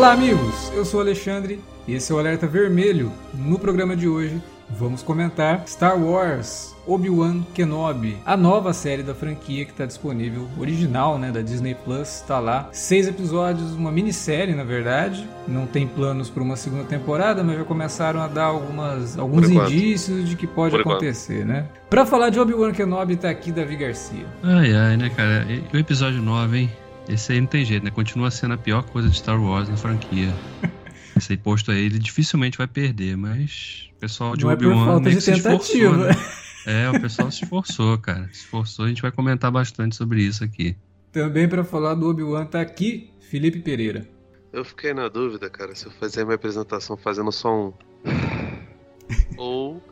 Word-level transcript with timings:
Olá, 0.00 0.12
amigos! 0.12 0.72
Eu 0.74 0.82
sou 0.82 0.98
o 0.98 1.02
Alexandre 1.02 1.60
e 1.86 1.92
esse 1.92 2.10
é 2.10 2.14
o 2.14 2.18
Alerta 2.18 2.46
Vermelho. 2.46 3.12
No 3.34 3.58
programa 3.58 3.94
de 3.94 4.08
hoje, 4.08 4.40
vamos 4.70 5.02
comentar 5.02 5.62
Star 5.66 6.02
Wars 6.02 6.74
Obi-Wan 6.86 7.42
Kenobi, 7.52 8.16
a 8.24 8.34
nova 8.34 8.72
série 8.72 9.02
da 9.02 9.14
franquia 9.14 9.66
que 9.66 9.72
está 9.72 9.84
disponível, 9.84 10.48
original, 10.58 11.18
né, 11.18 11.30
da 11.30 11.42
Disney 11.42 11.74
Plus, 11.74 12.08
está 12.08 12.38
lá. 12.38 12.70
Seis 12.72 13.08
episódios, 13.08 13.72
uma 13.74 13.92
minissérie, 13.92 14.54
na 14.54 14.64
verdade. 14.64 15.28
Não 15.46 15.66
tem 15.66 15.86
planos 15.86 16.30
para 16.30 16.42
uma 16.42 16.56
segunda 16.56 16.84
temporada, 16.84 17.44
mas 17.44 17.58
já 17.58 17.64
começaram 17.64 18.22
a 18.22 18.26
dar 18.26 18.44
algumas, 18.44 19.18
alguns 19.18 19.50
indícios 19.50 20.30
de 20.30 20.34
que 20.34 20.46
pode 20.46 20.70
Por 20.70 20.80
acontecer, 20.80 21.42
enquanto. 21.42 21.48
né? 21.48 21.66
Para 21.90 22.06
falar 22.06 22.30
de 22.30 22.40
Obi-Wan 22.40 22.72
Kenobi, 22.72 23.16
tá 23.16 23.28
aqui 23.28 23.52
Davi 23.52 23.76
Garcia. 23.76 24.24
Ai, 24.42 24.74
ai, 24.74 24.96
né, 24.96 25.10
cara? 25.10 25.44
E 25.46 25.62
o 25.76 25.78
episódio 25.78 26.22
9, 26.22 26.58
hein? 26.58 26.70
Esse 27.10 27.32
aí 27.32 27.40
não 27.40 27.48
tem 27.48 27.64
jeito, 27.64 27.84
né? 27.84 27.90
Continua 27.90 28.30
sendo 28.30 28.54
a 28.54 28.56
pior 28.56 28.84
coisa 28.84 29.08
de 29.08 29.16
Star 29.16 29.42
Wars 29.42 29.68
na 29.68 29.76
franquia. 29.76 30.32
Esse 31.16 31.36
posto 31.36 31.72
aí, 31.72 31.84
ele 31.84 31.98
dificilmente 31.98 32.56
vai 32.56 32.68
perder, 32.68 33.16
mas 33.16 33.90
o 33.96 34.00
pessoal 34.00 34.36
de 34.36 34.46
Obi-Wan 34.46 35.00
é 35.00 35.04
tentativa. 35.04 35.36
Esforçou, 35.36 35.96
né? 35.96 36.14
É, 36.66 36.90
o 36.90 37.00
pessoal 37.00 37.30
se 37.30 37.42
esforçou, 37.42 37.96
cara. 37.96 38.28
Se 38.32 38.40
esforçou, 38.40 38.84
a 38.84 38.88
gente 38.88 39.00
vai 39.00 39.10
comentar 39.10 39.50
bastante 39.50 39.96
sobre 39.96 40.22
isso 40.22 40.44
aqui. 40.44 40.76
Também 41.10 41.48
para 41.48 41.64
falar 41.64 41.94
do 41.94 42.06
Obi-Wan 42.06 42.44
tá 42.44 42.60
aqui 42.60 43.10
Felipe 43.18 43.60
Pereira. 43.60 44.06
Eu 44.52 44.62
fiquei 44.62 44.92
na 44.92 45.08
dúvida, 45.08 45.48
cara, 45.48 45.74
se 45.74 45.86
eu 45.86 45.90
fazer 45.92 46.22
minha 46.22 46.34
apresentação 46.34 46.98
fazendo 46.98 47.32
só 47.32 47.50
um. 47.50 47.72
Ou 49.38 49.82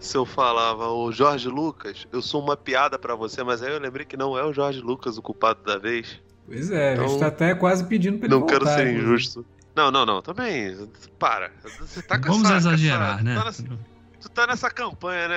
se 0.00 0.16
eu 0.16 0.26
falava, 0.26 0.90
o 0.90 1.12
Jorge 1.12 1.48
Lucas, 1.48 2.08
eu 2.12 2.20
sou 2.20 2.42
uma 2.42 2.56
piada 2.56 2.98
para 2.98 3.14
você, 3.14 3.44
mas 3.44 3.62
aí 3.62 3.72
eu 3.72 3.80
lembrei 3.80 4.04
que 4.04 4.16
não 4.16 4.36
é 4.36 4.44
o 4.44 4.52
Jorge 4.52 4.80
Lucas 4.80 5.16
o 5.16 5.22
culpado 5.22 5.62
da 5.62 5.78
vez. 5.78 6.20
Pois 6.46 6.70
é, 6.70 6.92
então, 6.92 7.04
a 7.04 7.08
gente 7.08 7.16
então, 7.16 7.28
tá 7.30 7.34
até 7.34 7.54
quase 7.54 7.84
pedindo 7.84 8.18
pra 8.18 8.26
ele 8.26 8.34
Não 8.34 8.40
voltar, 8.40 8.58
quero 8.58 8.66
ser 8.66 8.94
injusto. 8.94 9.44
Não, 9.74 9.90
não, 9.90 10.06
não, 10.06 10.22
também. 10.22 10.88
Para. 11.18 11.50
Você 11.80 12.00
tá 12.02 12.16
Vamos 12.16 12.44
essa, 12.44 12.56
exagerar, 12.56 13.16
essa, 13.16 13.22
né? 13.22 13.34
Tá 13.34 13.76
tu 14.26 14.30
tá 14.30 14.46
nessa 14.46 14.70
campanha, 14.70 15.28
né? 15.28 15.36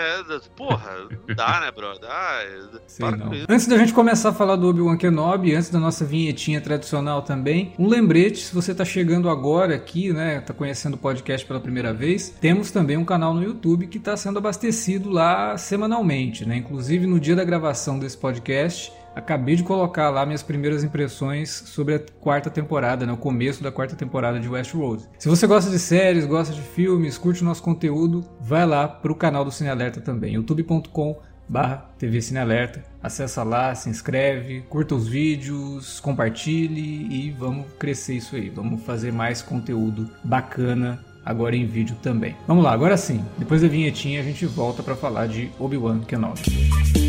Porra, 0.55 1.07
não 1.27 1.35
dá, 1.35 1.59
né, 1.61 1.71
bro? 1.71 1.99
Dá. 1.99 2.41
Sei 2.87 3.09
não. 3.11 3.31
Antes 3.47 3.67
da 3.67 3.77
gente 3.77 3.93
começar 3.93 4.29
a 4.29 4.33
falar 4.33 4.55
do 4.55 4.67
Obi-Wan 4.67 4.97
Kenobi, 4.97 5.55
antes 5.55 5.69
da 5.69 5.79
nossa 5.79 6.03
vinhetinha 6.03 6.59
tradicional 6.59 7.21
também, 7.21 7.73
um 7.77 7.87
lembrete, 7.87 8.39
se 8.39 8.55
você 8.55 8.73
tá 8.73 8.83
chegando 8.83 9.29
agora 9.29 9.75
aqui, 9.75 10.11
né, 10.11 10.41
tá 10.41 10.53
conhecendo 10.53 10.95
o 10.95 10.97
podcast 10.97 11.45
pela 11.45 11.59
primeira 11.59 11.93
vez, 11.93 12.29
temos 12.41 12.71
também 12.71 12.97
um 12.97 13.05
canal 13.05 13.33
no 13.33 13.43
YouTube 13.43 13.87
que 13.87 13.99
tá 13.99 14.17
sendo 14.17 14.39
abastecido 14.39 15.09
lá 15.09 15.57
semanalmente, 15.57 16.45
né? 16.45 16.57
Inclusive 16.57 17.05
no 17.05 17.19
dia 17.19 17.35
da 17.35 17.43
gravação 17.43 17.99
desse 17.99 18.17
podcast, 18.17 18.91
Acabei 19.15 19.55
de 19.55 19.63
colocar 19.63 20.09
lá 20.09 20.25
minhas 20.25 20.43
primeiras 20.43 20.83
impressões 20.83 21.49
sobre 21.49 21.95
a 21.95 21.99
quarta 22.19 22.49
temporada, 22.49 23.05
né, 23.05 23.13
o 23.13 23.17
começo 23.17 23.63
da 23.63 23.71
quarta 23.71 23.95
temporada 23.95 24.39
de 24.39 24.47
Westworld. 24.47 25.03
Se 25.17 25.27
você 25.27 25.45
gosta 25.47 25.69
de 25.69 25.79
séries, 25.79 26.25
gosta 26.25 26.53
de 26.53 26.61
filmes, 26.61 27.17
curte 27.17 27.41
o 27.41 27.45
nosso 27.45 27.61
conteúdo, 27.63 28.23
vai 28.39 28.65
lá 28.65 28.87
pro 28.87 29.15
canal 29.15 29.43
do 29.43 29.51
Cine 29.51 29.69
Alerta 29.69 29.99
também, 29.99 30.33
youtube.com 30.33 31.17
barra 31.49 31.89
TV 31.97 32.21
Cine 32.21 32.39
Alerta. 32.39 32.83
Acessa 33.01 33.41
lá, 33.43 33.73
se 33.73 33.89
inscreve, 33.89 34.61
curta 34.69 34.93
os 34.93 35.07
vídeos, 35.07 35.99
compartilhe 35.99 37.07
e 37.09 37.31
vamos 37.31 37.65
crescer 37.79 38.13
isso 38.13 38.35
aí. 38.35 38.49
Vamos 38.49 38.83
fazer 38.83 39.11
mais 39.11 39.41
conteúdo 39.41 40.09
bacana 40.23 41.03
agora 41.25 41.55
em 41.55 41.65
vídeo 41.65 41.95
também. 42.01 42.35
Vamos 42.47 42.63
lá, 42.63 42.71
agora 42.71 42.95
sim. 42.95 43.23
Depois 43.37 43.61
da 43.61 43.67
vinhetinha 43.67 44.19
a 44.19 44.23
gente 44.23 44.45
volta 44.45 44.83
para 44.83 44.95
falar 44.95 45.27
de 45.27 45.49
Obi-Wan 45.59 46.01
Kenobi. 46.01 47.08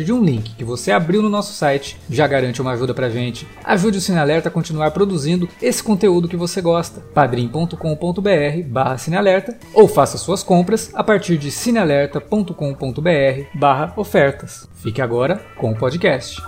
partir 0.01 0.03
de 0.03 0.13
um 0.13 0.23
link 0.23 0.55
que 0.55 0.63
você 0.63 0.91
abriu 0.91 1.21
no 1.21 1.29
nosso 1.29 1.53
site, 1.53 1.97
já 2.09 2.27
garante 2.27 2.61
uma 2.61 2.71
ajuda 2.71 2.93
pra 2.93 3.09
gente. 3.09 3.47
Ajude 3.63 3.99
o 3.99 4.01
Cinealerta 4.01 4.49
a 4.49 4.51
continuar 4.51 4.91
produzindo 4.91 5.47
esse 5.61 5.83
conteúdo 5.83 6.27
que 6.27 6.35
você 6.37 6.61
gosta. 6.61 7.01
padrim.com.br 7.13 7.75
barra 8.67 8.97
Cinealerta 8.97 9.57
ou 9.73 9.87
faça 9.87 10.17
suas 10.17 10.43
compras 10.43 10.91
a 10.93 11.03
partir 11.03 11.37
de 11.37 11.51
cinealerta.com.br 11.51 13.45
barra 13.53 13.93
ofertas. 13.95 14.67
Fique 14.75 15.01
agora 15.01 15.41
com 15.57 15.71
o 15.71 15.75
podcast. 15.75 16.41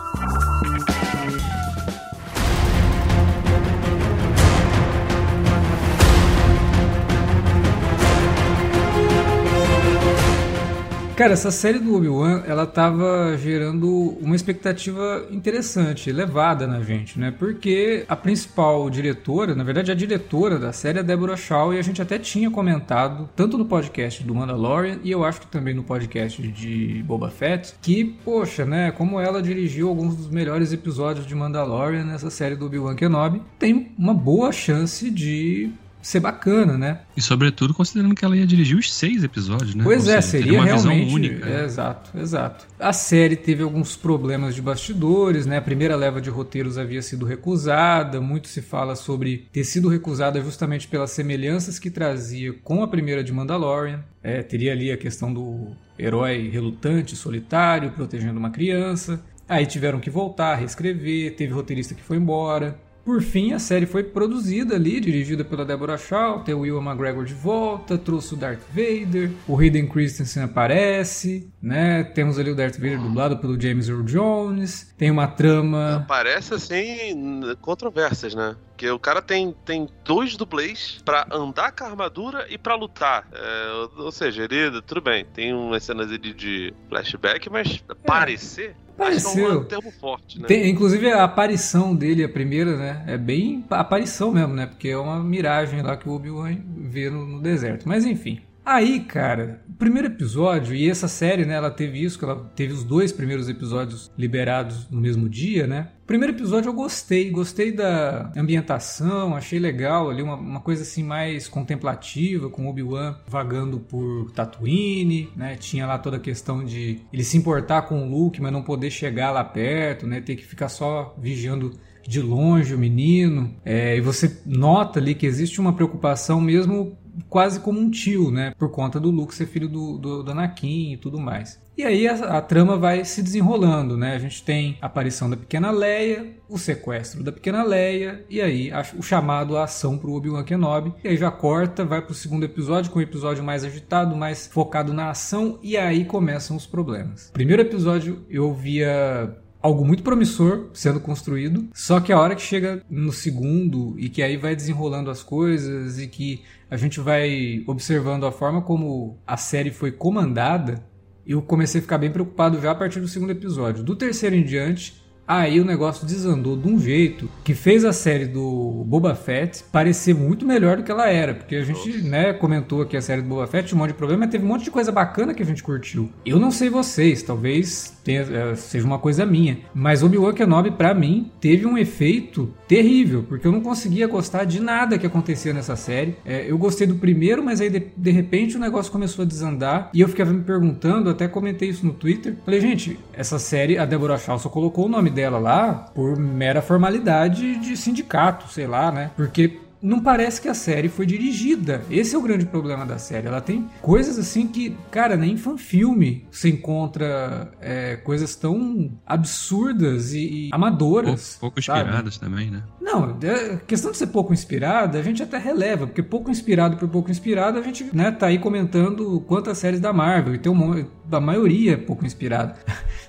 Cara, 11.16 11.34
essa 11.34 11.51
série 11.51 11.78
do 11.78 11.96
Obi-Wan, 11.96 12.41
ela 12.47 12.66
tava 12.66 13.38
gerando 13.38 14.18
uma 14.19 14.35
expectativa 14.35 15.28
interessante, 15.29 16.09
elevada 16.09 16.66
na 16.66 16.81
gente, 16.81 17.19
né? 17.19 17.29
Porque 17.29 18.03
a 18.09 18.16
principal 18.16 18.90
diretora, 18.90 19.53
na 19.53 19.63
verdade 19.63 19.91
a 19.91 19.96
diretora 19.96 20.57
da 20.57 20.74
série 20.74 20.97
é 20.97 21.03
Deborah 21.03 21.38
Shaw 21.38 21.72
e 21.72 21.78
a 21.78 21.84
gente 21.84 22.01
até 22.01 22.18
tinha 22.18 22.50
comentado, 22.50 23.29
tanto 23.35 23.59
no 23.59 23.66
podcast 23.66 24.24
do 24.24 24.34
Mandalorian 24.34 24.97
e 25.03 25.12
eu 25.12 25.24
acho 25.24 25.41
que 25.41 25.47
também 25.47 25.75
no 25.75 25.84
podcast 25.84 26.41
de 26.41 27.03
Boba 27.06 27.30
Fett, 27.30 27.75
que, 27.80 28.03
poxa, 28.25 28.66
né, 28.66 28.90
como 28.90 29.19
ela 29.19 29.40
dirigiu 29.40 29.90
alguns 29.90 30.16
dos 30.16 30.30
melhores 30.31 30.74
episódios 30.74 31.28
de 31.28 31.35
Mandalorian 31.35 32.06
nessa 32.06 32.31
série 32.31 32.56
do 32.56 32.66
Obi-Wan 32.66 32.95
Kenobi, 32.95 33.40
tem 33.59 33.91
uma 34.00 34.16
boa 34.16 34.51
chance 34.51 35.12
de 35.12 35.72
ser 36.03 36.19
bacana, 36.19 36.77
né? 36.77 36.99
E 37.15 37.21
sobretudo 37.21 37.73
considerando 37.73 38.13
que 38.13 38.23
ela 38.23 38.35
ia 38.35 38.45
dirigir 38.45 38.77
os 38.77 38.93
seis 38.93 39.23
episódios, 39.23 39.73
né? 39.73 39.83
Pois 39.83 40.05
Ou 40.05 40.13
é, 40.13 40.21
seja, 40.21 40.43
seria 40.43 40.59
uma 40.59 40.65
realmente 40.65 41.05
visão 41.05 41.15
única. 41.15 41.49
É, 41.49 41.63
exato, 41.63 42.17
exato. 42.17 42.67
A 42.77 42.91
série 42.91 43.35
teve 43.35 43.63
alguns 43.63 43.95
problemas 43.95 44.53
de 44.53 44.61
bastidores, 44.61 45.45
né? 45.45 45.57
A 45.57 45.61
primeira 45.61 45.95
leva 45.95 46.19
de 46.19 46.29
roteiros 46.29 46.77
havia 46.77 47.01
sido 47.01 47.25
recusada, 47.25 48.19
muito 48.19 48.49
se 48.49 48.61
fala 48.61 48.95
sobre 48.95 49.47
ter 49.51 49.63
sido 49.63 49.87
recusada 49.87 50.41
justamente 50.41 50.87
pelas 50.87 51.11
semelhanças 51.11 51.79
que 51.79 51.89
trazia 51.89 52.53
com 52.63 52.83
a 52.83 52.87
primeira 52.87 53.23
de 53.23 53.31
Mandalorian. 53.31 54.03
É, 54.21 54.43
teria 54.43 54.73
ali 54.73 54.91
a 54.91 54.97
questão 54.97 55.33
do 55.33 55.71
herói 55.97 56.49
relutante, 56.49 57.15
solitário, 57.15 57.91
protegendo 57.91 58.39
uma 58.39 58.49
criança. 58.49 59.23
Aí 59.47 59.65
tiveram 59.65 59.99
que 59.99 60.09
voltar, 60.09 60.55
reescrever, 60.55 61.35
teve 61.35 61.53
roteirista 61.53 61.93
que 61.93 62.01
foi 62.01 62.17
embora. 62.17 62.79
Por 63.03 63.21
fim, 63.21 63.51
a 63.51 63.59
série 63.59 63.85
foi 63.85 64.03
produzida 64.03 64.75
ali, 64.75 64.99
dirigida 64.99 65.43
pela 65.43 65.65
Deborah 65.65 65.97
Shaw, 65.97 66.39
tem 66.39 66.55
o 66.55 66.59
Will 66.59 66.81
McGregor 66.81 67.25
de 67.25 67.33
volta, 67.33 67.97
trouxe 67.97 68.33
o 68.33 68.38
Darth 68.38 68.61
Vader, 68.69 69.29
o 69.45 69.59
Hayden 69.59 69.88
Christensen 69.88 70.44
aparece, 70.44 71.50
né? 71.61 72.03
Temos 72.03 72.39
ali 72.39 72.50
o 72.51 72.55
Darth 72.55 72.75
Vader 72.75 73.00
dublado 73.00 73.38
pelo 73.38 73.59
James 73.59 73.89
Earl 73.89 74.03
Jones, 74.03 74.94
tem 74.97 75.11
uma 75.11 75.27
trama... 75.27 75.97
Aparece, 75.97 76.53
assim, 76.53 77.41
controvérsias, 77.61 78.33
né? 78.33 78.55
Porque 78.73 78.89
o 78.89 78.99
cara 78.99 79.21
tem, 79.21 79.55
tem 79.65 79.87
dois 80.03 80.35
dublês 80.35 81.01
para 81.05 81.27
andar 81.31 81.71
com 81.71 81.83
a 81.83 81.87
armadura 81.87 82.47
e 82.49 82.57
para 82.57 82.75
lutar. 82.75 83.27
É, 83.31 83.87
ou 83.97 84.11
seja, 84.11 84.43
ele, 84.43 84.81
tudo 84.81 85.01
bem, 85.01 85.23
tem 85.25 85.53
umas 85.53 85.83
cenas 85.83 86.11
ali 86.11 86.33
de 86.33 86.73
flashback, 86.89 87.49
mas 87.49 87.83
é. 87.87 87.93
parecer 87.93 88.75
Pareceu. 88.97 89.51
É 89.51 89.57
um 89.57 89.63
termo 89.63 89.91
forte, 89.91 90.39
né? 90.39 90.47
Tem, 90.47 90.69
inclusive 90.69 91.11
a 91.11 91.23
aparição 91.23 91.95
dele, 91.95 92.23
a 92.23 92.29
primeira, 92.29 92.77
né? 92.77 93.03
É 93.07 93.17
bem 93.17 93.65
aparição 93.69 94.31
mesmo, 94.31 94.53
né? 94.53 94.67
Porque 94.67 94.89
é 94.89 94.97
uma 94.97 95.19
miragem 95.19 95.81
lá 95.81 95.97
que 95.97 96.07
o 96.07 96.13
Obi-Wan 96.13 96.57
vê 96.77 97.09
no, 97.09 97.25
no 97.25 97.41
deserto. 97.41 97.87
Mas 97.87 98.05
enfim. 98.05 98.39
Aí, 98.65 99.01
cara, 99.01 99.62
o 99.69 99.74
primeiro 99.74 100.07
episódio, 100.07 100.74
e 100.74 100.89
essa 100.89 101.07
série, 101.10 101.44
né, 101.44 101.56
ela 101.56 101.69
teve 101.69 102.01
isso, 102.01 102.18
que 102.18 102.24
ela 102.24 102.50
teve 102.56 102.71
os 102.71 102.83
dois 102.83 103.12
primeiros 103.12 103.50
episódios 103.50 104.10
liberados 104.18 104.89
no 104.89 105.01
mesmo 105.01 105.27
dia, 105.27 105.68
né? 105.68 105.89
Primeiro 106.07 106.33
episódio 106.33 106.69
eu 106.69 106.74
gostei, 106.74 107.30
gostei 107.30 107.74
da 107.74 108.31
ambientação, 108.38 109.36
achei 109.36 109.60
legal 109.60 110.10
ali, 110.10 110.21
uma, 110.21 110.36
uma 110.36 110.60
coisa 110.62 110.83
assim 110.83 111.04
mais 111.04 111.48
contemplativa, 111.48 112.50
com 112.50 112.68
Obi-Wan 112.68 113.18
vagando 113.27 113.80
por 113.80 114.31
Tatooine, 114.31 115.30
né? 115.36 115.56
Tinha 115.56 115.86
lá 115.86 115.98
toda 115.98 116.18
a 116.18 116.19
questão 116.19 116.63
de 116.63 117.01
ele 117.12 117.24
se 117.24 117.38
importar 117.38 117.83
com 117.83 118.01
o 118.01 118.09
Luke, 118.09 118.42
mas 118.42 118.51
não 118.54 118.63
poder 118.63 118.92
chegar 118.92 119.31
lá 119.31 119.44
perto, 119.44 120.07
né? 120.07 120.21
Ter 120.21 120.38
que 120.38 120.45
ficar 120.45 120.69
só 120.69 121.16
vigiando 121.18 121.71
de 122.07 122.21
longe 122.21 122.73
o 122.73 122.77
menino, 122.77 123.55
é, 123.63 123.97
e 123.97 124.01
você 124.01 124.41
nota 124.45 125.00
ali 125.00 125.15
que 125.15 125.25
existe 125.25 125.59
uma 125.59 125.73
preocupação 125.73 126.39
mesmo 126.41 126.97
quase 127.29 127.59
como 127.59 127.79
um 127.79 127.89
tio, 127.89 128.31
né? 128.31 128.53
Por 128.57 128.69
conta 128.69 129.00
do 129.00 129.11
Luke 129.11 129.33
ser 129.33 129.45
filho 129.45 129.67
do, 129.67 129.97
do, 129.97 130.23
do 130.23 130.31
Anakin 130.31 130.94
e 130.94 130.97
tudo 130.97 131.19
mais. 131.19 131.61
E 131.75 131.83
aí 131.83 132.07
a, 132.07 132.38
a, 132.38 132.41
trama 132.41 132.77
vai 132.77 133.03
se 133.03 133.21
desenrolando, 133.21 133.97
né? 133.97 134.15
A 134.15 134.19
gente 134.19 134.44
tem 134.44 134.77
a 134.79 134.85
aparição 134.85 135.27
da 135.27 135.35
pequena 135.35 135.71
Leia, 135.71 136.38
o 136.47 136.57
sequestro 136.57 137.23
da 137.23 137.31
pequena 137.31 137.63
Leia, 137.63 138.23
e 138.29 138.39
aí 138.39 138.71
a, 138.71 138.85
o 138.95 139.01
chamado 139.01 139.57
à 139.57 139.63
ação 139.63 139.97
pro 139.97 140.13
Obi-Wan 140.13 140.44
Kenobi. 140.44 140.94
E 141.03 141.07
aí 141.07 141.17
já 141.17 141.31
corta, 141.31 141.83
vai 141.83 142.01
pro 142.01 142.13
segundo 142.13 142.44
episódio, 142.44 142.91
com 142.91 142.99
um 142.99 143.01
episódio 143.01 143.44
mais 143.44 143.63
agitado, 143.63 144.15
mais 144.15 144.45
focado 144.47 144.94
na 144.94 145.09
ação, 145.09 145.59
e 145.63 145.75
aí 145.75 146.06
começam 146.06 146.56
os 146.56 146.67
problemas. 146.67 147.31
Primeiro 147.33 147.63
episódio 147.63 148.23
eu 148.29 148.53
via 148.53 149.35
algo 149.63 149.86
muito 149.86 150.04
promissor 150.04 150.69
sendo 150.74 151.00
construído, 151.00 151.69
só 151.74 152.01
que 152.01 152.12
a 152.12 152.19
hora 152.19 152.36
que 152.36 152.42
chega 152.42 152.83
no 152.89 153.13
segundo 153.13 153.95
e 153.98 154.10
que 154.10 154.21
aí 154.21 154.36
vai 154.36 154.56
desenrolando 154.56 155.10
as 155.10 155.24
coisas 155.24 155.98
e 155.98 156.07
que 156.07 156.44
a 156.69 156.75
gente 156.75 157.00
vai 157.00 157.63
observando 157.65 158.25
a 158.25 158.31
forma 158.31 158.62
como 158.62 159.18
a 159.25 159.38
série 159.38 159.71
foi 159.71 159.92
comandada, 159.92 160.83
eu 161.25 161.42
comecei 161.42 161.80
a 161.80 161.81
ficar 161.81 161.98
bem 161.98 162.12
preocupado 162.12 162.60
já 162.62 162.71
a 162.71 162.75
partir 162.75 163.00
do 163.00 163.07
segundo 163.07 163.31
episódio. 163.31 163.83
Do 163.83 163.95
terceiro 163.95 164.36
em 164.36 164.44
diante, 164.44 165.01
Aí 165.27 165.59
o 165.59 165.65
negócio 165.65 166.05
desandou 166.05 166.57
de 166.57 166.67
um 166.67 166.79
jeito 166.79 167.29
que 167.43 167.53
fez 167.53 167.85
a 167.85 167.93
série 167.93 168.25
do 168.25 168.83
Boba 168.85 169.15
Fett 169.15 169.63
parecer 169.71 170.13
muito 170.13 170.45
melhor 170.45 170.77
do 170.77 170.83
que 170.83 170.91
ela 170.91 171.09
era. 171.09 171.33
Porque 171.33 171.55
a 171.55 171.63
gente, 171.63 172.01
né, 172.03 172.33
comentou 172.33 172.81
aqui 172.81 172.97
a 172.97 173.01
série 173.01 173.21
do 173.21 173.29
Boba 173.29 173.47
Fett, 173.47 173.73
um 173.73 173.77
monte 173.77 173.89
de 173.89 173.95
problema, 173.95 174.21
mas 174.21 174.31
teve 174.31 174.43
um 174.43 174.47
monte 174.47 174.65
de 174.65 174.71
coisa 174.71 174.91
bacana 174.91 175.33
que 175.33 175.41
a 175.41 175.45
gente 175.45 175.63
curtiu. 175.63 176.09
Eu 176.25 176.39
não 176.39 176.51
sei 176.51 176.69
vocês, 176.69 177.23
talvez 177.23 177.97
tenha, 178.03 178.21
é, 178.21 178.55
seja 178.55 178.85
uma 178.85 178.99
coisa 178.99 179.25
minha, 179.25 179.59
mas 179.73 180.03
Obi-Wan 180.03 180.33
Kenobi, 180.33 180.71
para 180.71 180.93
mim, 180.93 181.31
teve 181.39 181.65
um 181.65 181.77
efeito 181.77 182.53
terrível, 182.67 183.23
porque 183.23 183.47
eu 183.47 183.51
não 183.51 183.61
conseguia 183.61 184.07
gostar 184.07 184.43
de 184.43 184.59
nada 184.59 184.97
que 184.97 185.07
acontecia 185.07 185.53
nessa 185.53 185.75
série. 185.75 186.17
É, 186.25 186.49
eu 186.49 186.57
gostei 186.57 186.85
do 186.85 186.95
primeiro, 186.95 187.41
mas 187.41 187.61
aí 187.61 187.69
de, 187.69 187.87
de 187.95 188.11
repente 188.11 188.57
o 188.57 188.59
negócio 188.59 188.91
começou 188.91 189.23
a 189.23 189.25
desandar 189.25 189.89
e 189.93 190.01
eu 190.01 190.09
ficava 190.09 190.33
me 190.33 190.43
perguntando, 190.43 191.09
até 191.09 191.27
comentei 191.27 191.69
isso 191.69 191.85
no 191.85 191.93
Twitter. 191.93 192.35
Falei, 192.43 192.59
gente, 192.59 192.99
essa 193.13 193.39
série, 193.39 193.77
a 193.77 193.85
Deborah 193.85 194.17
Shaw 194.17 194.37
só 194.37 194.49
colocou 194.49 194.85
o 194.85 194.89
nome 194.89 195.12
dela 195.13 195.38
lá 195.38 195.74
por 195.94 196.18
mera 196.18 196.62
formalidade 196.62 197.57
de 197.57 197.77
sindicato, 197.77 198.51
sei 198.51 198.68
lá, 198.68 198.92
né? 198.92 199.12
Porque 199.15 199.62
não 199.83 200.00
parece 200.00 200.42
que 200.42 200.48
a 200.48 200.54
série 200.54 200.88
foi 200.88 201.06
dirigida. 201.06 201.83
Esse 201.92 202.15
é 202.15 202.18
o 202.18 202.21
grande 202.21 202.45
problema 202.45 202.86
da 202.86 202.98
série. 202.98 203.27
Ela 203.27 203.42
tem 203.42 203.69
coisas 203.81 204.18
assim 204.18 204.48
que, 204.48 204.77
cara, 204.89 205.18
nem 205.18 205.36
fanfilme 205.36 206.25
se 206.31 206.50
encontra 206.50 207.51
é, 207.60 207.98
coisas 207.98 208.33
tão 208.33 208.92
absurdas 209.06 210.13
e, 210.13 210.48
e 210.48 210.50
amadoras. 210.54 211.38
Pouco, 211.39 211.56
pouco 211.56 211.59
inspiradas 211.59 212.18
também, 212.18 212.50
né? 212.50 212.63
Não, 212.80 213.18
é, 213.21 213.57
questão 213.68 213.92
de 213.92 213.98
ser 213.98 214.07
pouco 214.07 214.31
inspirada, 214.31 214.98
a 214.98 215.04
gente 215.04 215.21
até 215.21 215.38
releva, 215.38 215.86
porque 215.86 216.01
pouco 216.01 216.31
inspirado 216.31 216.77
por 216.77 216.88
pouco 216.88 217.12
inspirado, 217.12 217.59
a 217.59 217.62
gente 217.62 217.89
né, 217.94 218.12
tá 218.12 218.27
aí 218.27 218.39
comentando 218.39 219.19
quantas 219.27 219.57
séries 219.57 219.81
da 219.81 219.92
Marvel, 219.92 220.36
e 220.36 220.38
tem 220.38 220.51
um, 220.51 220.86
a 221.11 221.19
maioria 221.19 221.77
pouco 221.77 222.05
inspirada. 222.05 222.55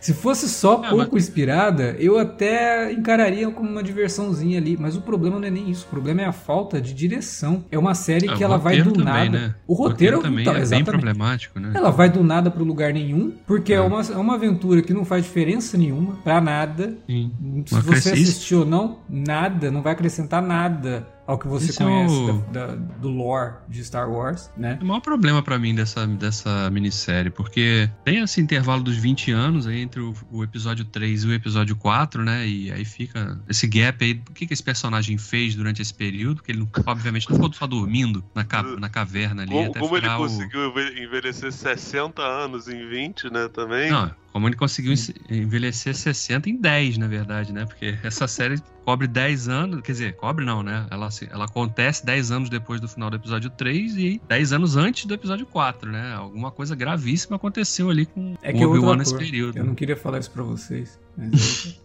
Se 0.00 0.12
fosse 0.12 0.48
só 0.48 0.84
é, 0.84 0.90
pouco 0.90 1.14
mas... 1.14 1.24
inspirada, 1.24 1.96
eu 1.98 2.18
até 2.18 2.92
encararia 2.92 3.50
como 3.50 3.70
uma 3.70 3.82
diversãozinha 3.82 4.58
ali, 4.58 4.76
mas 4.78 4.96
o 4.96 5.00
problema 5.00 5.38
não 5.38 5.46
é 5.46 5.50
nem 5.50 5.70
isso, 5.70 5.86
o 5.86 5.88
problema 5.88 6.22
é 6.22 6.26
a 6.26 6.32
falta 6.32 6.80
de 6.80 6.92
direção. 6.92 7.64
É 7.70 7.78
uma 7.78 7.94
série 7.94 8.28
é, 8.28 8.34
que 8.34 8.44
ela 8.44 8.56
vai 8.58 8.82
do 8.82 8.92
também, 8.92 9.04
nada. 9.04 9.38
Né? 9.38 9.54
O 9.66 9.74
roteiro, 9.74 10.18
o 10.18 10.20
roteiro 10.20 10.22
também 10.22 10.44
tá, 10.44 10.58
é 10.58 10.66
bem 10.66 10.84
problemático, 10.84 11.58
né? 11.58 11.72
Ela 11.74 11.90
vai 11.90 12.10
do 12.10 12.22
nada 12.22 12.50
para 12.50 12.62
lugar 12.62 12.92
nenhum, 12.92 13.32
porque 13.46 13.72
é. 13.72 13.76
é, 13.76 13.80
uma, 13.80 14.00
é 14.02 14.16
uma 14.16 14.34
aventura 14.34 14.82
que 14.82 14.92
não 14.92 15.04
faz 15.04 15.24
diferença 15.24 15.78
nenhuma 15.78 16.16
para 16.16 16.40
nada. 16.40 16.94
Sim. 17.06 17.32
Se 17.66 17.80
você 17.80 18.10
assistiu 18.12 18.60
ou 18.60 18.66
não, 18.66 18.98
nada, 19.08 19.70
não 19.70 19.82
vai 19.82 19.92
acrescentar 19.92 20.42
nada 20.42 21.13
ao 21.26 21.38
que 21.38 21.46
você 21.46 21.70
Esse 21.70 21.78
conhece 21.78 22.14
é 22.14 22.32
o... 22.32 22.38
da, 22.52 22.66
da, 22.66 22.74
do 22.74 23.08
lore 23.08 23.54
de 23.68 23.82
Star 23.84 24.10
Wars, 24.10 24.50
né? 24.56 24.78
O 24.80 24.84
maior 24.84 25.00
problema 25.00 25.42
para 25.42 25.58
mim 25.58 25.74
dessa, 25.74 26.06
dessa 26.06 26.70
minissérie, 26.70 27.30
porque 27.30 27.90
tem 28.04 28.18
esse 28.18 28.40
intervalo 28.40 28.82
dos 28.82 28.96
20 28.96 29.32
anos 29.32 29.66
aí 29.66 29.80
entre 29.80 30.00
o, 30.00 30.14
o, 30.30 30.44
episódio 30.44 30.84
3 30.84 31.24
e 31.24 31.26
o 31.28 31.32
episódio 31.32 31.76
4, 31.76 32.22
né? 32.22 32.46
E 32.46 32.70
aí 32.70 32.84
fica 32.84 33.38
esse 33.48 33.66
gap 33.66 34.04
aí. 34.04 34.22
O 34.28 34.32
que, 34.32 34.46
que 34.46 34.52
esse 34.52 34.62
personagem 34.62 35.16
fez 35.16 35.54
durante 35.54 35.80
esse 35.80 35.94
período? 35.94 36.42
Que 36.42 36.52
ele, 36.52 36.60
não, 36.60 36.68
obviamente, 36.86 37.28
não 37.28 37.36
ficou 37.36 37.52
só 37.52 37.66
dormindo 37.66 38.24
na, 38.34 38.44
ca, 38.44 38.62
na 38.62 38.88
caverna 38.88 39.42
ali. 39.42 39.50
Como, 39.50 39.74
como 39.74 39.96
ele 39.96 40.08
conseguiu 40.08 40.72
o... 40.72 40.80
envelhecer 40.80 41.52
60 41.52 42.22
anos 42.22 42.68
em 42.68 42.86
20, 42.86 43.30
né? 43.30 43.48
Também. 43.48 43.90
Não, 43.90 44.14
como 44.34 44.48
ele 44.48 44.56
conseguiu 44.56 44.92
envelhecer 45.30 45.94
60 45.94 46.50
em 46.50 46.56
10, 46.56 46.98
na 46.98 47.06
verdade, 47.06 47.52
né? 47.52 47.64
Porque 47.64 47.96
essa 48.02 48.26
série 48.26 48.60
cobre 48.84 49.06
10 49.06 49.48
anos, 49.48 49.80
quer 49.80 49.92
dizer, 49.92 50.16
cobre 50.16 50.44
não, 50.44 50.60
né? 50.60 50.88
Ela, 50.90 51.08
ela 51.30 51.44
acontece 51.44 52.04
10 52.04 52.32
anos 52.32 52.50
depois 52.50 52.80
do 52.80 52.88
final 52.88 53.08
do 53.08 53.14
episódio 53.14 53.48
3 53.48 53.96
e 53.96 54.20
10 54.26 54.52
anos 54.52 54.76
antes 54.76 55.04
do 55.04 55.14
episódio 55.14 55.46
4, 55.46 55.88
né? 55.88 56.14
Alguma 56.14 56.50
coisa 56.50 56.74
gravíssima 56.74 57.36
aconteceu 57.36 57.88
ali 57.88 58.06
com 58.06 58.34
é 58.42 58.52
o 58.52 58.70
Obi-Wan 58.70 58.96
nesse 58.96 59.16
período. 59.16 59.56
Eu 59.56 59.64
não 59.64 59.74
queria 59.76 59.96
falar 59.96 60.18
isso 60.18 60.32
pra 60.32 60.42
vocês, 60.42 60.98
mas... 61.16 61.78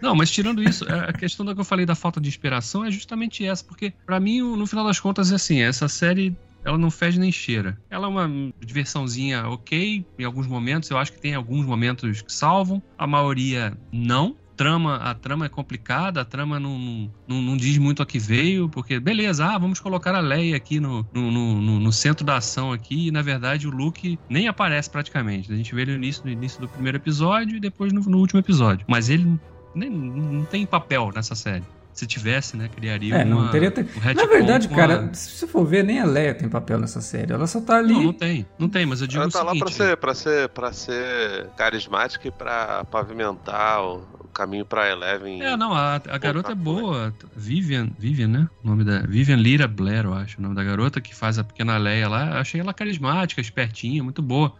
Não, 0.00 0.14
mas 0.14 0.30
tirando 0.30 0.62
isso, 0.62 0.84
é, 0.84 1.10
a 1.10 1.12
questão 1.12 1.44
da 1.44 1.52
que 1.52 1.60
eu 1.60 1.64
falei 1.64 1.84
da 1.84 1.96
falta 1.96 2.20
de 2.20 2.28
inspiração 2.28 2.84
é 2.84 2.90
justamente 2.90 3.44
essa, 3.44 3.64
porque 3.64 3.92
para 4.06 4.20
mim, 4.20 4.40
no 4.40 4.64
final 4.64 4.86
das 4.86 5.00
contas, 5.00 5.32
é 5.32 5.34
assim, 5.34 5.60
essa 5.60 5.88
série 5.88 6.36
ela 6.68 6.78
não 6.78 6.90
fede 6.90 7.18
nem 7.18 7.32
cheira. 7.32 7.78
Ela 7.88 8.06
é 8.06 8.10
uma 8.10 8.52
diversãozinha 8.60 9.48
ok, 9.48 10.04
em 10.18 10.24
alguns 10.24 10.46
momentos, 10.46 10.90
eu 10.90 10.98
acho 10.98 11.12
que 11.12 11.20
tem 11.20 11.34
alguns 11.34 11.64
momentos 11.64 12.20
que 12.20 12.32
salvam, 12.32 12.82
a 12.96 13.06
maioria 13.06 13.76
não. 13.90 14.36
Trama, 14.54 14.96
a 14.96 15.14
trama 15.14 15.46
é 15.46 15.48
complicada, 15.48 16.20
a 16.20 16.24
trama 16.24 16.58
não, 16.58 17.08
não, 17.28 17.40
não 17.40 17.56
diz 17.56 17.78
muito 17.78 18.02
a 18.02 18.06
que 18.06 18.18
veio, 18.18 18.68
porque 18.68 18.98
beleza, 18.98 19.46
ah, 19.46 19.56
vamos 19.56 19.78
colocar 19.78 20.16
a 20.16 20.20
Leia 20.20 20.56
aqui 20.56 20.80
no, 20.80 21.06
no, 21.14 21.30
no, 21.30 21.78
no 21.78 21.92
centro 21.92 22.26
da 22.26 22.38
ação 22.38 22.72
aqui, 22.72 23.06
e 23.06 23.10
na 23.12 23.22
verdade 23.22 23.68
o 23.68 23.70
Luke 23.70 24.18
nem 24.28 24.48
aparece 24.48 24.90
praticamente. 24.90 25.52
A 25.52 25.54
gente 25.54 25.72
vê 25.72 25.82
ele 25.82 25.92
no 25.92 25.98
início, 25.98 26.24
no 26.24 26.30
início 26.32 26.60
do 26.60 26.66
primeiro 26.66 26.98
episódio 26.98 27.56
e 27.56 27.60
depois 27.60 27.92
no, 27.92 28.00
no 28.00 28.18
último 28.18 28.40
episódio. 28.40 28.84
Mas 28.88 29.08
ele 29.08 29.38
nem, 29.76 29.88
não 29.88 30.44
tem 30.44 30.66
papel 30.66 31.12
nessa 31.14 31.36
série 31.36 31.62
se 31.98 32.06
tivesse, 32.06 32.56
né, 32.56 32.68
criaria 32.68 33.16
é, 33.16 33.24
uma, 33.24 33.42
não 33.42 33.50
teria 33.50 33.72
ter... 33.72 33.84
um 33.84 34.14
Na 34.14 34.24
verdade, 34.24 34.68
cara, 34.68 35.00
uma... 35.00 35.14
se 35.14 35.30
você 35.30 35.48
for 35.48 35.64
ver, 35.64 35.82
nem 35.82 35.98
a 35.98 36.04
Leia 36.04 36.32
tem 36.32 36.48
papel 36.48 36.78
nessa 36.78 37.00
série. 37.00 37.32
Ela 37.32 37.48
só 37.48 37.60
tá 37.60 37.78
ali. 37.78 37.92
Não, 37.92 38.02
não 38.04 38.12
tem. 38.12 38.46
Não 38.56 38.68
tem, 38.68 38.86
mas 38.86 39.00
eu 39.00 39.08
digo 39.08 39.20
Ela 39.20 39.32
tá 39.32 39.42
o 39.44 39.48
seguinte, 39.48 39.60
lá 39.60 39.66
pra 39.66 39.74
ser, 39.74 39.96
pra 39.96 40.14
ser, 40.14 40.48
pra 40.50 40.72
ser 40.72 41.48
carismática 41.56 42.28
e 42.28 42.30
pra 42.30 42.84
pavimentar 42.84 43.82
o, 43.82 43.96
o 44.20 44.28
caminho 44.28 44.64
pra 44.64 44.88
Eleven. 44.88 45.42
É, 45.42 45.56
não, 45.56 45.74
a, 45.74 45.96
a 45.96 46.18
garota 46.18 46.52
é 46.52 46.54
boa. 46.54 47.12
Vivian, 47.34 47.90
Vivian, 47.98 48.28
né? 48.28 48.48
O 48.62 48.68
nome 48.68 48.84
da. 48.84 49.00
Vivian 49.00 49.36
Lira 49.36 49.66
Blair, 49.66 50.04
eu 50.04 50.14
acho. 50.14 50.38
O 50.38 50.42
nome 50.42 50.54
da 50.54 50.62
garota 50.62 51.00
que 51.00 51.12
faz 51.12 51.36
a 51.36 51.42
pequena 51.42 51.76
Leia 51.78 52.08
lá. 52.08 52.38
Achei 52.38 52.60
ela 52.60 52.72
carismática, 52.72 53.40
espertinha, 53.40 54.04
muito 54.04 54.22
boa 54.22 54.54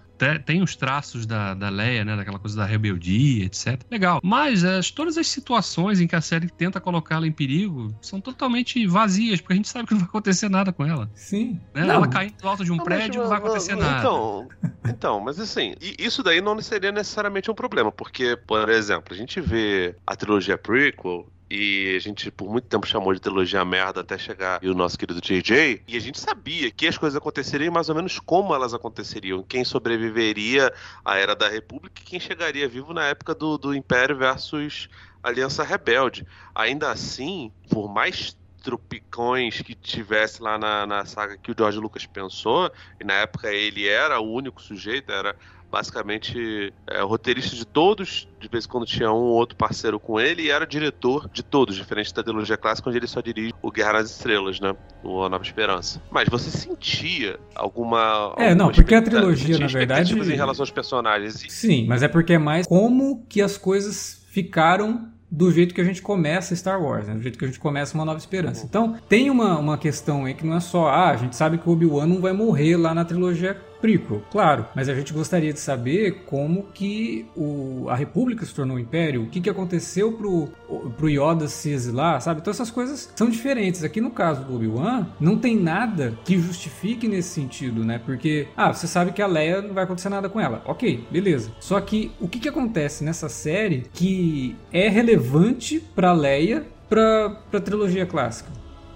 tem 0.44 0.62
os 0.62 0.74
traços 0.76 1.26
da, 1.26 1.54
da 1.54 1.68
Leia, 1.68 2.04
né? 2.04 2.16
Daquela 2.16 2.38
coisa 2.38 2.56
da 2.56 2.64
rebeldia, 2.64 3.44
etc. 3.44 3.80
Legal. 3.90 4.20
Mas 4.22 4.64
as, 4.64 4.90
todas 4.90 5.16
as 5.16 5.28
situações 5.28 6.00
em 6.00 6.06
que 6.06 6.16
a 6.16 6.20
série 6.20 6.48
tenta 6.48 6.80
colocá-la 6.80 7.26
em 7.26 7.32
perigo 7.32 7.94
são 8.00 8.20
totalmente 8.20 8.86
vazias, 8.86 9.40
porque 9.40 9.54
a 9.54 9.56
gente 9.56 9.68
sabe 9.68 9.86
que 9.86 9.94
não 9.94 10.00
vai 10.00 10.08
acontecer 10.08 10.48
nada 10.48 10.72
com 10.72 10.84
ela. 10.84 11.10
Sim. 11.14 11.60
Né? 11.74 11.88
Ela 11.88 12.08
caindo 12.08 12.36
do 12.36 12.48
alto 12.48 12.64
de 12.64 12.72
um 12.72 12.76
não, 12.76 12.84
prédio, 12.84 13.20
mas, 13.20 13.22
não 13.22 13.28
vai 13.28 13.38
acontecer 13.38 13.74
não, 13.74 13.82
nada. 13.82 13.98
Então, 13.98 14.48
então, 14.88 15.20
mas 15.20 15.38
assim, 15.38 15.74
isso 15.98 16.22
daí 16.22 16.40
não 16.40 16.60
seria 16.60 16.92
necessariamente 16.92 17.50
um 17.50 17.54
problema, 17.54 17.92
porque, 17.92 18.36
por 18.36 18.68
exemplo, 18.68 19.14
a 19.14 19.16
gente 19.16 19.40
vê 19.40 19.94
a 20.06 20.16
trilogia 20.16 20.58
prequel 20.58 21.26
e 21.50 21.94
a 21.96 21.98
gente 22.00 22.30
por 22.30 22.50
muito 22.50 22.66
tempo 22.66 22.86
chamou 22.86 23.12
de 23.14 23.20
trilogia 23.20 23.64
merda 23.64 24.00
até 24.00 24.18
chegar 24.18 24.62
o 24.62 24.74
nosso 24.74 24.98
querido 24.98 25.20
JJ, 25.20 25.82
e 25.86 25.96
a 25.96 26.00
gente 26.00 26.20
sabia 26.20 26.70
que 26.70 26.86
as 26.86 26.98
coisas 26.98 27.16
aconteceriam 27.16 27.72
mais 27.72 27.88
ou 27.88 27.94
menos 27.94 28.18
como 28.18 28.54
elas 28.54 28.74
aconteceriam, 28.74 29.42
quem 29.42 29.64
sobreviveria 29.64 30.72
à 31.04 31.16
Era 31.16 31.34
da 31.34 31.48
República 31.48 32.02
e 32.02 32.04
quem 32.04 32.20
chegaria 32.20 32.68
vivo 32.68 32.92
na 32.92 33.04
época 33.06 33.34
do, 33.34 33.56
do 33.56 33.74
Império 33.74 34.16
versus 34.16 34.88
Aliança 35.22 35.64
Rebelde. 35.64 36.26
Ainda 36.54 36.90
assim, 36.90 37.50
por 37.70 37.88
mais 37.88 38.36
tropicões 38.62 39.62
que 39.62 39.74
tivesse 39.74 40.42
lá 40.42 40.58
na, 40.58 40.86
na 40.86 41.04
saga 41.06 41.38
que 41.38 41.50
o 41.50 41.54
George 41.56 41.78
Lucas 41.78 42.04
pensou, 42.06 42.70
e 43.00 43.04
na 43.04 43.14
época 43.14 43.52
ele 43.52 43.88
era 43.88 44.20
o 44.20 44.30
único 44.30 44.60
sujeito, 44.60 45.10
era 45.10 45.34
basicamente 45.70 46.72
é, 46.86 47.00
roteirista 47.02 47.54
de 47.54 47.66
todos, 47.66 48.28
de 48.40 48.48
vez 48.48 48.64
em 48.64 48.68
quando 48.68 48.86
tinha 48.86 49.10
um 49.12 49.16
ou 49.16 49.34
outro 49.34 49.56
parceiro 49.56 50.00
com 50.00 50.18
ele, 50.18 50.42
e 50.42 50.50
era 50.50 50.66
diretor 50.66 51.28
de 51.32 51.42
todos, 51.42 51.76
diferente 51.76 52.12
da 52.14 52.22
trilogia 52.22 52.56
clássica, 52.56 52.88
onde 52.88 52.98
ele 52.98 53.06
só 53.06 53.20
dirige 53.20 53.54
o 53.62 53.70
Guerra 53.70 53.94
nas 53.94 54.10
Estrelas, 54.10 54.60
né? 54.60 54.74
O 55.02 55.22
A 55.22 55.28
Nova 55.28 55.44
Esperança. 55.44 56.02
Mas 56.10 56.28
você 56.28 56.50
sentia 56.50 57.38
alguma. 57.54 58.34
É, 58.38 58.54
não, 58.54 58.70
porque 58.70 58.94
a 58.94 59.02
trilogia, 59.02 59.58
na 59.58 59.66
verdade. 59.66 60.12
em 60.12 60.36
relação 60.36 60.62
aos 60.62 60.70
personagens. 60.70 61.44
Sim, 61.48 61.86
mas 61.86 62.02
é 62.02 62.08
porque 62.08 62.34
é 62.34 62.38
mais 62.38 62.66
como 62.66 63.24
que 63.28 63.40
as 63.40 63.56
coisas 63.56 64.26
ficaram 64.30 65.08
do 65.30 65.50
jeito 65.50 65.74
que 65.74 65.80
a 65.80 65.84
gente 65.84 66.00
começa 66.00 66.56
Star 66.56 66.82
Wars, 66.82 67.06
né? 67.06 67.14
do 67.14 67.20
jeito 67.20 67.38
que 67.38 67.44
a 67.44 67.48
gente 67.48 67.60
começa 67.60 67.94
Uma 67.94 68.04
Nova 68.04 68.18
Esperança. 68.18 68.64
Então, 68.64 68.96
tem 69.08 69.28
uma, 69.28 69.58
uma 69.58 69.76
questão 69.76 70.24
aí 70.24 70.34
que 70.34 70.46
não 70.46 70.56
é 70.56 70.60
só, 70.60 70.88
ah, 70.88 71.10
a 71.10 71.16
gente 71.16 71.36
sabe 71.36 71.58
que 71.58 71.68
o 71.68 71.72
Obi-Wan 71.72 72.06
não 72.06 72.20
vai 72.20 72.32
morrer 72.32 72.76
lá 72.76 72.94
na 72.94 73.04
trilogia 73.04 73.60
prequel, 73.80 74.22
claro, 74.30 74.66
mas 74.74 74.88
a 74.88 74.94
gente 74.94 75.12
gostaria 75.12 75.52
de 75.52 75.60
saber 75.60 76.24
como 76.26 76.64
que 76.74 77.26
o, 77.36 77.86
a 77.88 77.96
República 77.96 78.44
se 78.44 78.54
tornou 78.54 78.76
um 78.76 78.80
império, 78.80 79.22
o 79.22 79.26
que, 79.26 79.40
que 79.40 79.50
aconteceu 79.50 80.12
pro, 80.12 80.48
pro 80.96 81.08
Yoda 81.08 81.48
se 81.48 81.70
exilar, 81.70 82.20
sabe? 82.20 82.40
Então 82.40 82.50
essas 82.50 82.70
coisas 82.70 83.12
são 83.14 83.28
diferentes. 83.28 83.84
Aqui 83.84 84.00
no 84.00 84.10
caso 84.10 84.44
do 84.44 84.54
Obi-Wan, 84.54 85.06
não 85.20 85.38
tem 85.38 85.56
nada 85.56 86.14
que 86.24 86.38
justifique 86.38 87.08
nesse 87.08 87.28
sentido, 87.28 87.84
né? 87.84 88.00
Porque, 88.04 88.48
ah, 88.56 88.72
você 88.72 88.86
sabe 88.86 89.12
que 89.12 89.22
a 89.22 89.26
Leia 89.26 89.62
não 89.62 89.74
vai 89.74 89.84
acontecer 89.84 90.08
nada 90.08 90.28
com 90.28 90.40
ela. 90.40 90.62
Ok, 90.64 91.04
beleza. 91.10 91.50
Só 91.60 91.80
que 91.80 92.10
o 92.20 92.28
que, 92.28 92.38
que 92.38 92.48
acontece 92.48 93.04
nessa 93.04 93.28
série 93.28 93.86
que 93.92 94.56
é 94.72 94.88
relevante 94.88 95.80
pra 95.94 96.12
Leia 96.12 96.66
pra, 96.88 97.30
pra 97.50 97.60
trilogia 97.60 98.06
clássica? 98.06 98.50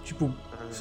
Tipo, 0.05 0.33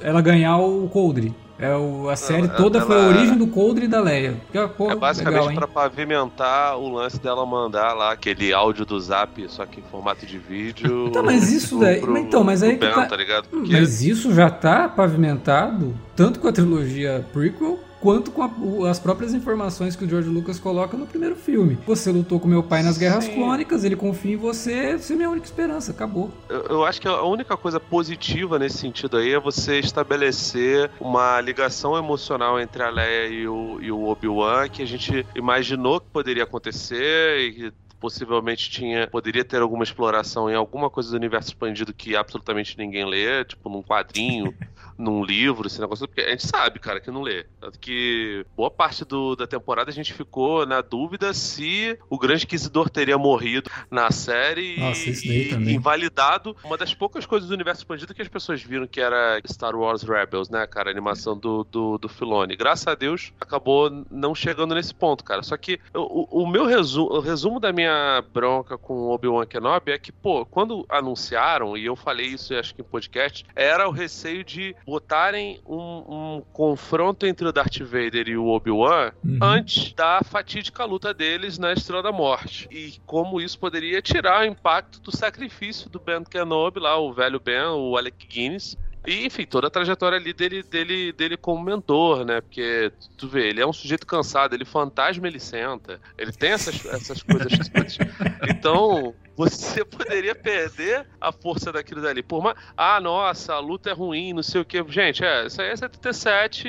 ela 0.01 0.21
ganhar 0.21 0.57
o 0.57 0.87
Coldre. 0.89 1.33
É 1.61 1.75
o, 1.75 2.09
a 2.09 2.15
série 2.15 2.47
Ela- 2.47 2.55
toda 2.55 2.81
foi 2.81 2.95
a 2.95 2.99
ela- 2.99 3.07
origem 3.09 3.37
do 3.37 3.47
Coldre 3.47 3.85
e 3.85 3.87
da 3.87 4.01
Leia. 4.01 4.35
Que, 4.51 4.67
pô, 4.69 4.89
É 4.91 4.95
basicamente 4.95 5.39
legal, 5.47 5.55
pra 5.55 5.67
pavimentar 5.67 6.77
o 6.77 6.89
lance 6.91 7.19
dela 7.21 7.45
mandar 7.45 7.93
lá 7.93 8.11
aquele 8.11 8.51
áudio 8.51 8.85
do 8.85 8.99
zap, 8.99 9.45
só 9.47 9.65
que 9.65 9.79
em 9.79 9.83
formato 9.91 10.25
de 10.25 10.37
vídeo. 10.37 11.09
Tá, 11.11 11.21
mas 11.21 11.51
isso 11.51 11.77
pro- 11.77 11.79
daí- 11.85 12.01
pro- 12.01 12.17
então, 12.17 12.43
mas 12.43 12.63
aí 12.63 12.75
Ben, 12.77 12.91
tá- 12.91 13.05
tá 13.05 13.15
ligado? 13.15 13.47
Porque 13.47 13.71
Mas 13.73 14.01
isso 14.01 14.33
já 14.33 14.49
tá 14.49 14.89
pavimentado 14.89 15.93
tanto 16.15 16.39
com 16.39 16.47
a 16.47 16.51
trilogia 16.51 17.25
prequel 17.31 17.79
quanto 18.01 18.31
com 18.31 18.41
a- 18.43 18.89
as 18.89 18.99
próprias 18.99 19.33
informações 19.33 19.95
que 19.95 20.03
o 20.03 20.09
George 20.09 20.27
Lucas 20.27 20.59
coloca 20.59 20.97
no 20.97 21.05
primeiro 21.07 21.35
filme. 21.35 21.77
Você 21.87 22.11
lutou 22.11 22.39
com 22.39 22.47
meu 22.47 22.63
pai 22.63 22.81
nas 22.83 22.97
guerras 22.97 23.25
Sim. 23.25 23.35
clônicas, 23.35 23.83
ele 23.83 23.95
confia 23.95 24.33
em 24.33 24.37
você, 24.37 24.97
você 24.97 25.13
é 25.13 25.15
minha 25.15 25.29
única 25.29 25.45
esperança, 25.45 25.91
acabou. 25.91 26.31
eu, 26.49 26.61
eu 26.63 26.85
acho 26.85 26.99
que 26.99 27.07
a 27.07 27.21
única 27.23 27.55
coisa 27.55 27.79
positiva 27.79 28.57
nesse 28.59 28.79
sentido 28.79 29.17
aí 29.17 29.31
é 29.33 29.39
você 29.39 29.79
estabelecer 29.79 30.89
uma 30.99 31.39
ligação 31.41 31.95
emocional 31.97 32.59
entre 32.59 32.81
a 32.83 32.89
Leia 32.89 33.27
e 33.27 33.47
o, 33.47 33.79
e 33.81 33.91
o 33.91 34.05
Obi-Wan 34.07 34.67
que 34.67 34.81
a 34.81 34.87
gente 34.87 35.25
imaginou 35.35 35.99
que 36.01 36.07
poderia 36.11 36.43
acontecer 36.43 37.39
e 37.39 37.51
que 37.53 37.73
possivelmente 37.99 38.67
tinha 38.71 39.05
poderia 39.07 39.45
ter 39.45 39.61
alguma 39.61 39.83
exploração 39.83 40.49
em 40.49 40.55
alguma 40.55 40.89
coisa 40.89 41.11
do 41.11 41.15
universo 41.17 41.49
expandido 41.49 41.93
que 41.93 42.15
absolutamente 42.15 42.75
ninguém 42.75 43.05
lê, 43.07 43.45
tipo 43.45 43.69
num 43.69 43.83
quadrinho, 43.83 44.53
num 45.01 45.23
livro, 45.23 45.67
esse 45.67 45.81
negócio, 45.81 46.07
porque 46.07 46.21
a 46.21 46.29
gente 46.29 46.45
sabe, 46.45 46.79
cara, 46.79 46.99
que 46.99 47.11
não 47.11 47.21
lê. 47.21 47.45
Tanto 47.59 47.79
que 47.79 48.45
boa 48.55 48.69
parte 48.69 49.03
do, 49.03 49.35
da 49.35 49.47
temporada 49.47 49.89
a 49.89 49.93
gente 49.93 50.13
ficou 50.13 50.65
na 50.65 50.81
dúvida 50.81 51.33
se 51.33 51.97
o 52.09 52.17
Grande 52.17 52.45
Inquisidor 52.45 52.89
teria 52.89 53.17
morrido 53.17 53.69
na 53.89 54.11
série 54.11 54.79
Nossa, 54.79 55.09
e, 55.09 55.53
invalidado 55.73 56.55
uma 56.63 56.77
das 56.77 56.93
poucas 56.93 57.25
coisas 57.25 57.49
do 57.49 57.55
universo 57.55 57.81
expandido 57.81 58.13
que 58.13 58.21
as 58.21 58.27
pessoas 58.27 58.61
viram 58.61 58.87
que 58.87 59.01
era 59.01 59.41
Star 59.47 59.75
Wars 59.75 60.03
Rebels, 60.03 60.49
né, 60.49 60.65
cara? 60.67 60.89
A 60.89 60.91
animação 60.91 61.37
do, 61.37 61.63
do, 61.63 61.97
do 61.97 62.07
Filoni. 62.07 62.55
Graças 62.55 62.87
a 62.87 62.95
Deus 62.95 63.33
acabou 63.39 63.89
não 64.09 64.35
chegando 64.35 64.75
nesse 64.75 64.93
ponto, 64.93 65.23
cara. 65.23 65.41
Só 65.43 65.57
que 65.57 65.79
o, 65.93 66.43
o 66.43 66.47
meu 66.47 66.65
resumo, 66.65 67.11
o 67.13 67.19
resumo 67.19 67.59
da 67.59 67.73
minha 67.73 68.23
bronca 68.33 68.77
com 68.77 68.93
o 68.93 69.11
Obi-Wan 69.11 69.45
Kenobi 69.45 69.91
é 69.91 69.97
que, 69.97 70.11
pô, 70.11 70.45
quando 70.45 70.85
anunciaram, 70.89 71.75
e 71.75 71.85
eu 71.85 71.95
falei 71.95 72.27
isso 72.27 72.53
acho 72.53 72.75
que 72.75 72.81
em 72.81 72.85
podcast, 72.85 73.45
era 73.55 73.87
o 73.87 73.91
receio 73.91 74.43
de 74.43 74.75
botarem 74.91 75.57
um, 75.65 75.77
um 75.77 76.43
confronto 76.51 77.25
entre 77.25 77.47
o 77.47 77.51
Darth 77.53 77.79
Vader 77.79 78.27
e 78.27 78.35
o 78.35 78.47
Obi-Wan 78.47 79.13
Uhum. 79.23 79.39
antes 79.41 79.93
da 79.93 80.21
fatídica 80.21 80.83
luta 80.83 81.13
deles 81.13 81.57
na 81.57 81.71
Estrela 81.71 82.03
da 82.03 82.11
Morte. 82.11 82.67
E 82.69 82.95
como 83.05 83.39
isso 83.39 83.57
poderia 83.57 84.01
tirar 84.01 84.41
o 84.41 84.45
impacto 84.45 84.99
do 84.99 85.15
sacrifício 85.15 85.89
do 85.89 85.97
Ben 85.97 86.23
Kenobi 86.25 86.81
lá, 86.81 86.97
o 86.99 87.13
velho 87.13 87.39
Ben, 87.39 87.67
o 87.67 87.95
Alec 87.95 88.27
Guinness. 88.27 88.77
E, 89.07 89.25
enfim, 89.25 89.45
toda 89.45 89.67
a 89.67 89.69
trajetória 89.69 90.17
ali 90.17 90.31
dele, 90.33 90.61
dele, 90.61 91.11
dele 91.13 91.35
como 91.37 91.63
mentor, 91.63 92.23
né? 92.25 92.41
Porque, 92.41 92.91
tu 93.17 93.27
vê, 93.27 93.47
ele 93.49 93.61
é 93.61 93.65
um 93.65 93.73
sujeito 93.73 94.05
cansado, 94.05 94.53
ele 94.53 94.65
fantasma, 94.65 95.25
ele 95.27 95.39
senta. 95.39 95.99
Ele 96.17 96.31
tem 96.31 96.51
essas, 96.51 96.85
essas 96.85 97.23
coisas. 97.23 97.51
Então, 98.47 99.15
você 99.49 99.83
poderia 99.85 100.35
perder 100.35 101.05
a 101.19 101.31
força 101.31 101.71
daquilo 101.71 102.01
dali. 102.01 102.21
Por 102.23 102.41
mais. 102.43 102.55
Ah, 102.77 102.99
nossa, 102.99 103.53
a 103.53 103.59
luta 103.59 103.89
é 103.89 103.93
ruim, 103.93 104.33
não 104.33 104.43
sei 104.43 104.61
o 104.61 104.65
que. 104.65 104.83
Gente, 104.89 105.23
é, 105.23 105.45
isso 105.47 105.61
aí 105.61 105.69
é 105.69 105.75
77. 105.75 106.67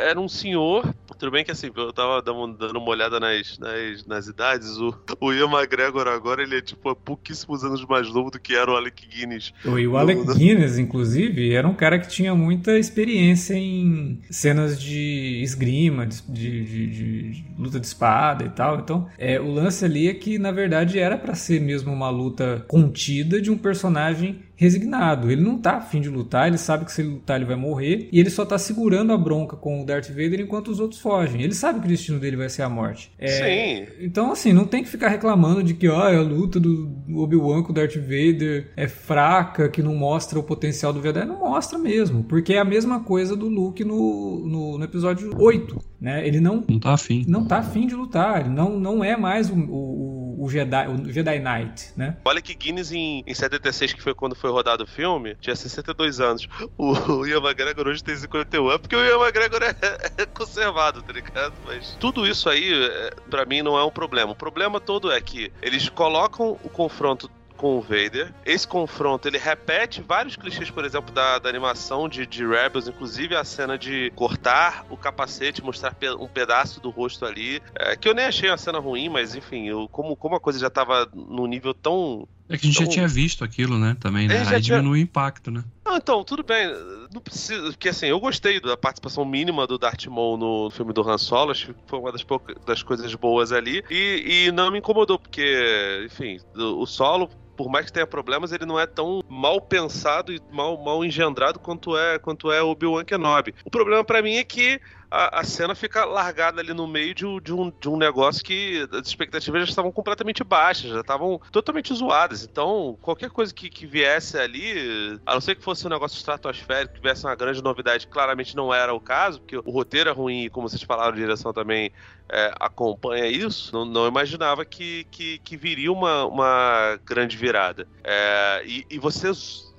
Era 0.00 0.20
um 0.20 0.28
senhor. 0.28 0.94
Tudo 1.18 1.30
bem 1.30 1.44
que 1.44 1.50
assim, 1.50 1.70
eu 1.74 1.92
tava 1.92 2.20
dando 2.20 2.46
dando 2.58 2.78
uma 2.78 2.90
olhada 2.90 3.18
nas, 3.18 3.58
nas, 3.58 4.04
nas 4.06 4.26
idades. 4.26 4.76
O, 4.78 4.94
o 5.20 5.32
Ian 5.32 5.50
McGregor 5.50 6.06
agora, 6.08 6.42
ele 6.42 6.58
é 6.58 6.60
tipo 6.62 6.90
há 6.90 6.96
pouquíssimos 6.96 7.64
anos 7.64 7.84
mais 7.86 8.12
novo 8.12 8.30
do 8.30 8.38
que 8.38 8.54
era 8.54 8.70
o 8.70 8.76
Alec 8.76 9.06
Guinness. 9.06 9.52
E 9.64 9.86
o 9.86 9.96
Alec 9.96 10.24
não. 10.26 10.34
Guinness, 10.34 10.78
inclusive, 10.78 11.52
era 11.54 11.66
um 11.66 11.74
cara 11.74 11.98
que 11.98 12.08
tinha 12.08 12.34
muita 12.34 12.78
experiência 12.78 13.54
em 13.54 14.20
cenas 14.30 14.80
de 14.80 15.40
esgrima, 15.42 16.06
de, 16.06 16.20
de- 16.22 16.64
de- 16.64 16.86
de 16.86 17.44
luta 17.58 17.80
de 17.80 17.86
espada 17.86 18.44
e 18.44 18.50
tal. 18.50 18.78
Então, 18.80 19.08
é, 19.18 19.40
o 19.40 19.50
lance 19.50 19.84
ali 19.84 20.08
é 20.08 20.14
que, 20.14 20.38
na 20.38 20.52
verdade, 20.52 20.98
era 20.98 21.16
pra 21.16 21.34
ser 21.34 21.60
mesmo 21.60 21.85
uma 21.88 22.10
luta 22.10 22.64
contida 22.68 23.40
de 23.40 23.50
um 23.50 23.56
personagem 23.58 24.40
resignado. 24.56 25.30
Ele 25.30 25.42
não 25.42 25.58
tá 25.58 25.76
afim 25.76 26.00
de 26.00 26.08
lutar, 26.08 26.48
ele 26.48 26.56
sabe 26.56 26.86
que 26.86 26.92
se 26.92 27.02
ele 27.02 27.10
lutar 27.10 27.36
ele 27.36 27.44
vai 27.44 27.56
morrer, 27.56 28.08
e 28.10 28.18
ele 28.18 28.30
só 28.30 28.44
tá 28.44 28.56
segurando 28.58 29.12
a 29.12 29.18
bronca 29.18 29.54
com 29.54 29.82
o 29.82 29.84
Darth 29.84 30.08
Vader 30.08 30.40
enquanto 30.40 30.68
os 30.68 30.80
outros 30.80 31.00
fogem. 31.00 31.42
Ele 31.42 31.52
sabe 31.52 31.78
que 31.78 31.86
o 31.86 31.88
destino 31.88 32.18
dele 32.18 32.36
vai 32.36 32.48
ser 32.48 32.62
a 32.62 32.68
morte. 32.68 33.12
É, 33.18 33.28
Sim. 33.28 33.92
então, 34.00 34.32
assim, 34.32 34.52
não 34.52 34.64
tem 34.64 34.82
que 34.82 34.88
ficar 34.88 35.08
reclamando 35.08 35.62
de 35.62 35.74
que 35.74 35.88
ó, 35.88 36.00
a 36.00 36.20
luta 36.22 36.58
do 36.58 36.90
Obi-Wan 37.14 37.62
com 37.62 37.70
o 37.70 37.74
Darth 37.74 37.96
Vader 37.96 38.70
é 38.76 38.88
fraca, 38.88 39.68
que 39.68 39.82
não 39.82 39.94
mostra 39.94 40.38
o 40.38 40.42
potencial 40.42 40.92
do 40.92 41.02
Vader. 41.02 41.26
Não 41.26 41.38
mostra 41.40 41.78
mesmo, 41.78 42.24
porque 42.24 42.54
é 42.54 42.58
a 42.58 42.64
mesma 42.64 43.00
coisa 43.00 43.36
do 43.36 43.48
Luke 43.48 43.84
no, 43.84 44.46
no, 44.46 44.78
no 44.78 44.84
episódio 44.84 45.32
8. 45.38 45.78
Né? 46.00 46.26
Ele 46.26 46.40
não, 46.40 46.64
Não 46.68 46.78
tá 46.78 46.92
afim. 46.92 47.24
não 47.26 47.46
tá 47.46 47.58
afim 47.58 47.86
de 47.86 47.94
lutar, 47.94 48.40
ele 48.40 48.50
não, 48.50 48.78
não 48.78 49.02
é 49.02 49.16
mais 49.16 49.50
o, 49.50 49.54
o, 49.54 50.15
o 50.46 50.50
Jedi, 50.50 50.88
o 50.88 51.12
Jedi 51.12 51.38
Knight, 51.40 51.92
né? 51.96 52.16
O 52.24 52.30
Alec 52.30 52.54
Guinness 52.54 52.92
em, 52.92 53.24
em 53.26 53.34
76, 53.34 53.94
que 53.94 54.02
foi 54.02 54.14
quando 54.14 54.36
foi 54.36 54.50
rodado 54.50 54.84
o 54.84 54.86
filme, 54.86 55.36
tinha 55.40 55.56
62 55.56 56.20
anos. 56.20 56.48
O, 56.78 56.92
o 56.92 57.26
Ian 57.26 57.38
McGregor 57.38 57.88
hoje 57.88 58.02
tem 58.02 58.14
51. 58.14 58.70
É 58.70 58.78
porque 58.78 58.94
o 58.94 59.04
Ian 59.04 59.18
McGregor 59.18 59.62
é, 59.62 59.74
é 60.22 60.26
conservado, 60.26 61.02
tá 61.02 61.12
ligado? 61.12 61.52
Mas 61.66 61.96
tudo 61.98 62.26
isso 62.26 62.48
aí, 62.48 62.72
é, 62.72 63.10
pra 63.28 63.44
mim, 63.44 63.62
não 63.62 63.76
é 63.76 63.84
um 63.84 63.90
problema. 63.90 64.32
O 64.32 64.36
problema 64.36 64.80
todo 64.80 65.10
é 65.10 65.20
que 65.20 65.52
eles 65.60 65.88
colocam 65.88 66.58
o 66.62 66.68
confronto 66.68 67.28
com 67.56 67.76
o 67.78 67.80
Vader. 67.80 68.32
Esse 68.44 68.66
confronto, 68.66 69.26
ele 69.26 69.38
repete 69.38 70.02
vários 70.02 70.36
clichês, 70.36 70.70
por 70.70 70.84
exemplo, 70.84 71.12
da, 71.12 71.38
da 71.38 71.48
animação 71.48 72.08
de, 72.08 72.26
de 72.26 72.46
Rebels, 72.46 72.88
inclusive 72.88 73.34
a 73.34 73.44
cena 73.44 73.78
de 73.78 74.12
cortar 74.14 74.84
o 74.90 74.96
capacete, 74.96 75.62
mostrar 75.62 75.94
pe- 75.94 76.10
um 76.14 76.28
pedaço 76.28 76.80
do 76.80 76.90
rosto 76.90 77.24
ali, 77.24 77.60
é, 77.74 77.96
que 77.96 78.08
eu 78.08 78.14
nem 78.14 78.26
achei 78.26 78.50
uma 78.50 78.56
cena 78.58 78.78
ruim, 78.78 79.08
mas 79.08 79.34
enfim, 79.34 79.68
eu, 79.68 79.88
como, 79.88 80.16
como 80.16 80.36
a 80.36 80.40
coisa 80.40 80.58
já 80.58 80.70
tava 80.70 81.08
num 81.14 81.46
nível 81.46 81.74
tão 81.74 82.28
É 82.48 82.56
que 82.56 82.66
a 82.66 82.68
gente 82.68 82.74
já 82.76 82.82
Então- 82.82 82.92
tinha 82.94 83.08
visto 83.08 83.42
aquilo, 83.42 83.76
né? 83.78 83.96
Também, 83.98 84.28
né? 84.28 84.36
É, 84.36 84.44
já 84.44 84.50
Aí 84.56 84.62
tinha- 84.62 84.78
diminui 84.78 85.00
o 85.00 85.02
impacto, 85.02 85.50
né? 85.50 85.64
Não, 85.84 85.96
então, 85.96 86.22
tudo 86.22 86.42
bem. 86.44 86.68
Não 87.12 87.20
precisa. 87.20 87.62
Porque 87.70 87.88
assim, 87.88 88.06
eu 88.06 88.20
gostei 88.20 88.60
da 88.60 88.76
participação 88.76 89.24
mínima 89.24 89.66
do 89.66 89.76
Darth 89.78 90.06
Maul 90.06 90.36
no 90.36 90.70
filme 90.70 90.92
do 90.92 91.08
Han 91.08 91.18
Solo. 91.18 91.50
Acho 91.50 91.74
que 91.74 91.80
foi 91.86 91.98
uma 91.98 92.12
das, 92.12 92.22
poucas, 92.22 92.56
das 92.64 92.82
coisas 92.82 93.12
boas 93.14 93.50
ali. 93.52 93.82
E, 93.90 94.46
e 94.46 94.52
não 94.52 94.70
me 94.70 94.78
incomodou, 94.78 95.18
porque, 95.18 96.04
enfim, 96.06 96.38
o 96.54 96.86
solo. 96.86 97.28
Por 97.56 97.70
mais 97.70 97.86
que 97.86 97.92
tenha 97.94 98.06
problemas, 98.06 98.52
ele 98.52 98.66
não 98.66 98.78
é 98.78 98.86
tão 98.86 99.24
mal 99.30 99.58
pensado 99.62 100.30
e 100.30 100.38
mal, 100.52 100.76
mal 100.84 101.02
engendrado 101.02 101.58
quanto 101.58 101.96
é 101.96 102.18
quanto 102.18 102.52
é 102.52 102.62
Obi-Wan 102.62 103.02
Kenobi. 103.02 103.54
O 103.64 103.70
problema 103.70 104.04
pra 104.04 104.20
mim 104.20 104.34
é 104.34 104.44
que 104.44 104.78
a, 105.10 105.40
a 105.40 105.44
cena 105.44 105.74
fica 105.74 106.04
largada 106.04 106.60
ali 106.60 106.72
no 106.74 106.86
meio 106.86 107.14
de, 107.14 107.24
um- 107.26 107.40
de 107.40 107.52
um, 107.52 107.70
de 107.70 107.88
um 107.88 107.96
negócio 107.96 108.42
que 108.44 108.86
as 108.92 109.06
expectativas 109.06 109.60
já 109.62 109.68
estavam 109.68 109.92
completamente 109.92 110.42
baixas, 110.44 110.90
já 110.90 111.00
estavam 111.00 111.40
totalmente 111.50 111.92
zoadas. 111.94 112.44
Então, 112.44 112.98
qualquer 113.00 113.30
coisa 113.30 113.52
que, 113.54 113.68
que 113.70 113.86
viesse 113.86 114.38
ali, 114.38 115.18
a 115.24 115.34
não 115.34 115.40
ser 115.40 115.54
que 115.54 115.62
fosse 115.62 115.86
um 115.86 115.90
negócio 115.90 116.16
estratosférico, 116.16 116.94
que 116.94 117.00
tivesse 117.00 117.24
uma 117.24 117.34
grande 117.34 117.62
novidade, 117.62 118.06
claramente 118.06 118.56
não 118.56 118.72
era 118.72 118.92
o 118.94 119.00
caso, 119.00 119.40
porque 119.40 119.56
o 119.56 119.70
roteiro 119.70 120.10
é 120.10 120.12
ruim 120.12 120.44
e, 120.44 120.50
como 120.50 120.68
vocês 120.68 120.82
falaram, 120.82 121.12
a 121.12 121.16
direção 121.16 121.52
também 121.52 121.92
é, 122.28 122.52
acompanha 122.58 123.26
isso, 123.26 123.72
não, 123.72 123.84
não 123.84 124.06
imaginava 124.08 124.64
que, 124.64 125.04
que, 125.10 125.38
que 125.38 125.56
viria 125.56 125.92
uma, 125.92 126.24
uma 126.26 126.98
grande 127.04 127.36
virada. 127.36 127.86
É, 128.02 128.62
e, 128.66 128.84
e 128.90 128.98
você 128.98 129.30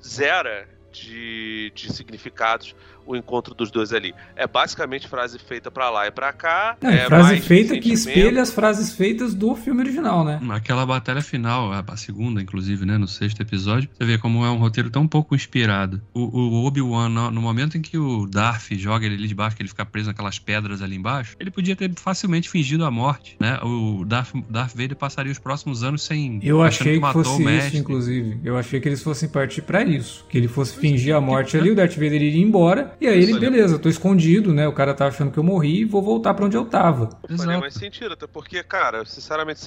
zera 0.03 0.67
de, 0.91 1.71
de 1.75 1.91
significados 1.93 2.73
o 3.07 3.15
encontro 3.15 3.55
dos 3.55 3.71
dois 3.71 3.93
ali. 3.93 4.13
É 4.35 4.45
basicamente 4.45 5.07
frase 5.07 5.39
feita 5.39 5.71
pra 5.71 5.89
lá 5.89 6.05
e 6.07 6.11
pra 6.11 6.33
cá. 6.33 6.77
Não, 6.81 6.91
e 6.91 6.97
é 6.97 7.05
frase 7.05 7.23
mais 7.23 7.45
feita 7.45 7.79
que 7.79 7.93
espelha 7.93 8.41
as 8.41 8.53
frases 8.53 8.93
feitas 8.93 9.33
do 9.33 9.55
filme 9.55 9.81
original, 9.81 10.23
né? 10.23 10.39
Aquela 10.49 10.85
batalha 10.85 11.21
final, 11.21 11.71
a 11.71 11.97
segunda, 11.97 12.41
inclusive, 12.41 12.85
né? 12.85 12.97
No 12.97 13.07
sexto 13.07 13.41
episódio, 13.41 13.89
você 13.93 14.05
vê 14.05 14.17
como 14.17 14.45
é 14.45 14.49
um 14.49 14.57
roteiro 14.57 14.89
tão 14.89 15.07
pouco 15.07 15.35
inspirado. 15.35 16.01
O, 16.13 16.21
o 16.21 16.65
Obi-Wan, 16.65 17.09
no, 17.09 17.31
no 17.31 17.41
momento 17.41 17.77
em 17.77 17.81
que 17.81 17.97
o 17.97 18.27
Darth 18.27 18.71
joga 18.73 19.05
ele 19.05 19.15
ali 19.15 19.27
de 19.27 19.35
baixo, 19.35 19.55
que 19.55 19.61
ele 19.61 19.69
fica 19.69 19.85
preso 19.85 20.07
naquelas 20.07 20.37
pedras 20.39 20.81
ali 20.81 20.95
embaixo, 20.95 21.35
ele 21.39 21.49
podia 21.49 21.75
ter 21.75 21.91
facilmente 21.95 22.49
fingido 22.49 22.85
a 22.85 22.91
morte, 22.91 23.37
né? 23.39 23.59
O 23.63 24.03
Darth, 24.05 24.33
Darth 24.49 24.75
Vader 24.75 24.95
passaria 24.95 25.31
os 25.31 25.39
próximos 25.39 25.83
anos 25.83 26.03
sem. 26.03 26.39
Eu 26.43 26.61
achei 26.61 26.95
que 26.95 26.99
matou 26.99 27.23
fosse 27.23 27.41
o 27.41 27.45
mestre. 27.45 27.67
isso, 27.69 27.77
inclusive. 27.77 28.39
Eu 28.43 28.57
achei 28.57 28.79
que 28.79 28.89
eles 28.89 29.01
fossem 29.01 29.29
partir 29.29 29.61
pra 29.61 29.83
isso. 29.83 30.25
Que 30.29 30.37
ele 30.37 30.47
fosse 30.47 30.77
fingir 30.77 31.15
a 31.15 31.21
morte 31.21 31.57
ali, 31.57 31.71
o 31.71 31.75
Darth 31.75 31.95
Vader 31.95 32.21
iria 32.21 32.41
embora 32.41 32.95
E 32.99 33.07
aí 33.07 33.21
ele, 33.21 33.39
beleza, 33.39 33.77
tô 33.77 33.89
escondido, 33.89 34.53
né? 34.53 34.67
O 34.67 34.73
cara 34.73 34.93
tá 34.93 35.07
achando 35.07 35.31
que 35.31 35.37
eu 35.37 35.43
morri 35.43 35.81
e 35.81 35.85
vou 35.85 36.01
voltar 36.01 36.33
para 36.33 36.45
onde 36.45 36.57
eu 36.57 36.65
tava. 36.65 37.09
Não 37.29 37.37
faria 37.37 37.59
mais 37.59 37.75
sentido, 37.75 38.13
até 38.13 38.25
porque, 38.25 38.63
cara, 38.63 39.05
sinceramente, 39.05 39.61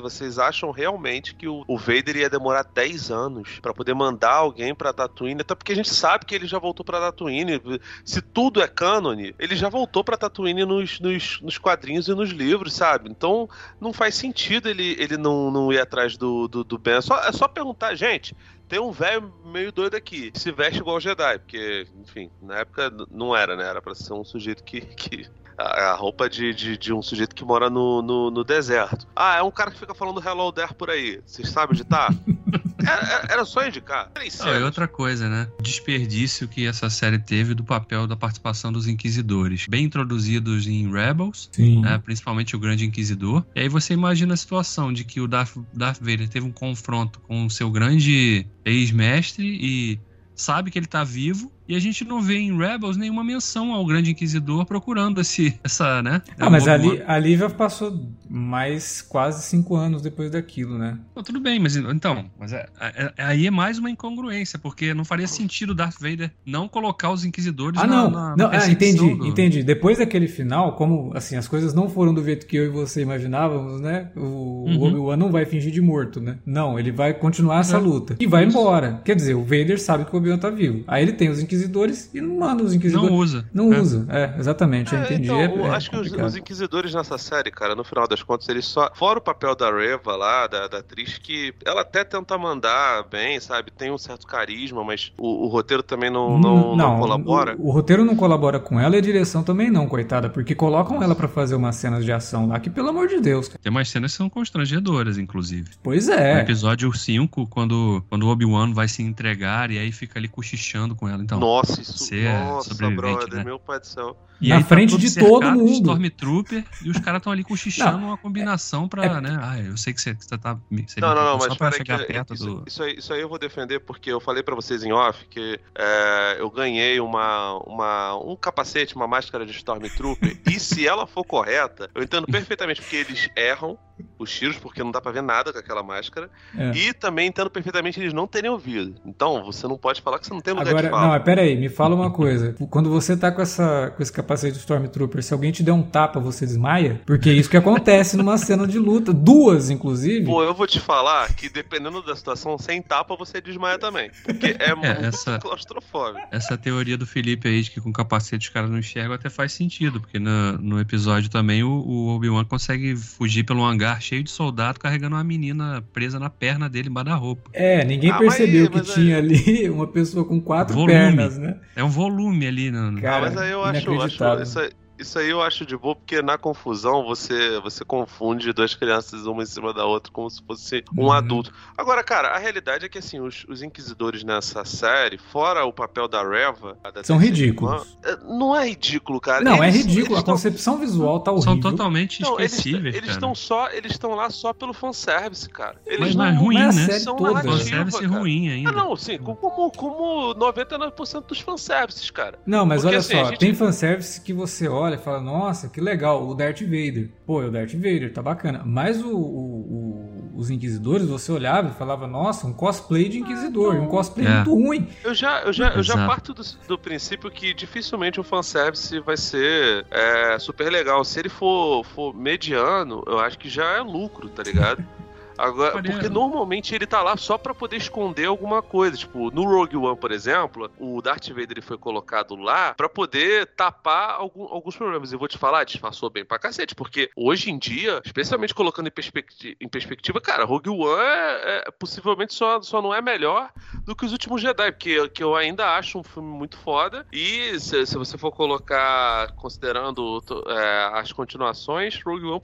vocês 0.00 0.38
acham 0.38 0.70
realmente 0.70 1.34
que 1.34 1.48
o 1.48 1.78
Vader 1.78 2.16
ia 2.16 2.30
demorar 2.30 2.62
10 2.62 3.10
anos 3.10 3.58
para 3.60 3.72
poder 3.72 3.94
mandar 3.94 4.34
alguém 4.34 4.74
pra 4.74 4.92
Tatooine? 4.92 5.40
Até 5.40 5.54
porque 5.54 5.72
a 5.72 5.76
gente 5.76 5.88
sabe 5.88 6.26
que 6.26 6.34
ele 6.34 6.46
já 6.46 6.58
voltou 6.58 6.84
pra 6.84 7.00
Tatooine. 7.00 7.60
Se 8.04 8.20
tudo 8.20 8.60
é 8.60 8.68
cânone, 8.68 9.34
ele 9.38 9.56
já 9.56 9.68
voltou 9.68 10.04
pra 10.04 10.16
Tatooine 10.16 10.64
nos, 10.64 11.00
nos, 11.00 11.40
nos 11.40 11.58
quadrinhos 11.58 12.08
e 12.08 12.14
nos 12.14 12.30
livros, 12.30 12.74
sabe? 12.74 13.08
Então 13.10 13.48
não 13.80 13.92
faz 13.92 14.14
sentido 14.14 14.68
ele, 14.68 14.94
ele 14.98 15.16
não, 15.16 15.50
não 15.50 15.72
ir 15.72 15.80
atrás 15.80 16.16
do, 16.16 16.46
do, 16.48 16.62
do 16.62 16.78
Ben. 16.78 16.94
É 16.94 17.00
só, 17.00 17.18
é 17.20 17.32
só 17.32 17.48
perguntar, 17.48 17.94
gente 17.94 18.36
tem 18.68 18.78
um 18.78 18.90
velho 18.90 19.32
meio 19.44 19.70
doido 19.72 19.94
aqui, 19.94 20.32
se 20.34 20.50
veste 20.50 20.80
igual 20.80 21.00
Jedi, 21.00 21.38
porque, 21.38 21.86
enfim, 21.96 22.30
na 22.40 22.60
época 22.60 22.90
não 23.10 23.36
era, 23.36 23.56
né? 23.56 23.64
Era 23.68 23.82
pra 23.82 23.94
ser 23.94 24.12
um 24.12 24.24
sujeito 24.24 24.64
que, 24.64 24.80
que 24.80 25.28
a 25.58 25.94
roupa 25.94 26.28
de, 26.28 26.54
de, 26.54 26.76
de, 26.76 26.92
um 26.92 27.02
sujeito 27.02 27.34
que 27.34 27.44
mora 27.44 27.70
no, 27.70 28.02
no, 28.02 28.30
no, 28.30 28.44
deserto. 28.44 29.06
Ah, 29.14 29.36
é 29.36 29.42
um 29.42 29.50
cara 29.50 29.70
que 29.70 29.78
fica 29.78 29.94
falando 29.94 30.20
Hello 30.20 30.52
There 30.52 30.74
por 30.74 30.90
aí. 30.90 31.20
Vocês 31.26 31.48
sabem 31.48 31.74
onde 31.74 31.84
tá? 31.84 32.12
era, 32.86 33.26
era, 33.32 33.44
só 33.44 33.66
indicar. 33.66 34.10
Não, 34.40 34.60
e 34.60 34.62
outra 34.62 34.88
coisa, 34.88 35.28
né? 35.28 35.48
Desperdício 35.60 36.48
que 36.48 36.66
essa 36.66 36.90
série 36.90 37.18
teve 37.18 37.54
do 37.54 37.64
papel 37.64 38.06
da 38.06 38.16
participação 38.16 38.72
dos 38.72 38.86
Inquisidores. 38.86 39.66
Bem 39.68 39.84
introduzidos 39.84 40.66
em 40.66 40.90
Rebels, 40.90 41.50
né? 41.58 41.98
principalmente 42.04 42.56
o 42.56 42.58
Grande 42.58 42.84
Inquisidor. 42.84 43.44
E 43.54 43.60
aí 43.60 43.68
você 43.68 43.94
imagina 43.94 44.34
a 44.34 44.36
situação 44.36 44.92
de 44.92 45.04
que 45.04 45.20
o 45.20 45.28
Darth, 45.28 45.56
Darth 45.72 45.98
Vader 46.00 46.28
teve 46.28 46.46
um 46.46 46.52
confronto 46.52 47.20
com 47.20 47.46
o 47.46 47.50
seu 47.50 47.70
grande 47.70 48.46
ex-mestre 48.64 49.44
e 49.46 50.00
sabe 50.34 50.70
que 50.70 50.78
ele 50.78 50.86
tá 50.86 51.04
vivo 51.04 51.52
e 51.66 51.74
a 51.74 51.80
gente 51.80 52.04
não 52.04 52.20
vê 52.20 52.36
em 52.38 52.56
Rebels 52.56 52.96
nenhuma 52.96 53.24
menção 53.24 53.72
ao 53.72 53.84
Grande 53.86 54.10
Inquisidor 54.10 54.66
procurando 54.66 55.20
esse, 55.20 55.58
essa, 55.64 56.02
né? 56.02 56.20
Ah, 56.38 56.50
mas 56.50 56.68
ali, 56.68 57.02
a 57.06 57.18
Lívia 57.18 57.48
passou 57.48 58.06
mais 58.28 59.00
quase 59.00 59.42
cinco 59.44 59.74
anos 59.74 60.02
depois 60.02 60.30
daquilo, 60.30 60.78
né? 60.78 60.98
Não, 61.14 61.22
tudo 61.22 61.40
bem, 61.40 61.58
mas 61.58 61.76
então, 61.76 62.26
mas 62.38 62.52
é, 62.52 62.66
é, 62.80 63.12
é, 63.16 63.24
aí 63.24 63.46
é 63.46 63.50
mais 63.50 63.78
uma 63.78 63.90
incongruência, 63.90 64.58
porque 64.58 64.92
não 64.92 65.04
faria 65.04 65.26
sentido 65.26 65.74
Darth 65.74 65.98
Vader 65.98 66.30
não 66.44 66.68
colocar 66.68 67.10
os 67.10 67.24
Inquisidores 67.24 67.80
ah, 67.80 67.86
não, 67.86 68.10
na, 68.10 68.36
na, 68.36 68.36
não, 68.36 68.52
é, 68.52 68.70
entendi, 68.70 68.98
do... 68.98 69.26
entendi. 69.26 69.62
Depois 69.62 69.98
daquele 69.98 70.28
final, 70.28 70.76
como 70.76 71.12
assim 71.14 71.36
as 71.36 71.48
coisas 71.48 71.72
não 71.72 71.88
foram 71.88 72.12
do 72.12 72.22
jeito 72.22 72.46
que 72.46 72.56
eu 72.56 72.66
e 72.66 72.68
você 72.68 73.00
imaginávamos, 73.00 73.80
né? 73.80 74.10
O, 74.14 74.64
uhum. 74.66 74.78
o 74.78 74.86
Obi-Wan 74.88 75.16
não 75.16 75.32
vai 75.32 75.46
fingir 75.46 75.72
de 75.72 75.80
morto, 75.80 76.20
né? 76.20 76.38
Não, 76.44 76.78
ele 76.78 76.92
vai 76.92 77.14
continuar 77.14 77.60
essa 77.60 77.76
é. 77.76 77.80
luta 77.80 78.16
e 78.20 78.26
vai 78.26 78.46
Isso. 78.46 78.58
embora. 78.58 79.00
Quer 79.04 79.16
dizer, 79.16 79.34
o 79.34 79.42
Vader 79.42 79.80
sabe 79.80 80.04
que 80.04 80.14
o 80.14 80.18
Obi-Wan 80.18 80.38
tá 80.38 80.50
vivo. 80.50 80.84
Aí 80.86 81.02
ele 81.02 81.12
tem 81.12 81.30
os 81.30 81.40
Inquisidores 81.40 81.53
e 81.62 82.20
não 82.20 82.36
manda 82.36 82.62
os 82.62 82.74
Inquisidores. 82.74 83.10
Não 83.10 83.16
usa. 83.16 83.48
Não 83.52 83.72
é. 83.72 83.80
usa, 83.80 84.06
é, 84.08 84.34
exatamente, 84.38 84.92
eu 84.92 84.98
é, 84.98 85.04
entendi. 85.04 85.24
Então, 85.24 85.66
é, 85.66 85.70
acho 85.70 85.90
que 85.90 85.96
os, 85.96 86.12
os, 86.12 86.36
Inquisidores 86.36 86.94
nessa 86.94 87.16
série, 87.18 87.50
cara, 87.50 87.74
no 87.74 87.84
final 87.84 88.06
das 88.08 88.22
contas, 88.22 88.48
eles 88.48 88.64
só. 88.64 88.90
Fora 88.94 89.18
o 89.18 89.22
papel 89.22 89.54
da 89.54 89.70
Reva 89.70 90.16
lá, 90.16 90.46
da, 90.46 90.68
da 90.68 90.78
atriz, 90.78 91.18
que 91.18 91.54
ela 91.64 91.82
até 91.82 92.04
tenta 92.04 92.36
mandar 92.36 93.04
bem, 93.08 93.38
sabe? 93.40 93.70
Tem 93.70 93.90
um 93.90 93.98
certo 93.98 94.26
carisma, 94.26 94.84
mas 94.84 95.12
o, 95.18 95.44
o 95.44 95.48
roteiro 95.48 95.82
também 95.82 96.10
não, 96.10 96.38
não, 96.38 96.76
não, 96.76 96.76
não 96.76 96.98
colabora. 96.98 97.56
O, 97.58 97.68
o, 97.68 97.70
roteiro 97.70 98.04
não 98.04 98.16
colabora 98.16 98.58
com 98.58 98.78
ela 98.78 98.96
e 98.96 98.98
a 98.98 99.02
direção 99.02 99.42
também 99.42 99.70
não, 99.70 99.86
coitada, 99.86 100.28
porque 100.28 100.54
colocam 100.54 101.02
ela 101.02 101.14
para 101.14 101.28
fazer 101.28 101.54
umas 101.54 101.76
cenas 101.76 102.04
de 102.04 102.12
ação 102.12 102.48
lá, 102.48 102.58
que 102.60 102.70
pelo 102.70 102.88
amor 102.88 103.08
de 103.08 103.20
Deus. 103.20 103.48
Cara. 103.48 103.60
Tem 103.62 103.70
umas 103.70 103.88
cenas 103.88 104.12
que 104.12 104.18
são 104.18 104.28
constrangedoras, 104.28 105.18
inclusive. 105.18 105.70
Pois 105.82 106.08
é. 106.08 106.34
No 106.34 106.40
episódio 106.40 106.92
5, 106.92 107.46
quando, 107.46 108.02
quando 108.08 108.24
o 108.24 108.28
Obi-Wan 108.28 108.72
vai 108.72 108.88
se 108.88 109.02
entregar 109.02 109.70
e 109.70 109.78
aí 109.78 109.92
fica 109.92 110.18
ali 110.18 110.28
cochichando 110.28 110.94
com 110.94 111.08
ela. 111.08 111.22
Então, 111.22 111.38
Nossa, 111.44 111.82
isso. 111.82 111.98
Você 111.98 112.20
é 112.20 112.38
nossa, 112.38 112.74
brother, 112.74 113.34
né? 113.34 113.44
meu 113.44 113.58
pai 113.58 113.78
do 113.78 113.86
céu. 113.86 114.16
E 114.40 114.48
na 114.48 114.60
tá 114.60 114.66
frente 114.66 114.92
tá 114.92 114.98
de 114.98 115.14
todo 115.14 115.50
mundo. 115.52 115.72
Stormtrooper 115.72 116.64
e 116.82 116.90
os 116.90 116.98
caras 116.98 117.18
estão 117.18 117.32
ali 117.32 117.44
cochichando 117.44 117.98
não, 117.98 118.08
uma 118.08 118.16
combinação 118.16 118.88
pra, 118.88 119.04
é, 119.04 119.20
né? 119.20 119.38
Ah, 119.40 119.60
eu 119.60 119.76
sei 119.76 119.92
que 119.92 120.00
você, 120.00 120.14
você 120.14 120.36
tá. 120.36 120.58
Você 120.70 121.00
não, 121.00 121.14
não, 121.14 121.24
não, 121.24 121.38
mas 121.38 121.76
que, 121.76 121.84
perto 121.84 122.34
isso, 122.34 122.44
do... 122.44 122.64
isso, 122.66 122.82
aí, 122.82 122.96
isso 122.96 123.12
aí 123.12 123.20
eu 123.20 123.28
vou 123.28 123.38
defender 123.38 123.80
porque 123.80 124.10
eu 124.10 124.20
falei 124.20 124.42
para 124.42 124.54
vocês 124.54 124.82
em 124.82 124.92
off 124.92 125.24
que 125.26 125.58
é, 125.74 126.36
eu 126.38 126.50
ganhei 126.50 126.98
uma, 127.00 127.58
uma, 127.58 128.16
um 128.16 128.36
capacete, 128.36 128.96
uma 128.96 129.06
máscara 129.06 129.46
de 129.46 129.52
Stormtrooper. 129.52 130.38
e 130.46 130.58
se 130.58 130.86
ela 130.86 131.06
for 131.06 131.24
correta, 131.24 131.90
eu 131.94 132.02
entendo 132.02 132.26
perfeitamente 132.26 132.80
porque 132.80 132.96
eles 132.96 133.28
erram 133.36 133.78
os 134.18 134.30
tiros, 134.30 134.56
porque 134.56 134.82
não 134.82 134.90
dá 134.90 135.00
pra 135.00 135.12
ver 135.12 135.22
nada 135.22 135.52
com 135.52 135.58
aquela 135.58 135.82
máscara. 135.82 136.30
É. 136.56 136.70
E 136.72 136.92
também 136.92 137.28
entendo 137.28 137.50
perfeitamente 137.50 138.00
eles 138.00 138.12
não 138.12 138.26
terem 138.26 138.50
ouvido. 138.50 138.94
Então, 139.04 139.44
você 139.44 139.68
não 139.68 139.76
pode 139.76 140.02
falar 140.02 140.18
que 140.18 140.26
você 140.26 140.34
não 140.34 140.40
tem 140.40 140.52
lugar 140.52 140.68
Agora, 140.68 140.84
de 140.84 140.90
fala. 140.90 141.02
Não, 141.02 141.10
mas 141.10 141.22
pera 141.22 141.42
aí, 141.42 141.56
me 141.56 141.68
fala 141.68 141.94
uma 141.94 142.10
coisa. 142.10 142.54
Quando 142.70 142.90
você 142.90 143.16
tá 143.16 143.30
com, 143.30 143.42
essa, 143.42 143.92
com 143.96 144.02
esse 144.02 144.12
capacete 144.12 144.54
do 144.54 144.58
Stormtrooper, 144.58 145.22
se 145.22 145.32
alguém 145.32 145.52
te 145.52 145.62
der 145.62 145.72
um 145.72 145.82
tapa, 145.82 146.18
você 146.18 146.44
desmaia? 146.46 147.00
Porque 147.06 147.30
é 147.30 147.32
isso 147.32 147.50
que 147.50 147.56
acontece 147.56 148.16
numa 148.16 148.36
cena 148.38 148.66
de 148.66 148.78
luta. 148.78 149.12
Duas, 149.12 149.70
inclusive. 149.70 150.24
Pô, 150.24 150.42
eu 150.42 150.54
vou 150.54 150.66
te 150.66 150.80
falar 150.80 151.32
que 151.34 151.48
dependendo 151.48 152.02
da 152.02 152.16
situação, 152.16 152.58
sem 152.58 152.82
tapa 152.82 153.16
você 153.16 153.40
desmaia 153.40 153.78
também. 153.78 154.10
Porque 154.24 154.56
é, 154.58 154.70
é 154.70 154.74
muito 154.74 155.04
essa, 155.04 155.38
claustrofóbico. 155.38 156.26
Essa 156.30 156.56
teoria 156.56 156.96
do 156.96 157.06
Felipe 157.06 157.48
aí 157.48 157.62
de 157.62 157.70
que 157.70 157.80
com 157.80 157.92
capacete 157.92 158.48
os 158.48 158.52
caras 158.52 158.70
não 158.70 158.78
enxergam 158.78 159.14
até 159.14 159.30
faz 159.30 159.52
sentido. 159.52 160.00
Porque 160.00 160.18
no, 160.18 160.52
no 160.58 160.80
episódio 160.80 161.30
também 161.30 161.62
o, 161.62 161.70
o 161.70 162.08
Obi-Wan 162.16 162.44
consegue 162.44 162.96
fugir 162.96 163.44
pelo 163.44 163.64
hangar 163.64 163.83
cheio 164.00 164.22
de 164.22 164.30
soldado 164.30 164.78
carregando 164.78 165.16
uma 165.16 165.24
menina 165.24 165.82
presa 165.92 166.18
na 166.18 166.30
perna 166.30 166.68
dele 166.68 166.88
embaixo 166.88 167.10
da 167.10 167.14
roupa. 167.14 167.50
É, 167.52 167.84
ninguém 167.84 168.10
ah, 168.10 168.18
percebeu 168.18 168.70
mas, 168.72 168.88
que 168.88 168.94
tinha 168.94 169.18
ali 169.18 169.68
uma 169.70 169.86
pessoa 169.86 170.24
com 170.24 170.40
quatro 170.40 170.74
volume. 170.74 170.92
pernas, 170.92 171.38
né? 171.38 171.56
É 171.76 171.82
um 171.82 171.88
volume 171.88 172.46
ali. 172.46 172.70
No... 172.70 173.00
Cara, 173.00 173.16
ah, 173.16 173.30
mas 173.30 173.36
aí 173.36 173.50
eu 173.50 173.64
acho, 173.64 174.00
acho 174.00 174.24
essa, 174.40 174.70
isso 175.04 175.18
aí 175.18 175.30
eu 175.30 175.42
acho 175.42 175.64
de 175.64 175.76
boa, 175.76 175.94
porque 175.94 176.20
na 176.22 176.36
confusão 176.36 177.04
você, 177.04 177.60
você 177.60 177.84
confunde 177.84 178.52
duas 178.52 178.74
crianças 178.74 179.26
uma 179.26 179.42
em 179.42 179.46
cima 179.46 179.72
da 179.72 179.84
outra 179.84 180.12
como 180.12 180.28
se 180.28 180.42
fosse 180.42 180.84
um 180.96 181.04
uhum. 181.04 181.12
adulto. 181.12 181.52
Agora, 181.76 182.02
cara, 182.02 182.28
a 182.28 182.38
realidade 182.38 182.86
é 182.86 182.88
que 182.88 182.98
assim, 182.98 183.20
os, 183.20 183.44
os 183.48 183.62
inquisidores 183.62 184.24
nessa 184.24 184.64
série, 184.64 185.18
fora 185.18 185.64
o 185.64 185.72
papel 185.72 186.08
da 186.08 186.26
Reva, 186.26 186.76
da 186.92 187.04
são 187.04 187.18
ridículos. 187.18 187.82
Irmã, 187.82 187.86
é, 188.04 188.16
não 188.24 188.56
é 188.56 188.68
ridículo, 188.68 189.20
cara. 189.20 189.44
Não, 189.44 189.62
é 189.62 189.68
eles, 189.68 189.84
é 189.84 189.88
ridículo. 189.88 190.18
a 190.18 190.22
tão... 190.22 190.34
concepção 190.34 190.78
visual 190.78 191.20
tá 191.20 191.30
horrível. 191.30 191.52
São 191.52 191.60
totalmente 191.60 192.22
não, 192.22 192.32
esquecíveis. 192.32 192.94
Eles 192.94 193.10
estão 193.10 193.34
só, 193.34 193.70
eles 193.70 193.92
estão 193.92 194.14
lá 194.14 194.30
só 194.30 194.52
pelo 194.52 194.72
fanservice, 194.72 195.48
cara. 195.48 195.76
Eles 195.86 196.14
Mas 196.14 196.14
não, 196.14 196.24
é 196.24 196.32
ruim, 196.32 196.54
não 196.54 196.62
é 196.62 196.72
né? 196.72 196.98
São 196.98 197.16
toda. 197.16 197.42
fanservice 197.42 198.04
ruim 198.06 198.48
ainda. 198.48 198.70
Ah, 198.70 198.72
não, 198.72 198.96
sim, 198.96 199.18
como, 199.18 199.70
como 199.70 200.34
99% 200.34 201.26
dos 201.26 201.40
fanservices, 201.40 202.10
cara. 202.10 202.38
Não, 202.46 202.64
mas 202.64 202.82
Porque, 202.82 202.88
olha 202.88 202.98
assim, 202.98 203.14
só, 203.14 203.24
gente... 203.26 203.38
tem 203.38 203.54
fanservice 203.54 204.20
que 204.20 204.32
você 204.32 204.66
olha 204.68 204.93
e 204.94 204.98
fala, 204.98 205.20
nossa, 205.20 205.64
nossa, 205.64 205.68
que 205.68 205.80
legal, 205.80 206.26
o 206.26 206.34
Darth 206.34 206.62
Vader. 206.62 207.10
Pô, 207.26 207.42
é 207.42 207.46
o 207.46 207.50
Darth 207.50 207.72
Vader, 207.72 208.12
tá 208.12 208.22
bacana. 208.22 208.62
Mas 208.64 209.02
o, 209.02 209.14
o, 209.14 210.30
o, 210.32 210.32
os 210.36 210.50
Inquisidores, 210.50 211.06
você 211.06 211.30
olhava 211.30 211.68
e 211.68 211.72
falava, 211.72 212.06
nossa, 212.06 212.46
um 212.46 212.52
cosplay 212.52 213.08
de 213.08 213.18
Inquisidor, 213.18 213.74
um 213.76 213.86
cosplay 213.86 214.26
é. 214.26 214.30
muito 214.30 214.54
ruim. 214.54 214.88
Eu 215.02 215.14
já, 215.14 215.42
eu 215.42 215.52
já, 215.52 215.74
eu 215.74 215.82
já 215.82 215.94
parto 216.06 216.32
do, 216.34 216.42
do, 216.66 216.78
princípio 216.78 217.30
que 217.30 217.54
dificilmente 217.54 218.20
o 218.20 218.24
fanservice 218.24 218.98
vai 219.00 219.16
ser 219.16 219.86
é, 219.90 220.38
super 220.38 220.70
legal. 220.70 221.04
Se 221.04 221.20
ele 221.20 221.28
for, 221.28 221.84
for 221.84 222.14
mediano, 222.14 223.02
eu 223.06 223.18
acho 223.18 223.38
que 223.38 223.48
já 223.48 223.76
é 223.76 223.80
lucro, 223.80 224.28
tá 224.28 224.42
ligado? 224.42 224.84
Agora, 225.36 225.82
porque 225.82 226.08
normalmente 226.08 226.74
ele 226.74 226.86
tá 226.86 227.02
lá 227.02 227.16
só 227.16 227.36
para 227.36 227.54
poder 227.54 227.76
esconder 227.76 228.26
alguma 228.26 228.62
coisa. 228.62 228.96
Tipo, 228.96 229.30
no 229.30 229.44
Rogue 229.44 229.76
One, 229.76 229.96
por 229.96 230.12
exemplo, 230.12 230.70
o 230.78 231.00
Darth 231.02 231.28
Vader 231.28 231.52
ele 231.52 231.62
foi 231.62 231.78
colocado 231.78 232.36
lá 232.36 232.74
para 232.74 232.88
poder 232.88 233.46
tapar 233.54 234.10
algum, 234.10 234.44
alguns 234.44 234.76
problemas. 234.76 235.12
E 235.12 235.16
vou 235.16 235.28
te 235.28 235.38
falar, 235.38 235.64
disfarçou 235.64 236.10
bem 236.10 236.24
pra 236.24 236.38
cacete, 236.38 236.74
porque 236.74 237.10
hoje 237.16 237.50
em 237.50 237.58
dia, 237.58 238.00
especialmente 238.04 238.54
colocando 238.54 238.88
em, 238.88 238.90
perspectiva, 238.90 239.56
em 239.60 239.68
perspectiva 239.68 240.20
cara, 240.20 240.44
Rogue 240.44 240.70
One 240.70 241.02
é, 241.02 241.64
é, 241.66 241.70
possivelmente 241.78 242.34
só, 242.34 242.60
só 242.62 242.80
não 242.80 242.94
é 242.94 243.00
melhor 243.00 243.50
do 243.84 243.94
que 243.94 244.04
os 244.04 244.12
últimos 244.12 244.40
Jedi, 244.40 244.72
porque 244.72 245.08
que 245.08 245.22
eu 245.22 245.34
ainda 245.34 245.76
acho 245.76 245.98
um 245.98 246.02
filme 246.02 246.28
muito 246.28 246.56
foda. 246.58 247.06
E 247.12 247.58
se, 247.60 247.86
se 247.86 247.96
você 247.96 248.18
for 248.18 248.32
colocar, 248.32 249.32
considerando 249.32 250.22
é, 250.46 250.90
as 250.94 251.12
continuações, 251.12 252.00
Rogue 252.02 252.26
One 252.26 252.40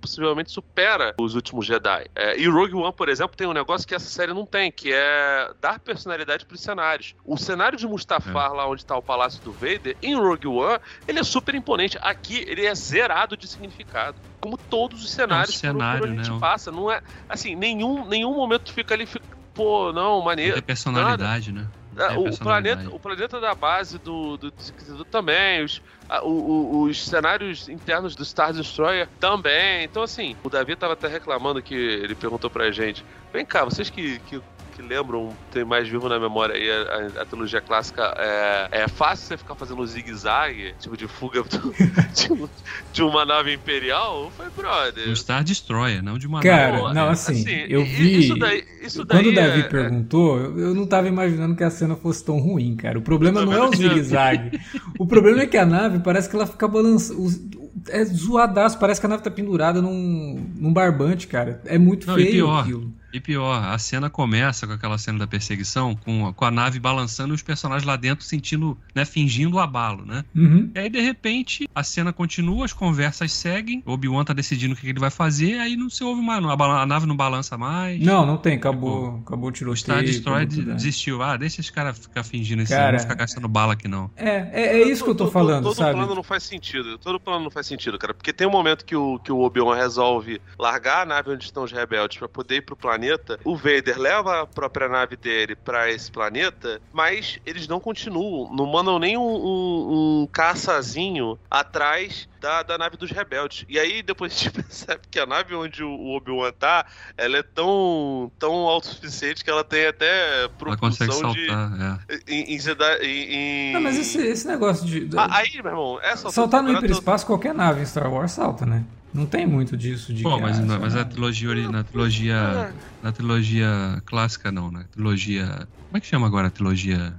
possivelmente 0.00 0.50
supera 0.50 1.14
os 1.18 1.34
últimos 1.34 1.66
Jedi. 1.66 2.06
É, 2.14 2.27
é, 2.28 2.38
e 2.38 2.48
Rogue 2.48 2.74
One, 2.74 2.92
por 2.92 3.08
exemplo, 3.08 3.36
tem 3.36 3.46
um 3.46 3.52
negócio 3.52 3.86
que 3.86 3.94
essa 3.94 4.08
série 4.08 4.32
não 4.32 4.44
tem, 4.44 4.70
que 4.70 4.92
é 4.92 5.50
dar 5.60 5.78
personalidade 5.78 6.44
para 6.44 6.54
os 6.54 6.60
cenários. 6.60 7.14
O 7.24 7.36
cenário 7.36 7.78
de 7.78 7.86
Mustafar, 7.86 8.50
é. 8.50 8.54
lá 8.54 8.68
onde 8.68 8.82
está 8.82 8.96
o 8.96 9.02
Palácio 9.02 9.42
do 9.42 9.52
Vader, 9.52 9.96
em 10.02 10.14
Rogue 10.14 10.46
One, 10.46 10.78
ele 11.06 11.18
é 11.18 11.22
super 11.22 11.54
imponente. 11.54 11.98
Aqui, 12.00 12.44
ele 12.46 12.66
é 12.66 12.74
zerado 12.74 13.36
de 13.36 13.46
significado. 13.46 14.16
Como 14.40 14.56
todos 14.56 15.02
os 15.02 15.10
cenários 15.10 15.54
é 15.62 15.68
um 15.68 15.72
cenário, 15.72 16.00
por, 16.00 16.08
onde 16.08 16.20
a 16.20 16.22
gente 16.22 16.32
né? 16.32 16.40
passa. 16.40 16.70
Não 16.70 16.90
é, 16.90 17.00
assim, 17.28 17.54
nenhum, 17.54 18.06
nenhum 18.06 18.34
momento 18.34 18.72
fica 18.72 18.94
ali, 18.94 19.06
fica, 19.06 19.24
pô, 19.54 19.92
não, 19.92 20.22
maneiro. 20.22 20.54
Tem 20.54 20.62
personalidade, 20.62 21.52
nada. 21.52 21.66
né? 21.66 21.72
É, 21.98 22.16
o, 22.16 22.36
planeta, 22.36 22.88
o 22.90 22.98
planeta 22.98 23.40
da 23.40 23.54
base 23.54 23.98
do, 23.98 24.36
do, 24.36 24.52
do 24.52 25.04
também, 25.04 25.64
os, 25.64 25.82
a, 26.08 26.24
o, 26.24 26.82
os 26.82 27.04
cenários 27.04 27.68
internos 27.68 28.14
do 28.14 28.24
Star 28.24 28.52
Destroyer 28.52 29.08
também. 29.18 29.84
Então, 29.84 30.04
assim, 30.04 30.36
o 30.44 30.48
Davi 30.48 30.76
tava 30.76 30.92
até 30.92 31.08
reclamando 31.08 31.60
que 31.60 31.74
ele 31.74 32.14
perguntou 32.14 32.48
pra 32.48 32.70
gente: 32.70 33.04
vem 33.32 33.44
cá, 33.44 33.64
vocês 33.64 33.90
que, 33.90 34.20
que 34.20 34.40
que 34.78 34.82
lembram, 34.82 35.34
tem 35.50 35.64
mais 35.64 35.88
vivo 35.88 36.08
na 36.08 36.20
memória 36.20 36.54
aí 36.54 36.70
a, 36.70 37.18
a, 37.18 37.22
a 37.22 37.24
trilogia 37.26 37.60
clássica, 37.60 38.14
é, 38.16 38.82
é 38.82 38.88
fácil 38.88 39.26
você 39.26 39.36
ficar 39.36 39.56
fazendo 39.56 39.84
zigue-zague, 39.84 40.72
tipo 40.78 40.96
de 40.96 41.08
fuga 41.08 41.42
do, 41.42 41.74
de, 42.14 42.50
de, 42.92 43.02
uma 43.02 43.24
nave 43.26 43.52
imperial? 43.52 44.30
Foi 44.36 44.46
brother. 44.50 45.08
Um 45.08 45.16
Star 45.16 45.42
Destroyer, 45.42 46.00
não 46.00 46.16
de 46.16 46.28
uma 46.28 46.40
Cara, 46.40 46.70
nave. 46.70 46.82
Cara, 46.82 46.94
não, 46.94 47.08
assim, 47.08 47.42
assim, 47.42 47.66
eu 47.68 47.84
vi. 47.84 48.20
Isso 48.20 48.38
daí, 48.38 48.64
isso 48.80 49.04
daí 49.04 49.18
quando 49.18 49.32
o 49.32 49.34
Davi 49.34 49.60
é... 49.60 49.64
perguntou, 49.64 50.38
eu 50.38 50.74
não 50.74 50.86
tava 50.86 51.08
imaginando 51.08 51.56
que 51.56 51.64
a 51.64 51.70
cena 51.70 51.96
fosse 51.96 52.24
tão 52.24 52.38
ruim, 52.38 52.76
cara. 52.76 52.98
O 52.98 53.02
problema 53.02 53.44
não 53.44 53.52
é 53.52 53.60
o 53.60 53.74
zigue-zague. 53.74 54.60
o 54.96 55.06
problema 55.06 55.42
é 55.42 55.46
que 55.46 55.56
a 55.56 55.66
nave 55.66 55.98
parece 55.98 56.28
que 56.30 56.36
ela 56.36 56.46
fica 56.46 56.68
balançando 56.68 57.58
é 57.90 58.04
zoadaço, 58.04 58.78
parece 58.78 59.00
que 59.00 59.06
a 59.06 59.08
nave 59.08 59.22
tá 59.22 59.30
pendurada 59.30 59.80
num, 59.80 60.44
num 60.56 60.72
barbante, 60.72 61.26
cara. 61.26 61.60
É 61.64 61.78
muito 61.78 62.06
Não, 62.06 62.14
feio 62.14 62.30
pior, 62.30 62.60
aquilo. 62.60 62.92
E 63.12 63.20
pior, 63.20 63.64
a 63.64 63.78
cena 63.78 64.10
começa 64.10 64.66
com 64.66 64.72
aquela 64.72 64.98
cena 64.98 65.18
da 65.18 65.26
perseguição, 65.26 65.94
com, 65.96 66.32
com 66.32 66.44
a 66.44 66.50
nave 66.50 66.78
balançando 66.78 67.32
e 67.32 67.36
os 67.36 67.42
personagens 67.42 67.86
lá 67.86 67.96
dentro 67.96 68.24
sentindo, 68.24 68.76
né, 68.94 69.04
fingindo 69.04 69.56
o 69.56 69.58
abalo, 69.58 70.04
né? 70.04 70.24
Uhum. 70.34 70.70
E 70.74 70.78
aí, 70.78 70.88
de 70.88 71.00
repente, 71.00 71.68
a 71.74 71.82
cena 71.82 72.12
continua, 72.12 72.64
as 72.64 72.72
conversas 72.72 73.32
seguem, 73.32 73.82
o 73.86 73.92
Obi-Wan 73.92 74.24
tá 74.24 74.32
decidindo 74.32 74.74
o 74.74 74.76
que 74.76 74.88
ele 74.88 75.00
vai 75.00 75.10
fazer, 75.10 75.58
aí 75.58 75.76
não 75.76 75.88
se 75.88 76.04
ouve 76.04 76.20
mais, 76.22 76.44
a, 76.44 76.82
a 76.82 76.86
nave 76.86 77.06
não 77.06 77.16
balança 77.16 77.56
mais. 77.56 78.00
Não, 78.00 78.26
não 78.26 78.36
tem, 78.36 78.56
acabou, 78.56 79.12
tipo, 79.12 79.22
acabou 79.26 79.48
o 79.48 79.52
tiroteio. 79.52 79.78
Star 79.78 80.02
Destroyer 80.02 80.46
desistiu. 80.46 81.22
Ah, 81.22 81.36
deixa 81.36 81.60
esse 81.60 81.72
cara 81.72 81.94
ficar 81.94 82.22
fingindo 82.22 82.62
isso, 82.62 82.72
cara, 82.72 82.92
não 82.92 82.98
ficar 82.98 83.14
gastando 83.14 83.48
bala 83.48 83.74
aqui 83.74 83.88
não. 83.88 84.10
É, 84.16 84.48
é, 84.52 84.80
é 84.80 84.88
isso 84.88 85.04
que 85.04 85.10
eu 85.10 85.14
tô 85.14 85.30
falando, 85.30 85.64
todo, 85.64 85.74
todo 85.74 85.76
sabe? 85.76 85.92
Todo 85.92 86.00
plano 86.00 86.14
não 86.14 86.22
faz 86.22 86.42
sentido, 86.42 86.98
todo 86.98 87.20
plano 87.20 87.44
não 87.44 87.50
faz 87.50 87.66
sentido, 87.66 87.98
cara, 87.98 88.14
porque 88.14 88.32
tem 88.32 88.46
um 88.46 88.50
momento 88.50 88.84
que 88.84 88.96
o, 88.96 89.18
que 89.18 89.32
o 89.32 89.40
Obi-Wan 89.40 89.76
resolve 89.76 90.40
largar 90.58 91.02
a 91.02 91.06
nave 91.06 91.30
onde 91.30 91.44
estão 91.44 91.64
os 91.64 91.72
rebeldes 91.72 92.18
para 92.18 92.28
poder 92.28 92.56
ir 92.56 92.62
pro 92.62 92.76
planeta, 92.76 92.97
o 93.44 93.56
Vader 93.56 93.98
leva 93.98 94.42
a 94.42 94.46
própria 94.46 94.88
nave 94.88 95.16
dele 95.16 95.54
para 95.56 95.90
esse 95.90 96.10
planeta, 96.10 96.80
mas 96.92 97.38
eles 97.46 97.66
não 97.68 97.80
continuam, 97.80 98.54
não 98.54 98.66
mandam 98.66 98.98
nem 98.98 99.16
um, 99.16 99.22
um, 99.22 100.22
um 100.22 100.28
caçazinho 100.30 101.38
atrás 101.50 102.28
da, 102.40 102.62
da 102.62 102.78
nave 102.78 102.96
dos 102.96 103.10
rebeldes. 103.10 103.64
E 103.68 103.78
aí 103.78 104.02
depois 104.02 104.32
a 104.34 104.36
gente 104.36 104.50
percebe 104.50 105.02
que 105.10 105.18
a 105.18 105.26
nave 105.26 105.54
onde 105.54 105.82
o 105.82 106.16
Obi-Wan 106.16 106.52
tá, 106.52 106.86
ela 107.16 107.38
é 107.38 107.42
tão, 107.42 108.30
tão 108.38 108.52
autossuficiente 108.52 109.44
que 109.44 109.50
ela 109.50 109.64
tem 109.64 109.86
até 109.86 110.48
propulsão 110.58 111.10
saltar, 111.10 111.32
de. 111.32 111.48
É. 111.50 112.18
Em, 112.28 112.56
em, 112.56 112.58
em, 113.02 113.72
Não, 113.72 113.80
mas 113.80 113.98
esse, 113.98 114.18
esse 114.18 114.46
negócio 114.46 114.86
de. 114.86 115.08
Ah, 115.16 115.38
aí, 115.38 115.50
meu 115.62 115.72
irmão, 115.72 116.00
essa 116.02 116.30
Saltar 116.30 116.62
no 116.62 116.72
hiperespaço, 116.72 117.26
qualquer 117.26 117.54
nave 117.54 117.80
em 117.80 117.86
Star 117.86 118.12
Wars 118.12 118.32
salta, 118.32 118.64
né? 118.64 118.84
Não 119.12 119.26
tem 119.26 119.46
muito 119.46 119.76
disso 119.76 120.12
de 120.12 120.22
Pô, 120.22 120.38
mas, 120.38 120.58
não, 120.58 120.78
mas 120.78 120.94
a 120.94 121.04
trilogia, 121.04 121.68
na 121.68 121.82
trilogia, 121.82 122.34
é. 122.34 122.74
na 123.02 123.12
trilogia 123.12 124.02
clássica 124.04 124.52
não, 124.52 124.70
na 124.70 124.84
trilogia, 124.84 125.46
como 125.86 125.96
é 125.96 126.00
que 126.00 126.06
chama 126.06 126.26
agora 126.26 126.48
a 126.48 126.50
trilogia 126.50 127.14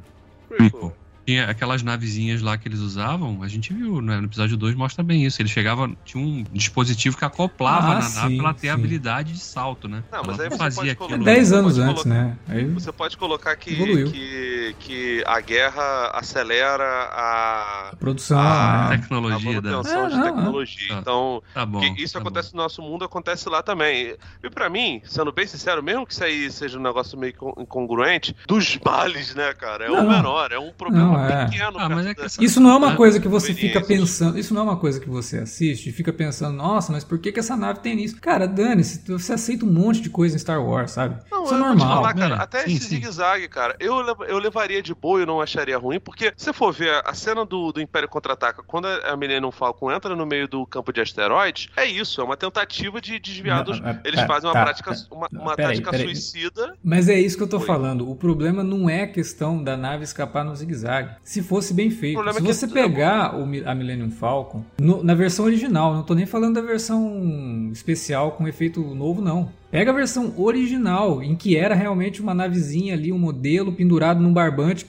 prequel? 0.47 0.95
Tinha 1.29 1.45
aquelas 1.45 1.83
navezinhas 1.83 2.41
lá 2.41 2.57
que 2.57 2.67
eles 2.67 2.79
usavam, 2.79 3.43
a 3.43 3.47
gente 3.47 3.71
viu 3.71 4.01
né, 4.01 4.17
no 4.19 4.25
episódio 4.25 4.57
2 4.57 4.73
mostra 4.73 5.03
bem 5.03 5.27
isso. 5.27 5.39
Ele 5.39 5.47
chegava, 5.47 5.87
tinha 6.03 6.23
um 6.23 6.43
dispositivo 6.51 7.15
que 7.15 7.23
acoplava 7.23 7.91
ah, 7.91 7.95
na 7.95 8.01
sim, 8.01 8.15
nave 8.15 8.37
pra 8.37 8.45
ela 8.45 8.53
ter 8.55 8.61
sim. 8.61 8.69
habilidade 8.69 9.33
de 9.33 9.39
salto, 9.39 9.87
né? 9.87 10.03
Não, 10.11 10.23
mas 10.25 10.39
aí 10.39 10.49
você 10.49 10.57
fazia 10.57 10.91
aquilo. 10.93 11.13
É 11.13 11.17
10 11.35 11.53
anos 11.53 11.77
antes, 11.77 12.01
colocar, 12.01 12.09
né? 12.09 12.37
Aí 12.47 12.65
você 12.65 12.91
pode 12.91 13.15
colocar 13.15 13.55
que, 13.57 13.75
que, 14.09 14.75
que 14.79 15.23
a 15.27 15.39
guerra 15.39 16.11
acelera 16.15 16.83
a, 16.83 17.89
a 17.91 17.95
produção, 17.97 18.39
a, 18.39 18.87
a 18.87 18.89
tecnologia 18.97 19.57
a 19.59 19.61
da 19.61 19.69
é, 19.69 20.09
de 20.09 20.23
tecnologia. 20.23 20.87
Tá. 20.87 20.99
Então, 20.99 21.43
tá 21.53 21.63
bom, 21.63 21.83
isso 21.95 22.13
tá 22.13 22.19
acontece 22.21 22.51
bom. 22.53 22.57
no 22.57 22.63
nosso 22.63 22.81
mundo, 22.81 23.05
acontece 23.05 23.47
lá 23.47 23.61
também. 23.61 24.15
E 24.43 24.49
para 24.49 24.67
mim, 24.67 24.99
sendo 25.05 25.31
bem 25.31 25.45
sincero, 25.45 25.83
mesmo 25.83 26.07
que 26.07 26.13
isso 26.13 26.23
aí 26.23 26.51
seja 26.51 26.79
um 26.79 26.81
negócio 26.81 27.19
meio 27.19 27.35
incongruente, 27.59 28.35
dos 28.47 28.79
males, 28.83 29.35
né, 29.35 29.53
cara? 29.53 29.85
É 29.85 29.89
não. 29.89 30.07
o 30.07 30.09
menor, 30.09 30.51
é 30.51 30.57
um 30.57 30.71
problema 30.71 31.18
não, 31.18 31.18
é. 31.25 31.45
pequeno. 31.45 31.77
Ah, 31.79 31.89
mas 31.89 32.05
é 32.05 32.13
que 32.13 32.21
essa... 32.21 32.43
Isso 32.43 32.59
não 32.59 32.71
é 32.71 32.77
uma 32.77 32.95
coisa 32.95 33.19
que 33.19 33.27
você 33.27 33.53
fica 33.53 33.81
pensando. 33.81 34.37
Isso 34.37 34.53
não 34.53 34.61
é 34.61 34.63
uma 34.63 34.77
coisa 34.77 34.99
que 34.99 35.09
você 35.09 35.39
assiste 35.39 35.89
e 35.89 35.91
fica 35.91 36.13
pensando, 36.13 36.55
nossa, 36.55 36.91
mas 36.91 37.03
por 37.03 37.19
que, 37.19 37.31
que 37.31 37.39
essa 37.39 37.55
nave 37.55 37.79
tem 37.79 38.01
isso? 38.03 38.19
Cara, 38.19 38.47
dane-se, 38.47 39.03
você 39.07 39.33
aceita 39.33 39.65
um 39.65 39.71
monte 39.71 40.01
de 40.01 40.09
coisa 40.09 40.35
em 40.35 40.39
Star 40.39 40.63
Wars, 40.63 40.91
sabe? 40.91 41.17
Não, 41.31 41.43
isso 41.43 41.53
é 41.53 41.57
normal. 41.57 41.95
Falar, 41.95 42.13
cara, 42.13 42.35
é. 42.35 42.41
até 42.41 42.65
sim, 42.65 42.75
esse 42.75 42.87
zigue-zague, 42.89 43.47
cara, 43.47 43.75
eu, 43.79 43.95
eu 44.27 44.37
levaria 44.37 44.81
de 44.81 44.93
boa 44.93 45.21
e 45.21 45.25
não 45.25 45.41
acharia 45.41 45.77
ruim, 45.77 45.99
porque 45.99 46.33
se 46.35 46.51
for 46.53 46.73
ver 46.73 47.01
a 47.05 47.13
cena 47.13 47.45
do, 47.45 47.71
do 47.71 47.81
Império 47.81 48.07
Contra-Ataca, 48.07 48.63
quando 48.65 48.87
a 48.87 49.15
Millennium 49.15 49.51
Falcon 49.51 49.91
entra 49.91 50.15
no 50.15 50.25
meio 50.25 50.47
do 50.47 50.65
campo 50.65 50.91
de 50.91 51.01
asteroides, 51.01 51.69
é 51.75 51.85
isso, 51.85 52.21
é 52.21 52.23
uma 52.23 52.37
tentativa 52.37 53.01
de 53.01 53.19
desviar 53.19 53.63
dos. 53.63 53.81
Eles 54.03 54.21
fazem 54.21 54.49
uma 54.49 54.53
tá, 54.53 54.63
prática, 54.63 54.93
uma, 55.11 55.27
uma 55.31 55.55
tática 55.55 55.97
suicida. 55.97 56.75
Mas 56.83 57.09
é 57.09 57.19
isso 57.19 57.37
que 57.37 57.43
eu 57.43 57.47
tô 57.47 57.59
Foi. 57.59 57.67
falando. 57.67 58.09
O 58.09 58.15
problema 58.15 58.63
não 58.63 58.89
é 58.89 59.03
a 59.03 59.07
questão 59.07 59.63
da 59.63 59.75
nave 59.75 60.03
escapar 60.03 60.43
no 60.43 60.55
zigue-zague. 60.55 61.08
Se 61.23 61.41
fosse 61.41 61.73
bem 61.73 61.89
feito. 61.89 62.21
Se 62.33 62.39
é 62.39 62.41
você 62.41 62.67
que... 62.67 62.73
pegar 62.73 63.35
o, 63.35 63.43
a 63.65 63.75
Millennium 63.75 64.11
Falcon, 64.11 64.63
no, 64.79 65.03
na 65.03 65.13
versão 65.13 65.45
original, 65.45 65.93
não 65.93 66.03
tô 66.03 66.13
nem 66.13 66.25
falando 66.25 66.55
da 66.55 66.61
versão 66.61 67.69
especial 67.71 68.33
com 68.33 68.47
efeito 68.47 68.81
novo, 68.95 69.21
não. 69.21 69.49
Pega 69.71 69.91
a 69.91 69.93
versão 69.93 70.33
original, 70.37 71.21
em 71.21 71.35
que 71.35 71.55
era 71.55 71.75
realmente 71.75 72.21
uma 72.21 72.33
navezinha 72.33 72.93
ali, 72.93 73.11
um 73.11 73.19
modelo 73.19 73.71
pendurado 73.71 74.19
num 74.19 74.33
barbante, 74.33 74.85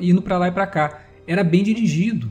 indo 0.00 0.22
para 0.22 0.38
lá 0.38 0.48
e 0.48 0.52
para 0.52 0.66
cá. 0.66 1.02
Era 1.26 1.42
bem 1.42 1.62
dirigido. 1.62 2.30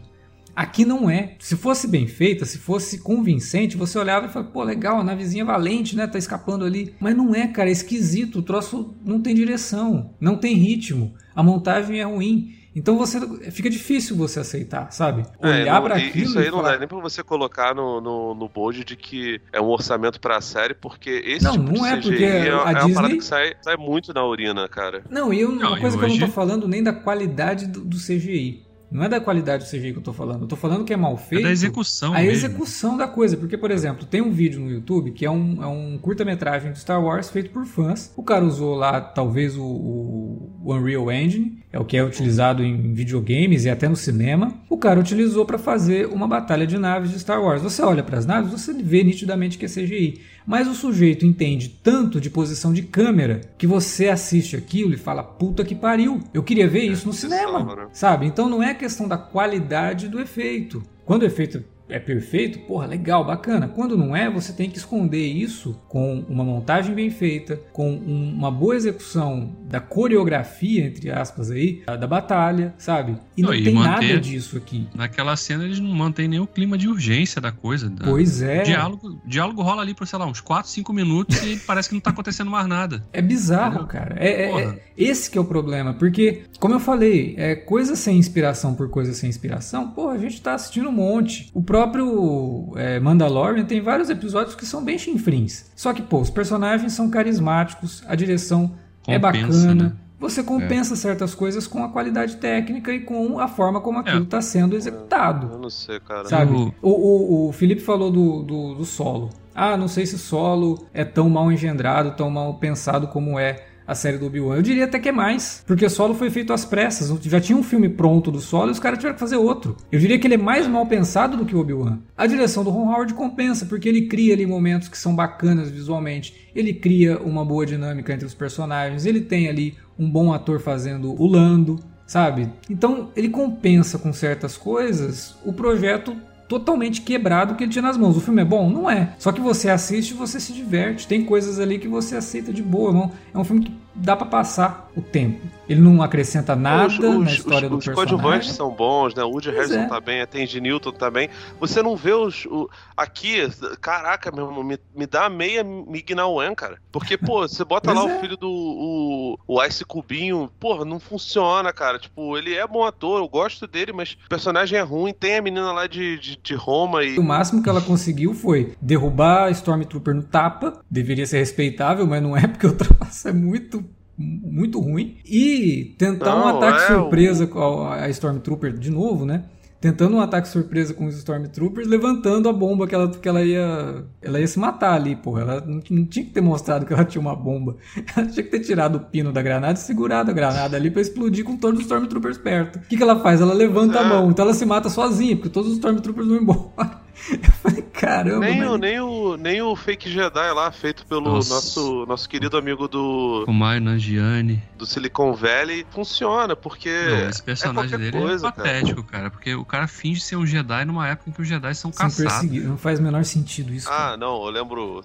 Aqui 0.56 0.86
não 0.86 1.10
é. 1.10 1.36
Se 1.40 1.56
fosse 1.56 1.88
bem 1.88 2.08
feita, 2.08 2.46
se 2.46 2.60
fosse 2.60 3.00
convincente, 3.00 3.76
você 3.76 3.98
olhava 3.98 4.28
e 4.28 4.30
falava, 4.30 4.52
pô, 4.52 4.64
legal, 4.64 5.00
a 5.00 5.04
navezinha 5.04 5.44
valente, 5.44 5.96
né? 5.96 6.06
Tá 6.06 6.20
escapando 6.20 6.64
ali. 6.64 6.94
Mas 7.00 7.18
não 7.18 7.34
é, 7.34 7.48
cara, 7.48 7.70
é 7.70 7.72
esquisito. 7.72 8.40
O 8.40 8.44
troço 8.44 8.94
não 9.04 9.20
tem 9.20 9.34
direção, 9.34 10.12
não 10.20 10.38
tem 10.38 10.56
ritmo. 10.56 11.14
A 11.36 11.42
montagem 11.42 12.00
é 12.00 12.04
ruim. 12.04 12.54
Então 12.76 12.98
você 12.98 13.20
fica 13.52 13.70
difícil 13.70 14.16
você 14.16 14.40
aceitar, 14.40 14.92
sabe? 14.92 15.26
É, 15.42 15.48
Olhar 15.48 15.78
é, 15.78 15.82
para 15.82 15.96
aquilo. 15.96 16.26
Isso 16.26 16.40
aí 16.40 16.46
não 16.46 16.58
falar... 16.58 16.72
dá 16.74 16.80
nem 16.80 16.88
para 16.88 17.00
você 17.00 17.24
colocar 17.24 17.76
no, 17.76 18.02
no, 18.02 18.34
no 18.34 18.50
board 18.50 18.84
de 18.84 18.96
que 18.96 19.40
é 19.52 19.62
um 19.62 19.68
orçamento 19.68 20.20
para 20.20 20.38
a 20.38 20.42
série, 20.42 20.74
porque 20.74 21.10
esse 21.26 21.46
não, 21.46 21.54
tipo 21.54 21.72
não 21.72 21.86
é, 21.86 22.02
porque 22.02 22.24
é, 22.24 22.28
a 22.28 22.72
é 22.72 22.74
Disney... 22.74 22.82
uma 22.82 22.94
parada 22.96 23.16
que 23.16 23.24
sai, 23.24 23.54
sai 23.62 23.78
muito 23.78 24.14
na 24.14 24.26
urina, 24.26 24.68
cara. 24.68 25.04
Não, 25.10 25.34
e 25.34 25.42
eu, 25.42 25.52
não, 25.52 25.70
uma 25.70 25.80
coisa 25.80 25.98
que 25.98 26.06
hoje... 26.06 26.16
eu 26.16 26.20
não 26.22 26.28
tô 26.28 26.34
falando 26.34 26.68
nem 26.68 26.82
da 26.82 26.94
qualidade 26.94 27.68
do, 27.68 27.82
do 27.82 27.98
CGI. 27.98 28.73
Não 28.94 29.04
é 29.04 29.10
da 29.10 29.20
qualidade 29.20 29.66
do 29.66 29.70
CGI 29.72 29.92
que 29.92 29.98
eu 29.98 30.04
tô 30.04 30.14
falando. 30.14 30.44
Eu 30.44 30.48
tô 30.48 30.56
falando 30.56 30.86
que 30.86 30.94
é 30.94 30.96
mal 30.96 31.18
feito. 31.18 31.42
É 31.42 31.46
da 31.46 31.52
execução. 31.52 32.14
A 32.14 32.18
mesmo. 32.18 32.32
execução 32.32 32.96
da 32.96 33.08
coisa. 33.08 33.36
Porque, 33.36 33.58
por 33.58 33.72
exemplo, 33.72 34.06
tem 34.06 34.22
um 34.22 34.30
vídeo 34.30 34.60
no 34.62 34.70
YouTube 34.70 35.12
que 35.14 35.26
é 35.26 35.32
um, 35.32 35.64
é 35.64 35.66
um 35.66 35.98
curta-metragem 35.98 36.72
de 36.72 36.80
Star 36.80 37.04
Wars 37.04 37.32
feito 37.32 37.50
por 37.50 37.66
fãs. 37.66 38.14
O 38.16 38.22
cara 38.22 38.46
usou 38.46 38.76
lá, 38.76 39.02
talvez, 39.02 39.58
o, 39.58 39.64
o 39.64 40.64
Unreal 40.64 41.12
Engine, 41.12 41.58
é 41.72 41.80
o 41.80 41.84
que 41.84 41.98
é 41.98 42.04
utilizado 42.04 42.64
em 42.64 42.94
videogames 42.94 43.66
e 43.66 43.70
até 43.72 43.90
no 43.90 43.96
cinema. 43.96 44.54
O 44.70 44.78
cara 44.78 45.00
utilizou 45.00 45.44
para 45.44 45.58
fazer 45.58 46.06
uma 46.06 46.28
batalha 46.28 46.68
de 46.68 46.78
naves 46.78 47.10
de 47.10 47.20
Star 47.20 47.42
Wars. 47.42 47.64
Você 47.64 47.82
olha 47.82 48.04
para 48.04 48.20
as 48.20 48.28
naves, 48.28 48.52
você 48.52 48.74
vê 48.74 49.04
nitidamente 49.04 49.58
que 49.58 49.66
é 49.66 49.68
CGI. 49.68 50.22
Mas 50.46 50.68
o 50.68 50.74
sujeito 50.74 51.26
entende 51.26 51.70
tanto 51.70 52.20
de 52.20 52.30
posição 52.30 52.74
de 52.74 52.84
câmera 52.84 53.42
que 53.58 53.68
você 53.68 54.10
assiste 54.10 54.56
aquilo 54.56 54.94
e 54.94 54.98
fala: 54.98 55.24
puta 55.24 55.64
que 55.64 55.76
pariu, 55.76 56.20
eu 56.34 56.44
queria 56.44 56.68
ver 56.68 56.84
isso 56.84 57.08
no 57.08 57.14
cinema. 57.14 57.90
Sabe? 57.92 58.26
Então 58.26 58.50
não 58.50 58.62
é 58.62 58.74
questão 58.74 59.08
da 59.08 59.18
qualidade 59.18 60.08
do 60.08 60.20
efeito. 60.20 60.84
Quando 61.06 61.24
o 61.24 61.26
efeito 61.26 61.64
é 61.90 62.00
perfeito, 62.00 62.60
porra, 62.60 62.86
legal, 62.86 63.26
bacana. 63.26 63.68
Quando 63.68 63.98
não 63.98 64.16
é, 64.16 64.30
você 64.30 64.54
tem 64.54 64.70
que 64.70 64.78
esconder 64.78 65.26
isso 65.26 65.80
com 65.88 66.24
uma 66.30 66.44
montagem 66.44 66.94
bem 66.96 67.10
feita, 67.10 67.60
com 67.72 67.92
um, 67.92 68.34
uma 68.34 68.52
boa 68.52 68.76
execução 68.76 69.56
da 69.66 69.80
coreografia, 69.80 70.86
entre 70.86 71.12
aspas, 71.12 71.52
aí, 71.52 71.84
da, 71.86 71.96
da 71.96 72.08
batalha, 72.08 72.74
sabe? 72.78 73.18
E 73.36 73.42
não, 73.42 73.50
não 73.50 73.56
e 73.56 73.64
tem 73.64 73.74
nada 73.74 74.20
disso 74.20 74.58
aqui. 74.58 74.88
Naquela 74.94 75.36
cena 75.36 75.66
eles 75.66 75.80
não 75.80 75.90
mantêm 75.90 76.28
nem 76.28 76.40
o 76.40 76.48
clima 76.48 76.78
de 76.78 76.88
urgência 76.88 77.42
da 77.42 77.52
coisa. 77.52 77.90
Da... 77.90 78.06
Pois 78.06 78.42
é. 78.42 78.62
O 78.62 78.66
diálogo, 78.66 79.22
diálogo 79.26 79.62
rola 79.62 79.82
ali 79.82 79.94
por, 79.94 80.08
sei 80.08 80.20
lá, 80.20 80.26
uns 80.26 80.42
4, 80.42 80.70
5 80.70 80.94
minutos 80.94 81.44
e 81.44 81.58
parece 81.66 81.90
que 81.90 81.96
não 81.96 82.02
tá 82.02 82.12
acontecendo 82.12 82.50
mais 82.50 82.68
nada. 82.68 83.04
É 83.12 83.22
bizarro, 83.22 83.86
cara. 83.88 84.16
É, 84.20 84.44
é, 84.44 84.64
é, 84.64 84.84
esse 84.98 85.30
que 85.30 85.38
é 85.38 85.42
o 85.42 85.46
problema, 85.46 85.94
porque, 85.94 86.44
como 86.60 86.76
eu 86.76 86.80
falei, 86.80 87.36
é 87.38 87.56
coisa 87.56 87.96
sem 87.96 88.18
inspiração 88.18 88.74
por 88.74 88.90
coisa 88.90 89.14
sem 89.14 89.30
inspiração, 89.30 89.90
pô, 89.90 90.10
a 90.10 90.18
gente 90.18 90.42
tá 90.42 90.54
assistindo 90.54 90.90
um 90.90 90.94
monte. 90.94 91.50
O 91.54 91.62
próprio 91.74 92.72
é, 92.76 93.00
Mandalorian 93.00 93.66
tem 93.66 93.82
vários 93.82 94.08
episódios 94.08 94.54
que 94.54 94.64
são 94.64 94.84
bem 94.84 94.96
chinfrins. 94.96 95.72
Só 95.76 95.92
que, 95.92 96.04
pô, 96.04 96.20
os 96.20 96.30
personagens 96.30 96.94
são 96.94 97.10
carismáticos, 97.10 98.04
a 98.08 98.14
direção 98.14 98.76
é 99.08 99.18
Compensa, 99.18 99.48
é 99.48 99.50
bacana. 99.50 99.74
Né? 99.74 99.94
Você 100.20 100.44
compensa 100.44 100.94
é. 100.94 100.98
certas 100.98 101.34
coisas 101.34 101.66
com 101.66 101.84
a 101.84 101.90
qualidade 101.90 102.36
técnica 102.36 102.94
e 102.94 103.00
com 103.00 103.40
a 103.40 103.48
forma 103.48 103.82
como 103.82 103.98
aquilo 103.98 104.22
está 104.22 104.38
é. 104.38 104.42
sendo 104.42 104.76
executado. 104.76 105.50
Eu 105.52 105.58
não 105.58 105.70
sei, 105.72 106.00
cara. 106.00 106.26
Sabe? 106.26 106.54
O, 106.54 106.74
o, 106.90 107.50
o 107.50 107.52
Felipe 107.52 107.82
falou 107.82 108.12
do, 108.12 108.44
do, 108.44 108.76
do 108.76 108.86
solo. 108.86 109.32
Ah, 109.56 109.76
não 109.76 109.88
sei 109.88 110.06
se 110.06 110.20
solo 110.20 110.86
é 110.94 111.04
tão 111.04 111.28
mal 111.28 111.52
engendrado, 111.52 112.12
tão 112.12 112.30
mal 112.30 112.54
pensado 112.54 113.08
como 113.08 113.40
é 113.40 113.66
a 113.86 113.96
série 113.96 114.18
do 114.18 114.26
Obi-Wan. 114.26 114.56
Eu 114.56 114.62
diria 114.62 114.86
até 114.86 115.00
que 115.00 115.10
é 115.10 115.12
mais, 115.12 115.64
porque 115.66 115.90
Solo 115.90 116.14
foi 116.14 116.30
feito 116.30 116.54
às 116.54 116.66
pressas. 116.66 117.10
Já 117.24 117.40
tinha 117.40 117.58
um 117.58 117.64
filme 117.64 117.90
pronto 117.90 118.32
do 118.32 118.40
Solo 118.40 118.70
e 118.70 118.72
os 118.72 118.80
caras 118.80 119.00
tiveram 119.00 119.16
que 119.16 119.20
fazer 119.20 119.38
outro. 119.38 119.78
Eu 119.92 120.00
diria 120.00 120.18
que 120.18 120.28
ele 120.28 120.36
é 120.36 120.38
mais 120.38 120.68
mal 120.68 120.86
pensado 120.86 121.38
do 121.38 121.46
que 121.46 121.56
o 121.56 121.60
Obi-Wan. 121.60 122.00
A 122.18 122.28
direção 122.28 122.64
do 122.64 122.70
Ron 122.70 122.92
Howard 122.92 123.14
compensa, 123.14 123.66
porque 123.66 123.90
ele 123.90 124.08
cria 124.08 124.34
ali 124.34 124.46
momentos 124.46 124.88
que 124.88 124.98
são 124.98 125.16
bacanas 125.16 125.70
visualmente. 125.70 126.50
Ele 126.56 126.74
cria 126.74 127.20
uma 127.20 127.44
boa 127.44 127.66
dinâmica 127.66 128.14
entre 128.14 128.26
os 128.26 128.34
personagens. 128.34 129.06
Ele 129.06 129.22
tem 129.22 129.48
ali 129.48 129.76
um 129.98 130.10
bom 130.10 130.34
ator 130.34 130.60
fazendo 130.60 131.20
o 131.22 131.28
Lando, 131.28 131.80
sabe? 132.06 132.50
Então 132.70 133.12
ele 133.16 133.30
compensa 133.30 133.98
com 133.98 134.14
certas 134.14 134.58
coisas 134.58 135.36
o 135.46 135.54
projeto 135.54 136.16
totalmente 136.48 137.02
quebrado 137.02 137.56
que 137.56 137.64
ele 137.64 137.72
tinha 137.72 137.82
nas 137.82 137.98
mãos. 137.98 138.18
O 138.18 138.22
filme 138.22 138.42
é 138.42 138.46
bom? 138.46 138.70
Não 138.70 138.90
é. 138.90 139.14
Só 139.18 139.32
que 139.32 139.42
você 139.42 139.70
assiste 139.70 140.12
e 140.12 140.14
você 140.14 140.40
se 140.40 140.54
diverte. 140.54 141.08
Tem 141.08 141.24
coisas 141.24 141.60
ali 141.60 141.80
que 141.80 141.88
você 141.88 142.16
aceita 142.16 142.54
de 142.54 142.62
boa. 142.62 142.92
Não? 142.92 143.12
É 143.34 143.38
um 143.38 143.44
filme 143.44 143.66
que 143.66 143.74
dá 143.96 144.16
para 144.16 144.28
passar 144.28 144.83
o 144.96 145.02
tempo. 145.02 145.42
Ele 145.68 145.82
não 145.82 146.02
acrescenta 146.02 146.56
nada 146.56 146.88
os, 146.88 147.00
os, 147.00 147.24
na 147.24 147.32
história 147.32 147.68
os, 147.68 147.72
do 147.72 147.78
personagem. 147.78 147.90
Os 147.90 147.96
coadjuvantes 147.96 148.52
são 148.52 148.70
bons, 148.70 149.16
né? 149.16 149.24
O 149.24 149.30
Woody 149.30 149.50
Harrison 149.50 149.80
é. 149.80 149.88
tá 149.88 150.00
bem, 150.00 150.22
a 150.22 150.28
Tandy 150.28 150.62
Newton 150.62 150.92
tá 150.92 151.10
bem. 151.10 151.30
Você 151.60 151.82
não 151.82 151.96
vê 151.96 152.14
os... 152.14 152.46
O, 152.46 152.70
aqui, 152.96 153.48
caraca, 153.82 154.32
meu 154.32 154.48
irmão, 154.48 154.64
me, 154.64 154.78
me 154.96 155.08
dá 155.08 155.30
meia 155.30 155.64
Mignawen, 155.64 156.54
cara. 156.54 156.78
Porque, 156.92 157.18
pô, 157.18 157.42
você 157.48 157.64
bota 157.64 157.92
lá 157.92 158.02
é. 158.02 158.18
o 158.18 158.20
filho 158.20 158.38
do 158.38 158.50
o, 158.50 159.38
o 159.48 159.64
Ice 159.64 159.84
Cubinho, 159.86 160.50
porra, 160.60 160.86
não 160.86 161.00
funciona, 161.00 161.74
cara. 161.74 161.98
Tipo, 161.98 162.38
ele 162.38 162.54
é 162.54 162.68
bom 162.68 162.84
ator, 162.84 163.20
eu 163.20 163.28
gosto 163.28 163.66
dele, 163.66 163.94
mas 163.94 164.18
o 164.26 164.30
personagem 164.30 164.78
é 164.78 164.82
ruim. 164.82 165.14
Tem 165.14 165.38
a 165.38 165.42
menina 165.42 165.72
lá 165.72 165.88
de, 165.88 166.20
de, 166.20 166.38
de 166.38 166.56
Roma 166.56 167.04
e... 167.04 167.18
O 167.18 167.24
máximo 167.24 167.64
que 167.64 167.70
ela 167.70 167.82
conseguiu 167.82 168.34
foi 168.34 168.76
derrubar 168.82 169.46
a 169.46 169.52
Stormtrooper 169.52 170.14
no 170.14 170.24
tapa. 170.24 170.82
Deveria 170.90 171.26
ser 171.26 171.40
respeitável, 171.40 172.06
mas 172.06 172.22
não 172.22 172.38
é, 172.38 172.48
porque 172.48 172.68
o 172.68 172.76
traço 172.76 173.28
é 173.28 173.34
muito 173.34 173.84
muito 174.18 174.80
ruim. 174.80 175.18
E 175.26 175.96
tentar 175.98 176.36
Não, 176.36 176.46
um 176.46 176.58
ataque 176.58 176.84
é 176.84 176.88
surpresa 176.88 177.48
com 177.48 177.88
a 177.88 178.10
Stormtrooper 178.10 178.74
de 178.74 178.92
novo, 178.92 179.26
né? 179.26 179.46
Tentando 179.84 180.16
um 180.16 180.22
ataque 180.22 180.48
surpresa 180.48 180.94
com 180.94 181.08
os 181.08 181.18
Stormtroopers, 181.18 181.86
levantando 181.86 182.48
a 182.48 182.54
bomba 182.54 182.88
que 182.88 182.96
ela, 182.96 183.10
que 183.10 183.28
ela 183.28 183.44
ia. 183.44 184.06
Ela 184.22 184.40
ia 184.40 184.48
se 184.48 184.58
matar 184.58 184.94
ali, 184.94 185.14
porra. 185.14 185.42
Ela 185.42 185.60
não, 185.60 185.82
não 185.90 186.06
tinha 186.06 186.24
que 186.24 186.32
ter 186.32 186.40
mostrado 186.40 186.86
que 186.86 186.94
ela 186.94 187.04
tinha 187.04 187.20
uma 187.20 187.36
bomba. 187.36 187.76
Ela 188.16 188.26
tinha 188.28 188.46
que 188.46 188.50
ter 188.50 188.62
tirado 188.62 188.96
o 188.96 189.00
pino 189.02 189.34
da 189.34 189.42
granada 189.42 189.74
e 189.74 189.82
segurado 189.82 190.32
a 190.32 190.34
granada 190.34 190.78
ali 190.78 190.90
para 190.90 191.02
explodir 191.02 191.44
com 191.44 191.58
todos 191.58 191.80
os 191.80 191.86
Stormtroopers 191.86 192.38
perto. 192.38 192.78
O 192.78 192.82
que, 192.84 192.96
que 192.96 193.04
ela 193.04 193.20
faz? 193.20 193.42
Ela 193.42 193.54
levanta 193.54 194.00
a 194.00 194.06
mão, 194.06 194.30
então 194.32 194.46
ela 194.46 194.54
se 194.54 194.66
mata 194.66 194.90
sozinha, 194.90 195.36
porque 195.36 195.50
todos 195.50 195.72
os 195.72 195.76
Stormtroopers 195.76 196.28
vão 196.30 196.38
embora. 196.38 196.72
Eu 197.32 197.52
falei, 197.52 197.82
caramba. 197.82 198.40
Nem, 198.40 198.60
mas... 198.60 198.70
o, 198.70 198.78
nem, 198.78 199.00
o, 199.00 199.38
nem 199.38 199.62
o 199.62 199.76
fake 199.76 200.10
Jedi 200.10 200.52
lá, 200.52 200.72
feito 200.72 201.06
pelo 201.06 201.22
nosso, 201.22 202.06
nosso 202.06 202.28
querido 202.28 202.58
amigo 202.58 202.88
do. 202.88 203.46
O 203.48 203.54
Maio 203.54 203.80
Nangiani. 203.80 204.62
Do 204.78 204.86
Silicon 204.86 205.34
Valley, 205.34 205.86
funciona, 205.92 206.56
porque. 206.56 206.90
Não, 206.90 207.30
esse 207.30 207.42
personagem 207.42 207.96
é 207.96 207.98
dele 207.98 208.18
é 208.18 208.20
coisa, 208.20 208.48
é 208.48 208.52
patético, 208.52 209.04
cara. 209.04 209.12
cara. 209.12 209.32
Porque 209.32 209.56
o 209.56 209.64
cara 209.64 209.88
finge 209.88 210.22
ser 210.22 210.36
um 210.36 210.46
Jedi 210.46 210.86
numa 210.86 211.08
época 211.08 211.30
em 211.30 211.34
que 211.34 211.42
os 211.42 211.48
Jedi 211.48 211.74
são, 211.76 211.94
são 211.94 212.06
caçados. 212.06 212.64
Não 212.64 212.78
faz 212.78 213.00
o 213.00 213.04
menor 213.04 213.24
sentido 213.24 213.74
isso. 213.74 213.88
Ah, 213.88 213.92
cara. 213.92 214.18
não, 214.18 214.44
eu 214.44 214.50
lembro. 214.50 215.04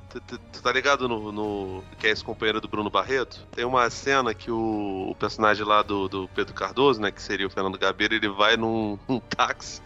Tu 0.52 0.62
tá 0.62 0.72
ligado 0.72 1.08
no, 1.08 1.30
no. 1.30 1.84
Que 1.98 2.08
é 2.08 2.10
esse 2.10 2.24
companheiro 2.24 2.60
do 2.60 2.68
Bruno 2.68 2.90
Barreto? 2.90 3.46
Tem 3.54 3.64
uma 3.64 3.88
cena 3.90 4.34
que 4.34 4.50
o, 4.50 5.08
o 5.10 5.14
personagem 5.14 5.64
lá 5.64 5.82
do, 5.82 6.08
do 6.08 6.28
Pedro 6.34 6.54
Cardoso, 6.54 7.00
né? 7.00 7.10
Que 7.12 7.22
seria 7.22 7.46
o 7.46 7.50
Fernando 7.50 7.78
Gabeira, 7.78 8.14
ele 8.14 8.28
vai 8.28 8.56
num, 8.56 8.98
num 9.06 9.20
táxi 9.20 9.80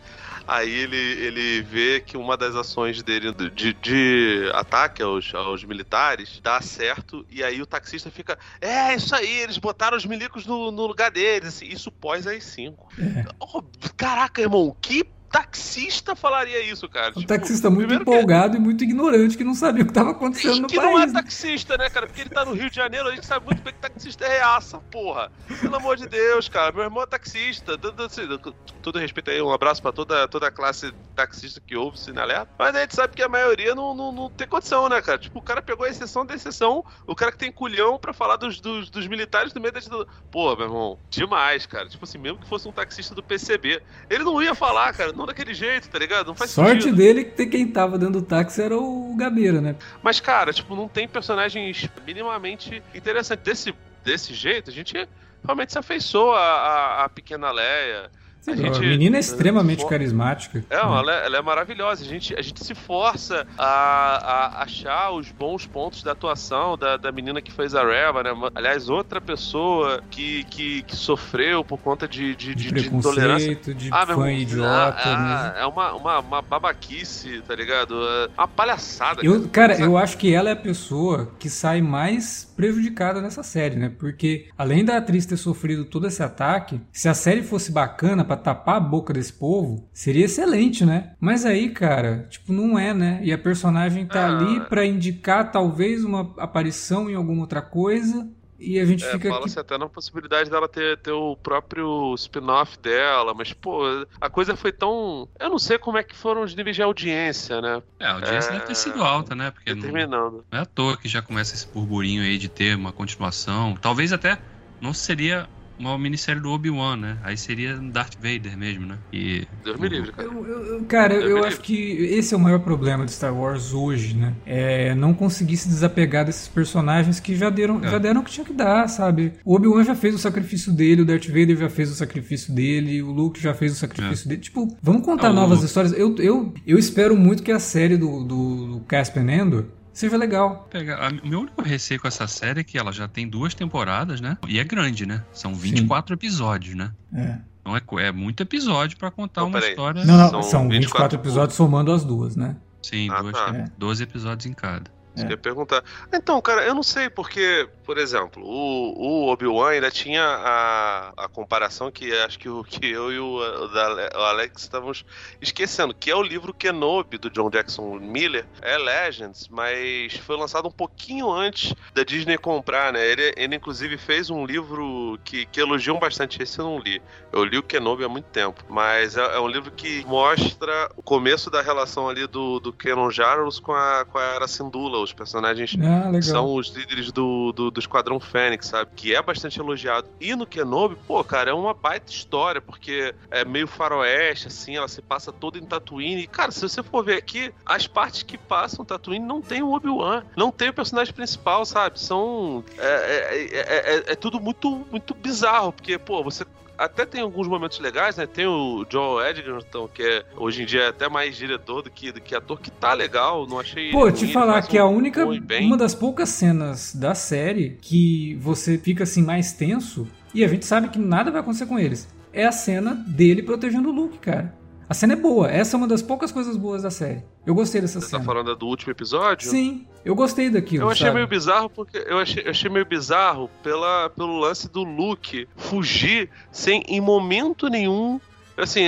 Aí 0.46 0.70
ele, 0.70 0.96
ele 0.96 1.62
vê 1.62 2.00
que 2.00 2.16
uma 2.16 2.36
das 2.36 2.54
ações 2.54 3.02
dele 3.02 3.32
de, 3.32 3.72
de 3.74 4.50
ataque 4.54 5.02
aos, 5.02 5.32
aos 5.34 5.64
militares 5.64 6.40
dá 6.42 6.60
certo, 6.60 7.24
e 7.30 7.42
aí 7.42 7.62
o 7.62 7.66
taxista 7.66 8.10
fica: 8.10 8.38
É, 8.60 8.94
isso 8.94 9.14
aí, 9.14 9.40
eles 9.40 9.58
botaram 9.58 9.96
os 9.96 10.04
milicos 10.04 10.46
no, 10.46 10.70
no 10.70 10.86
lugar 10.86 11.10
deles. 11.10 11.48
Assim, 11.48 11.66
isso 11.66 11.90
pós 11.90 12.26
as 12.26 12.44
5. 12.44 12.88
É. 12.98 13.24
Oh, 13.40 13.62
caraca, 13.96 14.40
irmão, 14.40 14.76
que 14.80 15.04
taxista 15.32 16.14
falaria 16.14 16.62
isso, 16.62 16.86
cara. 16.88 17.08
Um 17.10 17.20
tipo, 17.20 17.26
taxista 17.26 17.70
muito 17.70 17.94
empolgado 17.94 18.52
que... 18.52 18.58
e 18.58 18.60
muito 18.60 18.84
ignorante 18.84 19.36
que 19.36 19.42
não 19.42 19.54
sabia 19.54 19.82
o 19.82 19.86
que 19.86 19.90
estava 19.90 20.10
acontecendo 20.10 20.60
no 20.60 20.68
que 20.68 20.76
país. 20.76 20.88
Que 20.88 20.94
não 20.94 21.02
é 21.02 21.10
taxista, 21.10 21.78
né, 21.78 21.88
cara? 21.88 22.06
Porque 22.06 22.20
ele 22.20 22.30
tá 22.30 22.44
no 22.44 22.52
Rio 22.52 22.68
de 22.68 22.76
Janeiro, 22.76 23.08
a 23.08 23.14
gente 23.14 23.26
sabe 23.26 23.46
muito 23.46 23.62
bem 23.62 23.72
que 23.72 23.80
taxista 23.80 24.26
é 24.26 24.38
reaça, 24.38 24.78
porra. 24.90 25.32
Pelo 25.60 25.74
amor 25.76 25.96
de 25.96 26.06
Deus, 26.06 26.50
cara. 26.50 26.70
Meu 26.70 26.84
irmão 26.84 27.02
é 27.02 27.06
taxista. 27.06 27.78
Todo 27.78 28.98
respeito 28.98 29.30
aí, 29.30 29.40
um 29.40 29.52
abraço 29.52 29.80
pra 29.80 29.90
toda, 29.90 30.28
toda 30.28 30.48
a 30.48 30.50
classe 30.50 30.92
taxista 31.16 31.60
que 31.66 31.76
ouve 31.76 31.96
o 31.96 32.00
Sinalé. 32.00 32.46
Mas 32.58 32.74
a 32.74 32.80
gente 32.80 32.94
sabe 32.94 33.14
que 33.14 33.22
a 33.22 33.28
maioria 33.28 33.74
não, 33.74 33.94
não, 33.94 34.12
não, 34.12 34.30
tem 34.30 34.46
condição, 34.46 34.88
né, 34.88 35.00
cara? 35.00 35.18
Tipo, 35.18 35.38
o 35.38 35.42
cara 35.42 35.62
pegou 35.62 35.86
a 35.86 35.88
exceção 35.88 36.26
da 36.26 36.34
exceção, 36.34 36.84
o 37.06 37.14
cara 37.14 37.32
que 37.32 37.38
tem 37.38 37.50
culhão 37.50 37.98
pra 37.98 38.12
falar 38.12 38.36
dos, 38.36 38.60
dos, 38.60 38.90
dos 38.90 39.06
militares 39.06 39.52
do 39.52 39.60
meio 39.60 39.72
da 39.72 39.80
ditadura. 39.80 40.08
Pô, 40.30 40.54
meu 40.56 40.66
irmão, 40.66 40.98
demais, 41.08 41.64
cara. 41.64 41.88
Tipo 41.88 42.04
assim, 42.04 42.18
mesmo 42.18 42.38
que 42.38 42.48
fosse 42.48 42.68
um 42.68 42.72
taxista 42.72 43.14
do 43.14 43.22
PCB. 43.22 43.82
Ele 44.10 44.24
não 44.24 44.42
ia 44.42 44.54
falar, 44.54 44.92
cara. 44.92 45.12
Não 45.12 45.21
daquele 45.26 45.54
jeito, 45.54 45.88
tá 45.88 45.98
ligado? 45.98 46.26
Não 46.28 46.34
faz 46.34 46.50
Sorte 46.50 46.82
sentido. 46.82 46.96
dele 46.96 47.24
que 47.24 47.46
quem 47.46 47.66
tava 47.66 47.98
dentro 47.98 48.20
do 48.20 48.22
táxi 48.22 48.62
era 48.62 48.76
o 48.76 49.14
Gabeira, 49.16 49.60
né? 49.60 49.76
Mas, 50.02 50.20
cara, 50.20 50.52
tipo, 50.52 50.74
não 50.76 50.88
tem 50.88 51.06
personagens 51.08 51.88
minimamente 52.06 52.82
interessantes. 52.94 53.44
Desse, 53.44 53.74
desse 54.04 54.34
jeito, 54.34 54.70
a 54.70 54.72
gente 54.72 55.08
realmente 55.44 55.72
se 55.72 55.78
afeiçoa 55.78 56.38
a, 56.38 56.52
a, 57.00 57.04
a 57.04 57.08
pequena 57.08 57.50
Leia 57.50 58.10
a, 58.46 58.56
gente, 58.56 58.78
a 58.78 58.80
menina 58.80 59.16
é 59.16 59.20
extremamente 59.20 59.82
for... 59.82 59.88
carismática. 59.88 60.64
É, 60.68 60.76
né? 60.76 60.82
ela, 60.82 61.12
é, 61.12 61.26
ela, 61.26 61.36
é 61.36 61.42
maravilhosa. 61.42 62.04
A 62.04 62.06
gente, 62.06 62.34
a 62.34 62.42
gente 62.42 62.64
se 62.64 62.74
força 62.74 63.46
a, 63.56 63.66
a 63.66 64.62
achar 64.62 65.12
os 65.12 65.30
bons 65.30 65.66
pontos 65.66 66.02
da 66.02 66.12
atuação 66.12 66.76
da, 66.76 66.96
da 66.96 67.12
menina 67.12 67.40
que 67.40 67.52
fez 67.52 67.74
a 67.74 67.84
Reva, 67.84 68.22
né? 68.22 68.30
Aliás, 68.54 68.88
outra 68.88 69.20
pessoa 69.20 70.02
que, 70.10 70.44
que, 70.44 70.82
que 70.82 70.96
sofreu 70.96 71.64
por 71.64 71.78
conta 71.78 72.08
de, 72.08 72.34
de, 72.34 72.54
de, 72.54 72.72
de 72.72 72.88
intolerância. 72.88 73.54
De 73.54 73.88
ah, 73.92 74.06
fã 74.06 74.16
meu, 74.16 74.30
idiota. 74.30 75.02
Ah, 75.04 75.54
é 75.58 75.66
uma, 75.66 75.92
uma, 75.94 76.18
uma 76.18 76.42
babaquice, 76.42 77.42
tá 77.46 77.54
ligado? 77.54 77.94
É 78.04 78.28
uma 78.36 78.48
palhaçada. 78.48 79.24
Eu, 79.24 79.48
cara, 79.48 79.78
eu 79.78 79.96
acho 79.96 80.18
que 80.18 80.34
ela 80.34 80.48
é 80.48 80.52
a 80.52 80.56
pessoa 80.56 81.30
que 81.38 81.48
sai 81.48 81.80
mais 81.80 82.51
prejudicada 82.52 83.20
nessa 83.20 83.42
série, 83.42 83.76
né? 83.76 83.92
Porque 83.98 84.46
além 84.56 84.84
da 84.84 84.96
atriz 84.96 85.26
ter 85.26 85.36
sofrido 85.36 85.84
todo 85.84 86.06
esse 86.06 86.22
ataque, 86.22 86.80
se 86.92 87.08
a 87.08 87.14
série 87.14 87.42
fosse 87.42 87.72
bacana 87.72 88.24
para 88.24 88.36
tapar 88.36 88.76
a 88.76 88.80
boca 88.80 89.12
desse 89.12 89.32
povo, 89.32 89.88
seria 89.92 90.26
excelente, 90.26 90.84
né? 90.84 91.12
Mas 91.20 91.44
aí, 91.44 91.70
cara, 91.70 92.26
tipo, 92.30 92.52
não 92.52 92.78
é, 92.78 92.94
né? 92.94 93.20
E 93.22 93.32
a 93.32 93.38
personagem 93.38 94.06
tá 94.06 94.26
ah. 94.26 94.38
ali 94.38 94.60
para 94.60 94.86
indicar 94.86 95.50
talvez 95.50 96.04
uma 96.04 96.32
aparição 96.38 97.10
em 97.10 97.14
alguma 97.14 97.42
outra 97.42 97.62
coisa 97.62 98.28
e 98.62 98.78
a 98.78 98.84
gente 98.84 99.04
é, 99.04 99.10
fica. 99.10 99.28
Fala-se 99.28 99.58
até 99.58 99.76
na 99.76 99.88
possibilidade 99.88 100.48
dela 100.48 100.68
ter, 100.68 100.96
ter 100.98 101.10
o 101.10 101.36
próprio 101.36 102.14
spin-off 102.14 102.78
dela, 102.78 103.34
mas, 103.34 103.52
pô, 103.52 103.82
a 104.20 104.30
coisa 104.30 104.56
foi 104.56 104.72
tão. 104.72 105.28
Eu 105.38 105.50
não 105.50 105.58
sei 105.58 105.78
como 105.78 105.98
é 105.98 106.02
que 106.02 106.14
foram 106.14 106.42
os 106.42 106.54
níveis 106.54 106.76
de 106.76 106.82
audiência, 106.82 107.60
né? 107.60 107.82
É, 107.98 108.06
a 108.06 108.14
audiência 108.14 108.50
é... 108.50 108.52
deve 108.52 108.66
ter 108.66 108.74
sido 108.74 109.02
alta, 109.02 109.34
né? 109.34 109.50
Porque 109.50 109.74
Determinando. 109.74 110.36
Não, 110.36 110.44
não 110.50 110.58
é 110.58 110.62
à 110.62 110.66
toa 110.66 110.96
que 110.96 111.08
já 111.08 111.20
começa 111.20 111.54
esse 111.54 111.66
burburinho 111.66 112.22
aí 112.22 112.38
de 112.38 112.48
ter 112.48 112.76
uma 112.76 112.92
continuação. 112.92 113.76
Talvez 113.80 114.12
até 114.12 114.38
não 114.80 114.94
seria 114.94 115.48
uma 115.88 115.98
minissérie 115.98 116.40
do 116.40 116.50
Obi-Wan, 116.50 116.96
né? 116.96 117.18
Aí 117.22 117.36
seria 117.36 117.76
Darth 117.76 118.14
Vader 118.14 118.56
mesmo, 118.56 118.86
né? 118.86 118.98
E... 119.12 119.46
Deus 119.64 119.78
me 119.78 119.88
livre, 119.88 120.12
cara. 120.12 120.28
Eu, 120.28 120.46
eu, 120.46 120.84
cara, 120.84 121.18
Deus 121.18 121.30
eu 121.30 121.44
acho 121.44 121.60
que 121.60 121.74
esse 121.74 122.34
é 122.34 122.36
o 122.36 122.40
maior 122.40 122.60
problema 122.60 123.04
de 123.04 123.12
Star 123.12 123.34
Wars 123.34 123.72
hoje, 123.72 124.16
né? 124.16 124.34
É 124.46 124.94
não 124.94 125.14
conseguir 125.14 125.56
se 125.56 125.68
desapegar 125.68 126.24
desses 126.24 126.48
personagens 126.48 127.20
que 127.20 127.34
já 127.34 127.50
deram, 127.50 127.84
é. 127.84 127.90
já 127.90 127.98
deram 127.98 128.20
o 128.20 128.24
que 128.24 128.30
tinha 128.30 128.44
que 128.44 128.52
dar, 128.52 128.88
sabe? 128.88 129.32
O 129.44 129.54
Obi-Wan 129.54 129.84
já 129.84 129.94
fez 129.94 130.14
o 130.14 130.18
sacrifício 130.18 130.72
dele, 130.72 131.02
o 131.02 131.04
Darth 131.04 131.26
Vader 131.26 131.56
já 131.56 131.68
fez 131.68 131.90
o 131.90 131.94
sacrifício 131.94 132.54
dele, 132.54 133.02
o 133.02 133.10
Luke 133.10 133.40
já 133.40 133.54
fez 133.54 133.72
o 133.72 133.76
sacrifício 133.76 134.26
é. 134.26 134.28
dele. 134.30 134.40
Tipo, 134.40 134.76
vamos 134.82 135.04
contar 135.04 135.28
é, 135.28 135.32
novas 135.32 135.62
histórias. 135.62 135.92
Eu, 135.92 136.14
eu, 136.18 136.54
eu 136.66 136.78
espero 136.78 137.16
muito 137.16 137.42
que 137.42 137.52
a 137.52 137.58
série 137.58 137.96
do, 137.96 138.24
do, 138.24 138.66
do 138.66 138.80
Caspian 138.80 139.30
Endor 139.30 139.64
seja 139.92 140.16
legal. 140.16 140.68
Pega, 140.70 140.98
o 141.22 141.28
meu 141.28 141.40
único 141.40 141.62
receio 141.62 142.00
com 142.00 142.08
essa 142.08 142.26
série 142.26 142.60
é 142.60 142.64
que 142.64 142.78
ela 142.78 142.92
já 142.92 143.06
tem 143.08 143.28
duas 143.28 143.54
temporadas, 143.54 144.20
né? 144.20 144.38
E 144.48 144.58
é 144.58 144.64
grande, 144.64 145.06
né? 145.06 145.24
São 145.32 145.54
24 145.54 146.08
Sim. 146.08 146.14
episódios, 146.14 146.74
né? 146.74 146.92
É. 147.14 147.38
Então 147.60 147.98
é, 147.98 148.06
é 148.06 148.12
muito 148.12 148.42
episódio 148.42 148.98
para 148.98 149.10
contar 149.10 149.44
uma 149.44 149.58
história. 149.58 150.04
Não, 150.04 150.16
não, 150.16 150.30
são, 150.30 150.42
são 150.42 150.68
24, 150.68 151.16
24 151.16 151.18
episódios 151.18 151.56
somando 151.56 151.92
as 151.92 152.04
duas, 152.04 152.36
né? 152.36 152.56
Sim, 152.82 153.08
ah, 153.10 153.22
duas, 153.22 153.32
tá. 153.32 153.64
12 153.78 154.02
episódios 154.02 154.46
em 154.46 154.52
cada. 154.52 154.90
Você 155.14 155.24
é. 155.24 155.28
quer 155.28 155.36
perguntar. 155.36 155.84
Então, 156.12 156.40
cara, 156.40 156.62
eu 156.62 156.74
não 156.74 156.82
sei, 156.82 157.10
porque, 157.10 157.68
por 157.84 157.98
exemplo, 157.98 158.42
o, 158.44 159.26
o 159.26 159.28
Obi-Wan 159.28 159.70
ainda 159.70 159.90
tinha 159.90 160.22
a, 160.24 161.12
a 161.16 161.28
comparação 161.28 161.90
que 161.90 162.12
acho 162.12 162.38
que, 162.38 162.48
o, 162.48 162.62
que 162.64 162.90
eu 162.90 163.12
e 163.12 163.18
o, 163.18 163.38
o 163.38 164.24
Alex 164.24 164.62
estávamos 164.62 165.04
esquecendo, 165.40 165.94
que 165.94 166.10
é 166.10 166.16
o 166.16 166.22
livro 166.22 166.54
Kenobi 166.54 167.18
do 167.18 167.30
John 167.30 167.50
Jackson 167.50 167.96
Miller. 167.96 168.46
É 168.60 168.78
Legends, 168.78 169.48
mas 169.48 170.14
foi 170.18 170.36
lançado 170.36 170.68
um 170.68 170.72
pouquinho 170.72 171.30
antes 171.30 171.74
da 171.94 172.04
Disney 172.04 172.38
comprar, 172.38 172.92
né? 172.92 173.04
Ele, 173.06 173.34
ele 173.36 173.56
inclusive 173.56 173.98
fez 173.98 174.30
um 174.30 174.46
livro 174.46 175.18
que, 175.24 175.46
que 175.46 175.60
elogiam 175.60 175.98
bastante. 175.98 176.42
Esse 176.42 176.58
eu 176.58 176.64
não 176.64 176.78
li. 176.78 177.02
Eu 177.32 177.44
li 177.44 177.58
o 177.58 177.62
Kenobi 177.62 178.04
há 178.04 178.08
muito 178.08 178.26
tempo, 178.26 178.64
mas 178.68 179.16
é, 179.16 179.36
é 179.36 179.40
um 179.40 179.48
livro 179.48 179.70
que 179.70 180.04
mostra 180.06 180.90
o 180.96 181.02
começo 181.02 181.50
da 181.50 181.60
relação 181.60 182.08
ali 182.08 182.26
do, 182.26 182.60
do 182.60 182.72
Kenon 182.72 183.10
Jarrus 183.10 183.58
com 183.58 183.72
a, 183.72 184.04
com 184.04 184.18
a 184.18 184.22
Era 184.22 184.48
Syndulla 184.48 185.02
os 185.02 185.12
personagens 185.12 185.74
ah, 185.80 186.22
são 186.22 186.54
os 186.54 186.68
líderes 186.68 187.10
do, 187.10 187.52
do, 187.52 187.70
do 187.72 187.80
Esquadrão 187.80 188.20
Fênix, 188.20 188.68
sabe? 188.68 188.90
Que 188.94 189.14
é 189.14 189.22
bastante 189.22 189.58
elogiado. 189.58 190.08
E 190.20 190.34
no 190.36 190.46
Kenobi, 190.46 190.96
pô, 191.06 191.22
cara, 191.24 191.50
é 191.50 191.54
uma 191.54 191.74
baita 191.74 192.12
história, 192.12 192.60
porque 192.60 193.14
é 193.30 193.44
meio 193.44 193.66
faroeste, 193.66 194.48
assim, 194.48 194.76
ela 194.76 194.88
se 194.88 195.02
passa 195.02 195.32
toda 195.32 195.58
em 195.58 195.64
Tatooine. 195.64 196.22
E, 196.22 196.26
cara, 196.26 196.50
se 196.52 196.60
você 196.60 196.82
for 196.82 197.04
ver 197.04 197.16
aqui, 197.16 197.52
as 197.66 197.86
partes 197.86 198.22
que 198.22 198.38
passam 198.38 198.84
Tatooine 198.84 199.24
não 199.24 199.40
tem 199.40 199.62
o 199.62 199.72
Obi-Wan, 199.72 200.24
não 200.36 200.50
tem 200.50 200.68
o 200.68 200.74
personagem 200.74 201.12
principal, 201.12 201.64
sabe? 201.64 201.98
São. 201.98 202.64
É, 202.78 202.86
é, 202.86 203.44
é, 203.44 203.96
é, 203.96 204.12
é 204.12 204.14
tudo 204.14 204.40
muito, 204.40 204.86
muito 204.90 205.14
bizarro, 205.14 205.72
porque, 205.72 205.98
pô, 205.98 206.22
você 206.22 206.44
até 206.76 207.04
tem 207.04 207.20
alguns 207.20 207.46
momentos 207.46 207.78
legais, 207.78 208.16
né? 208.16 208.26
Tem 208.26 208.46
o 208.46 208.84
Joel 208.88 209.30
Edgerton, 209.30 209.88
que 209.88 210.02
é, 210.02 210.24
hoje 210.36 210.62
em 210.62 210.66
dia 210.66 210.82
é 210.82 210.88
até 210.88 211.08
mais 211.08 211.36
diretor 211.36 211.82
do 211.82 211.90
que, 211.90 212.12
do 212.12 212.20
que 212.20 212.34
ator, 212.34 212.60
que 212.60 212.70
tá 212.70 212.92
legal, 212.92 213.46
não 213.46 213.58
achei. 213.58 213.90
Pô, 213.90 214.10
te 214.10 214.32
falar 214.32 214.62
que 214.62 214.80
um, 214.80 214.84
a 214.84 214.88
única. 214.88 215.24
Uma 215.24 215.76
das 215.76 215.94
poucas 215.94 216.28
cenas 216.28 216.94
da 216.94 217.14
série 217.14 217.78
que 217.80 218.34
você 218.40 218.78
fica 218.78 219.04
assim 219.04 219.22
mais 219.22 219.52
tenso, 219.52 220.06
e 220.34 220.44
a 220.44 220.48
gente 220.48 220.66
sabe 220.66 220.88
que 220.88 220.98
nada 220.98 221.30
vai 221.30 221.40
acontecer 221.40 221.66
com 221.66 221.78
eles, 221.78 222.08
é 222.32 222.46
a 222.46 222.52
cena 222.52 222.94
dele 222.94 223.42
protegendo 223.42 223.90
o 223.90 223.92
Luke, 223.92 224.18
cara. 224.18 224.61
A 224.88 224.94
cena 224.94 225.14
é 225.14 225.16
boa. 225.16 225.50
Essa 225.50 225.76
é 225.76 225.78
uma 225.78 225.88
das 225.88 226.02
poucas 226.02 226.30
coisas 226.30 226.56
boas 226.56 226.82
da 226.82 226.90
série. 226.90 227.22
Eu 227.46 227.54
gostei 227.54 227.80
dessa 227.80 228.00
Você 228.00 228.06
cena. 228.06 228.22
Você 228.22 228.26
tá 228.26 228.32
falando 228.32 228.54
do 228.56 228.66
último 228.66 228.92
episódio? 228.92 229.48
Sim, 229.48 229.86
eu 230.04 230.14
gostei 230.14 230.50
daquilo. 230.50 230.84
Eu 230.84 230.90
achei 230.90 231.06
sabe? 231.06 231.16
meio 231.16 231.26
bizarro 231.26 231.70
porque 231.70 231.96
eu 232.06 232.18
achei, 232.18 232.44
eu 232.44 232.50
achei 232.50 232.70
meio 232.70 232.84
bizarro 232.84 233.48
pela, 233.62 234.10
pelo 234.10 234.38
lance 234.38 234.68
do 234.68 234.82
Luke 234.82 235.48
fugir 235.56 236.28
sem 236.50 236.82
em 236.88 237.00
momento 237.00 237.68
nenhum 237.68 238.20
assim, 238.56 238.82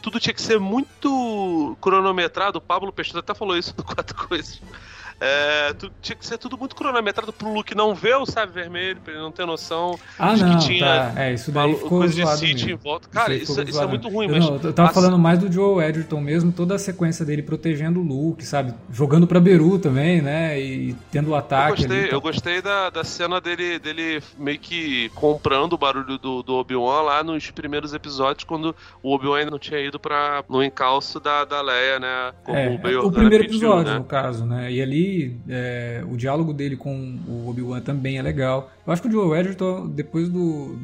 tudo 0.00 0.18
tinha 0.18 0.32
que 0.32 0.40
ser 0.42 0.58
muito 0.58 1.76
cronometrado. 1.80 2.58
O 2.58 2.62
Pablo 2.62 2.92
Peixoto 2.92 3.18
até 3.18 3.34
falou 3.34 3.56
isso 3.56 3.74
no 3.76 3.84
Quatro 3.84 4.16
Coisas. 4.26 4.60
É, 5.24 5.72
tu, 5.74 5.88
tinha 6.02 6.16
que 6.16 6.26
ser 6.26 6.36
tudo 6.36 6.58
muito 6.58 6.74
cronometrado 6.74 7.32
pro 7.32 7.54
Luke 7.54 7.76
não 7.76 7.94
ver 7.94 8.16
o 8.16 8.26
sabe 8.26 8.50
vermelho, 8.50 9.00
pra 9.00 9.12
ele 9.12 9.22
não 9.22 9.30
ter 9.30 9.46
noção 9.46 9.96
ah, 10.18 10.34
de 10.34 10.42
não, 10.42 10.58
que 10.58 10.66
tinha 10.66 11.12
tá. 11.14 11.22
é, 11.22 11.32
isso 11.32 11.52
daí 11.52 11.74
ficou 11.76 12.00
coisa 12.00 12.12
de 12.12 12.36
City 12.38 12.72
em 12.72 12.74
volta. 12.74 13.08
Cara, 13.08 13.32
isso, 13.32 13.62
isso, 13.62 13.80
é 13.80 13.86
muito 13.86 14.08
ruim. 14.08 14.26
Eu, 14.26 14.32
mas 14.32 14.44
não, 14.44 14.56
eu 14.56 14.72
tava 14.72 14.92
falando 14.92 15.16
mais 15.16 15.38
do 15.38 15.50
Joe 15.50 15.80
Edgerton 15.84 16.20
mesmo, 16.20 16.50
toda 16.50 16.74
a 16.74 16.78
sequência 16.78 17.24
dele 17.24 17.40
protegendo 17.40 18.00
o 18.00 18.02
Luke, 18.02 18.44
sabe? 18.44 18.74
Jogando 18.90 19.24
pra 19.24 19.38
Beru 19.38 19.78
também, 19.78 20.20
né? 20.20 20.60
E 20.60 20.96
tendo 21.12 21.30
o 21.30 21.36
ataque. 21.36 21.70
Eu 21.70 21.76
gostei, 21.76 22.00
ali, 22.00 22.10
eu 22.10 22.20
gostei 22.20 22.60
da, 22.60 22.90
da 22.90 23.04
cena 23.04 23.40
dele, 23.40 23.78
dele 23.78 24.20
meio 24.36 24.58
que 24.58 25.08
comprando 25.10 25.74
o 25.74 25.78
barulho 25.78 26.18
do, 26.18 26.42
do 26.42 26.54
Obi-Wan 26.54 27.02
lá 27.02 27.22
nos 27.22 27.48
primeiros 27.52 27.94
episódios, 27.94 28.42
quando 28.42 28.74
o 29.00 29.14
Obi-Wan 29.14 29.38
ainda 29.38 29.52
não 29.52 29.58
tinha 29.60 29.78
ido 29.78 30.00
pra, 30.00 30.42
no 30.48 30.64
encalço 30.64 31.20
da, 31.20 31.44
da 31.44 31.62
Leia, 31.62 32.00
né? 32.00 32.32
Como 32.42 32.58
é, 32.58 32.68
o, 32.98 33.06
o 33.06 33.12
primeiro 33.12 33.44
pediu, 33.44 33.68
episódio, 33.68 33.92
né? 33.92 33.98
no 34.00 34.04
caso, 34.04 34.44
né? 34.44 34.72
E 34.72 34.82
ali. 34.82 35.11
É, 35.48 36.04
o 36.10 36.16
diálogo 36.16 36.52
dele 36.52 36.76
com 36.76 37.18
o 37.26 37.48
Obi-Wan 37.48 37.80
também 37.80 38.18
é 38.18 38.22
legal. 38.22 38.70
Eu 38.86 38.92
acho 38.92 39.02
que 39.02 39.08
o 39.08 39.10
Joe 39.10 39.38
Edgerton, 39.38 39.88
depois 39.88 40.28
do, 40.28 40.78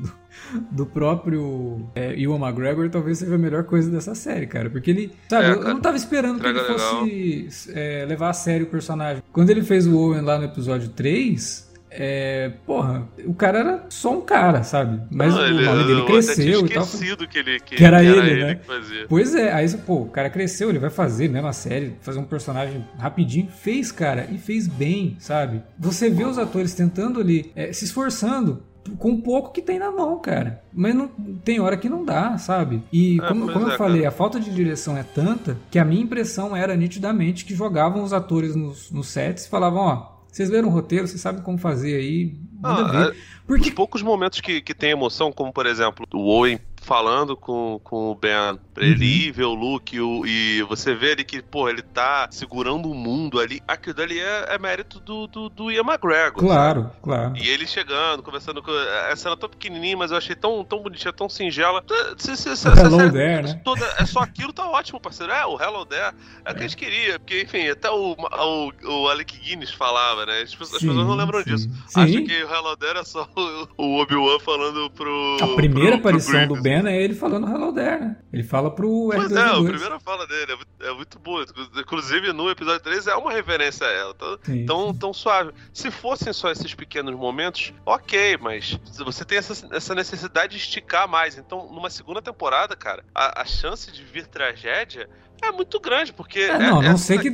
do, 0.70 0.86
próprio 0.86 1.86
é, 1.94 2.18
Ewan 2.20 2.38
McGregor, 2.38 2.88
talvez 2.90 3.18
seja 3.18 3.34
a 3.34 3.38
melhor 3.38 3.64
coisa 3.64 3.90
dessa 3.90 4.14
série, 4.14 4.46
cara. 4.46 4.70
Porque 4.70 4.90
ele, 4.90 5.12
sabe, 5.28 5.46
é, 5.46 5.50
eu 5.50 5.74
não 5.74 5.80
tava 5.80 5.96
esperando 5.96 6.40
que 6.40 6.46
ele 6.46 6.60
fosse 6.60 7.72
é, 7.72 8.04
levar 8.08 8.30
a 8.30 8.34
sério 8.34 8.66
o 8.66 8.70
personagem. 8.70 9.22
Quando 9.32 9.50
ele 9.50 9.62
fez 9.62 9.86
o 9.86 9.96
Owen 9.96 10.22
lá 10.22 10.38
no 10.38 10.44
episódio 10.44 10.88
3, 10.90 11.67
é, 11.90 12.52
porra, 12.66 13.08
o 13.24 13.34
cara 13.34 13.58
era 13.58 13.86
só 13.88 14.12
um 14.12 14.20
cara, 14.20 14.62
sabe? 14.62 15.00
Mas 15.10 15.34
não, 15.34 15.42
o 15.42 15.46
ele, 15.46 15.64
nome 15.64 15.84
dele 15.84 16.04
cresceu 16.04 16.66
e 16.66 16.68
tal. 16.68 16.86
Que, 16.86 17.38
ele, 17.38 17.60
que, 17.60 17.76
que 17.76 17.84
era, 17.84 18.00
que 18.00 18.06
era 18.06 18.18
ele, 18.20 18.30
ele, 18.30 18.44
né? 18.44 18.60
Pois 19.08 19.34
é, 19.34 19.52
aí 19.52 19.68
pô, 19.78 20.02
o 20.02 20.08
cara 20.08 20.30
cresceu, 20.30 20.68
ele 20.68 20.78
vai 20.78 20.90
fazer 20.90 21.28
mesmo 21.28 21.48
a 21.48 21.52
série, 21.52 21.96
fazer 22.00 22.18
um 22.18 22.24
personagem 22.24 22.84
rapidinho. 22.98 23.48
Fez, 23.48 23.90
cara, 23.90 24.28
e 24.30 24.38
fez 24.38 24.66
bem, 24.66 25.16
sabe? 25.18 25.62
Você 25.78 26.10
vê 26.10 26.24
os 26.24 26.38
atores 26.38 26.74
tentando 26.74 27.20
ali, 27.20 27.52
é, 27.54 27.72
se 27.72 27.84
esforçando 27.84 28.62
com 28.96 29.12
o 29.12 29.22
pouco 29.22 29.52
que 29.52 29.60
tem 29.60 29.78
na 29.78 29.90
mão, 29.90 30.18
cara. 30.18 30.62
Mas 30.72 30.94
não, 30.94 31.08
tem 31.44 31.60
hora 31.60 31.76
que 31.76 31.88
não 31.88 32.04
dá, 32.04 32.38
sabe? 32.38 32.82
E 32.92 33.18
é, 33.20 33.28
como, 33.28 33.52
como 33.52 33.68
é, 33.68 33.74
eu 33.74 33.76
falei, 33.76 34.02
cara. 34.02 34.08
a 34.08 34.16
falta 34.16 34.40
de 34.40 34.50
direção 34.50 34.96
é 34.96 35.02
tanta 35.02 35.56
que 35.70 35.78
a 35.78 35.84
minha 35.84 36.02
impressão 36.02 36.56
era 36.56 36.76
nitidamente 36.76 37.44
que 37.44 37.54
jogavam 37.54 38.02
os 38.02 38.12
atores 38.12 38.54
nos, 38.54 38.90
nos 38.90 39.08
sets 39.08 39.44
e 39.44 39.48
falavam, 39.48 39.80
ó, 39.80 40.17
vocês 40.30 40.50
leram 40.50 40.68
o 40.68 40.70
roteiro, 40.70 41.06
vocês 41.06 41.20
sabem 41.20 41.42
como 41.42 41.58
fazer 41.58 41.96
aí. 41.96 42.36
Manda 42.60 43.06
ah. 43.06 43.10
É, 43.10 43.16
Porque... 43.46 43.68
Os 43.68 43.74
poucos 43.74 44.02
momentos 44.02 44.40
que, 44.40 44.60
que 44.60 44.74
tem 44.74 44.90
emoção, 44.90 45.32
como 45.32 45.52
por 45.52 45.66
exemplo, 45.66 46.06
o 46.12 46.28
Owen 46.28 46.60
falando 46.82 47.36
com, 47.36 47.80
com 47.82 48.10
o 48.10 48.14
Ben 48.14 48.58
pra 48.78 48.86
uhum. 48.86 48.92
ele 48.92 49.04
ir 49.04 49.32
ver 49.32 49.44
o 49.44 49.54
Luke 49.54 50.00
o, 50.00 50.24
e 50.24 50.62
você 50.62 50.94
vê 50.94 51.12
ali 51.12 51.24
que, 51.24 51.42
pô, 51.42 51.68
ele 51.68 51.82
tá 51.82 52.28
segurando 52.30 52.88
o 52.88 52.94
mundo 52.94 53.40
ali. 53.40 53.60
Aquilo 53.66 53.94
dali 53.94 54.20
é, 54.20 54.54
é 54.54 54.58
mérito 54.58 55.00
do, 55.00 55.26
do, 55.26 55.48
do 55.48 55.70
Ian 55.70 55.82
McGregor. 55.82 56.34
Claro, 56.34 56.82
sabe? 56.82 56.94
claro. 57.02 57.36
E 57.36 57.48
ele 57.48 57.66
chegando, 57.66 58.22
conversando 58.22 58.62
com. 58.62 58.70
Essa 59.10 59.24
cena 59.24 59.36
tão 59.36 59.48
pequenininha, 59.48 59.96
mas 59.96 60.12
eu 60.12 60.16
achei 60.16 60.36
tão, 60.36 60.64
tão 60.64 60.80
bonitinha, 60.80 61.12
tão 61.12 61.28
singela. 61.28 61.82
Se, 62.16 62.36
se, 62.36 62.56
se, 62.56 62.68
hello 62.68 63.10
there, 63.10 63.42
né? 63.42 63.60
Toda, 63.64 63.84
é 63.98 64.06
só 64.06 64.20
aquilo, 64.20 64.52
tá 64.52 64.68
ótimo, 64.68 65.00
parceiro. 65.00 65.32
É, 65.32 65.44
o 65.44 65.60
Hello 65.60 65.84
There. 65.84 66.14
É 66.44 66.52
o 66.52 66.54
que 66.54 66.60
a 66.60 66.62
gente 66.62 66.76
queria, 66.76 67.18
porque, 67.18 67.42
enfim, 67.42 67.68
até 67.68 67.90
o, 67.90 68.14
o, 68.14 68.72
o 68.84 69.08
Alec 69.08 69.36
Guinness 69.38 69.72
falava, 69.72 70.24
né? 70.24 70.42
As, 70.42 70.54
pessoas, 70.54 70.80
sim, 70.80 70.86
não 70.86 71.14
lembram 71.16 71.42
sim. 71.42 71.50
disso. 71.50 71.70
Sim. 71.88 72.00
Acham 72.00 72.24
que 72.24 72.44
o 72.44 72.54
Hello 72.54 72.76
There 72.76 72.98
é 72.98 73.04
só 73.04 73.28
o, 73.76 73.84
o 73.84 74.00
Obi-Wan 74.02 74.38
falando 74.38 74.90
pro. 74.90 75.36
A 75.40 75.54
primeira 75.56 75.98
pro, 75.98 76.08
aparição 76.08 76.46
pro 76.46 76.56
do 76.56 76.62
Ben 76.62 76.86
é 76.86 77.02
ele 77.02 77.14
falando 77.14 77.48
Hello 77.48 77.72
There, 77.72 78.00
né? 78.00 78.16
Ele 78.32 78.42
fala 78.42 78.67
pro 78.70 79.10
Pois 79.12 79.32
é, 79.32 79.40
a 79.40 79.54
primeira 79.54 80.00
fala 80.00 80.26
dele 80.26 80.52
é 80.52 80.56
muito, 80.56 80.68
é 80.80 80.94
muito 80.94 81.18
boa. 81.18 81.44
Inclusive, 81.76 82.32
no 82.32 82.50
episódio 82.50 82.80
3 82.80 83.06
é 83.06 83.14
uma 83.14 83.32
referência 83.32 83.86
a 83.86 83.90
ela. 83.90 84.14
Tão, 84.14 84.38
tão, 84.66 84.94
tão 84.94 85.12
suave. 85.12 85.52
Se 85.72 85.90
fossem 85.90 86.32
só 86.32 86.50
esses 86.50 86.74
pequenos 86.74 87.14
momentos, 87.14 87.72
ok, 87.84 88.38
mas 88.40 88.78
você 88.98 89.24
tem 89.24 89.38
essa, 89.38 89.66
essa 89.74 89.94
necessidade 89.94 90.52
de 90.52 90.58
esticar 90.58 91.08
mais. 91.08 91.36
Então, 91.38 91.68
numa 91.72 91.90
segunda 91.90 92.20
temporada, 92.22 92.76
cara, 92.76 93.04
a, 93.14 93.42
a 93.42 93.44
chance 93.44 93.90
de 93.92 94.02
vir 94.04 94.26
tragédia 94.26 95.08
é 95.42 95.52
muito 95.52 95.78
grande, 95.80 96.12
porque. 96.12 96.40
É, 96.40 96.58
não, 96.58 96.82
é, 96.82 96.90
não 96.90 96.98
sei 96.98 97.18
que 97.18 97.30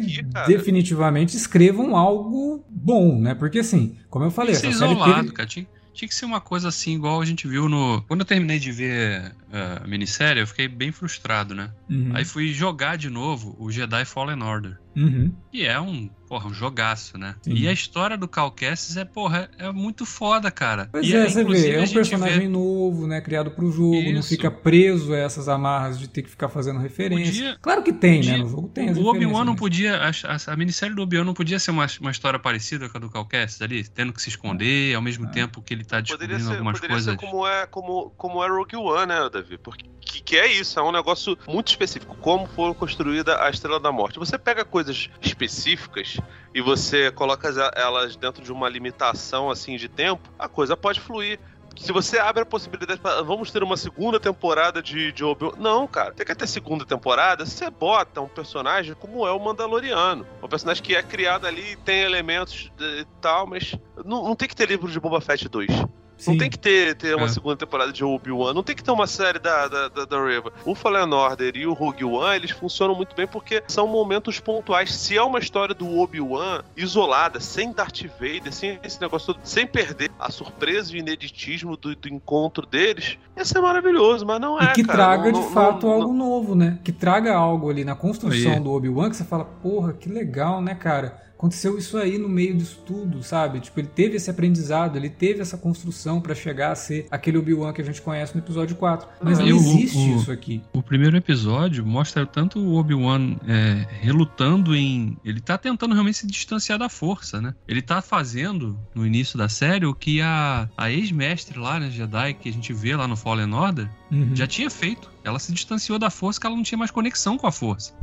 definitivamente 0.46 1.36
escrevam 1.36 1.96
algo 1.96 2.64
bom, 2.68 3.18
né? 3.18 3.34
Porque 3.34 3.60
assim, 3.60 3.96
como 4.10 4.24
eu 4.24 4.30
falei, 4.30 4.52
essa 4.52 4.62
série 4.62 4.74
isolado, 4.74 5.32
teve... 5.32 5.66
Tinha 5.92 6.08
que 6.08 6.14
ser 6.14 6.24
uma 6.24 6.40
coisa 6.40 6.68
assim, 6.68 6.94
igual 6.94 7.20
a 7.20 7.24
gente 7.24 7.46
viu 7.46 7.68
no. 7.68 8.02
Quando 8.02 8.20
eu 8.20 8.26
terminei 8.26 8.58
de 8.58 8.72
ver 8.72 9.32
a 9.54 9.86
minissérie, 9.86 10.42
eu 10.42 10.46
fiquei 10.46 10.68
bem 10.68 10.90
frustrado, 10.90 11.54
né? 11.54 11.70
Uhum. 11.88 12.12
Aí 12.14 12.24
fui 12.24 12.52
jogar 12.52 12.96
de 12.96 13.08
novo 13.08 13.56
o 13.58 13.70
Jedi 13.70 14.04
Fallen 14.04 14.42
Order. 14.42 14.78
Uhum. 14.96 15.32
E 15.52 15.64
é 15.64 15.78
um, 15.80 16.08
porra, 16.28 16.48
um 16.48 16.54
jogaço, 16.54 17.18
né? 17.18 17.34
Sim. 17.42 17.52
E 17.54 17.66
a 17.66 17.72
história 17.72 18.16
do 18.16 18.28
Cal 18.28 18.50
Kestis 18.52 18.96
é, 18.96 19.04
porra, 19.04 19.50
é, 19.58 19.66
é 19.66 19.72
muito 19.72 20.06
foda, 20.06 20.50
cara. 20.50 20.88
Pois 20.90 21.06
e 21.06 21.14
é, 21.14 21.28
você 21.28 21.44
vê, 21.44 21.72
é 21.72 21.82
um 21.82 21.88
personagem 21.88 22.40
vê... 22.40 22.48
novo, 22.48 23.06
né? 23.06 23.20
Criado 23.20 23.50
pro 23.50 23.70
jogo, 23.72 23.96
Isso. 23.96 24.14
não 24.14 24.22
fica 24.22 24.50
preso 24.50 25.12
a 25.12 25.18
essas 25.18 25.48
amarras 25.48 25.98
de 25.98 26.08
ter 26.08 26.22
que 26.22 26.30
ficar 26.30 26.48
fazendo 26.48 26.78
referência. 26.78 27.32
Podia... 27.32 27.58
Claro 27.60 27.82
que 27.82 27.92
tem, 27.92 28.18
né? 28.18 28.18
podia... 28.18 28.32
né? 28.38 28.44
No 28.44 28.48
jogo 28.48 28.68
tem 28.68 28.88
as 28.88 28.96
O 28.96 29.06
Obi-Wan 29.06 29.44
não 29.44 29.56
podia, 29.56 29.96
a, 29.96 30.10
a, 30.10 30.52
a 30.52 30.56
minissérie 30.56 30.94
do 30.94 31.02
Obi-Wan 31.02 31.24
não 31.24 31.34
podia 31.34 31.58
ser 31.58 31.72
uma, 31.72 31.86
uma 32.00 32.10
história 32.10 32.38
parecida 32.38 32.88
com 32.88 32.96
a 32.96 33.00
do 33.00 33.10
Cal 33.10 33.26
Kestis 33.26 33.62
ali, 33.62 33.84
tendo 33.84 34.12
que 34.12 34.22
se 34.22 34.28
esconder, 34.28 34.94
ao 34.94 35.02
mesmo 35.02 35.26
ah. 35.26 35.30
tempo 35.30 35.60
que 35.60 35.74
ele 35.74 35.84
tá 35.84 36.00
descobrindo 36.00 36.40
ser, 36.40 36.52
algumas 36.52 36.74
poderia 36.74 36.94
coisas. 36.94 37.14
Ser 37.14 37.26
como 37.26 37.46
é, 37.46 37.66
como, 37.66 38.10
como 38.16 38.44
é 38.44 38.48
Rogue 38.48 38.76
One, 38.76 39.06
né, 39.06 39.28
Davi? 39.32 39.43
Porque 39.62 39.84
que, 40.04 40.22
que 40.22 40.36
é 40.36 40.46
isso, 40.46 40.78
é 40.78 40.82
um 40.82 40.92
negócio 40.92 41.36
muito 41.48 41.68
específico. 41.68 42.16
Como 42.16 42.46
foi 42.46 42.72
construída 42.74 43.42
a 43.42 43.50
Estrela 43.50 43.80
da 43.80 43.90
Morte. 43.90 44.18
Você 44.18 44.38
pega 44.38 44.64
coisas 44.64 45.08
específicas 45.20 46.18
e 46.54 46.60
você 46.60 47.10
coloca 47.10 47.48
elas 47.74 48.16
dentro 48.16 48.42
de 48.42 48.52
uma 48.52 48.68
limitação 48.68 49.50
assim 49.50 49.76
de 49.76 49.88
tempo, 49.88 50.28
a 50.38 50.48
coisa 50.48 50.76
pode 50.76 51.00
fluir 51.00 51.38
se 51.76 51.92
você 51.92 52.18
abre 52.18 52.42
a 52.42 52.46
possibilidade 52.46 53.00
vamos 53.26 53.50
ter 53.50 53.62
uma 53.62 53.76
segunda 53.76 54.20
temporada 54.20 54.80
de, 54.80 55.10
de 55.10 55.24
Obi-Wan. 55.24 55.54
Não, 55.58 55.86
cara. 55.86 56.14
Você 56.16 56.24
quer 56.24 56.36
ter 56.36 56.46
segunda 56.46 56.84
temporada? 56.84 57.44
Você 57.44 57.68
bota 57.68 58.20
um 58.20 58.28
personagem 58.28 58.94
como 58.94 59.26
é 59.26 59.32
o 59.32 59.40
Mandaloriano. 59.40 60.26
Um 60.42 60.48
personagem 60.48 60.82
que 60.82 60.94
é 60.94 61.02
criado 61.02 61.46
ali, 61.46 61.76
tem 61.84 62.02
elementos 62.02 62.70
e 62.78 63.04
tal, 63.20 63.46
mas 63.46 63.74
não, 64.04 64.22
não 64.22 64.36
tem 64.36 64.48
que 64.48 64.54
ter 64.54 64.68
livro 64.68 64.90
de 64.90 65.00
Boba 65.00 65.20
Fett 65.20 65.48
2. 65.48 65.68
Sim. 66.16 66.32
Não 66.32 66.38
tem 66.38 66.50
que 66.50 66.58
ter, 66.58 66.94
ter 66.94 67.14
uma 67.14 67.26
é. 67.26 67.28
segunda 67.28 67.56
temporada 67.56 67.92
de 67.92 68.04
Obi-Wan, 68.04 68.54
não 68.54 68.62
tem 68.62 68.74
que 68.74 68.82
ter 68.82 68.90
uma 68.90 69.06
série 69.06 69.38
da, 69.38 69.68
da, 69.68 69.88
da, 69.88 70.04
da 70.04 70.24
River. 70.24 70.52
O 70.64 70.74
Fallen 70.74 71.12
Order 71.12 71.56
e 71.56 71.66
o 71.66 71.72
Rogue 71.72 72.04
One, 72.04 72.36
eles 72.36 72.50
funcionam 72.50 72.94
muito 72.94 73.14
bem 73.14 73.26
porque 73.26 73.62
são 73.66 73.86
momentos 73.86 74.40
pontuais. 74.40 74.94
Se 74.94 75.16
é 75.16 75.22
uma 75.22 75.38
história 75.38 75.74
do 75.74 75.98
Obi-Wan 75.98 76.62
isolada, 76.76 77.40
sem 77.40 77.72
Darth 77.72 78.02
Vader, 78.18 78.52
sem 78.52 78.78
esse 78.82 79.00
negócio 79.00 79.34
todo, 79.34 79.40
sem 79.44 79.66
perder 79.66 80.10
a 80.18 80.30
surpresa 80.30 80.92
e 80.92 80.96
o 80.96 80.98
ineditismo 80.98 81.76
do, 81.76 81.94
do 81.94 82.08
encontro 82.08 82.66
deles, 82.66 83.18
ia 83.36 83.44
ser 83.44 83.60
maravilhoso, 83.60 84.24
mas 84.24 84.40
não 84.40 84.58
é, 84.60 84.64
E 84.64 84.72
que 84.72 84.84
cara. 84.84 84.98
traga, 84.98 85.32
não, 85.32 85.40
de 85.40 85.46
não, 85.46 85.52
fato, 85.52 85.86
não, 85.86 85.92
algo 85.92 86.12
novo, 86.12 86.54
né? 86.54 86.78
Que 86.84 86.92
traga 86.92 87.34
algo 87.34 87.70
ali 87.70 87.84
na 87.84 87.94
construção 87.94 88.62
do 88.62 88.70
Obi-Wan 88.70 89.10
que 89.10 89.16
você 89.16 89.24
fala, 89.24 89.44
porra, 89.44 89.92
que 89.92 90.08
legal, 90.08 90.60
né, 90.60 90.74
cara? 90.74 91.23
Aconteceu 91.36 91.76
isso 91.76 91.96
aí 91.98 92.18
no 92.18 92.28
meio 92.28 92.54
disso 92.54 92.82
tudo, 92.86 93.22
sabe? 93.22 93.60
Tipo, 93.60 93.80
ele 93.80 93.88
teve 93.88 94.16
esse 94.16 94.30
aprendizado, 94.30 94.96
ele 94.96 95.10
teve 95.10 95.40
essa 95.40 95.56
construção 95.56 96.20
para 96.20 96.34
chegar 96.34 96.72
a 96.72 96.74
ser 96.74 97.06
aquele 97.10 97.38
Obi-Wan 97.38 97.72
que 97.72 97.82
a 97.82 97.84
gente 97.84 98.00
conhece 98.00 98.34
no 98.34 98.40
episódio 98.40 98.76
4. 98.76 99.06
Mas 99.22 99.38
não 99.38 99.46
existe 99.46 99.98
o, 99.98 100.16
isso 100.16 100.32
aqui. 100.32 100.62
O 100.72 100.82
primeiro 100.82 101.16
episódio 101.16 101.84
mostra 101.84 102.26
tanto 102.26 102.58
o 102.58 102.76
Obi-Wan 102.76 103.36
é, 103.46 103.86
relutando 104.00 104.74
em. 104.74 105.16
Ele 105.24 105.40
tá 105.40 105.58
tentando 105.58 105.92
realmente 105.92 106.18
se 106.18 106.26
distanciar 106.26 106.78
da 106.78 106.88
força, 106.88 107.40
né? 107.40 107.54
Ele 107.68 107.82
tá 107.82 108.00
fazendo, 108.00 108.78
no 108.94 109.06
início 109.06 109.36
da 109.36 109.48
série, 109.48 109.86
o 109.86 109.94
que 109.94 110.20
a, 110.20 110.68
a 110.76 110.90
ex-mestre 110.90 111.58
lá, 111.58 111.78
né, 111.78 111.90
Jedi, 111.90 112.34
que 112.34 112.48
a 112.48 112.52
gente 112.52 112.72
vê 112.72 112.96
lá 112.96 113.06
no 113.06 113.16
Fallen 113.16 113.52
Order, 113.52 113.88
uhum. 114.10 114.34
já 114.34 114.46
tinha 114.46 114.70
feito. 114.70 115.10
Ela 115.22 115.38
se 115.38 115.52
distanciou 115.52 115.98
da 115.98 116.10
força, 116.10 116.40
que 116.40 116.46
ela 116.46 116.56
não 116.56 116.62
tinha 116.62 116.78
mais 116.78 116.90
conexão 116.90 117.36
com 117.36 117.46
a 117.46 117.52
força. 117.52 117.94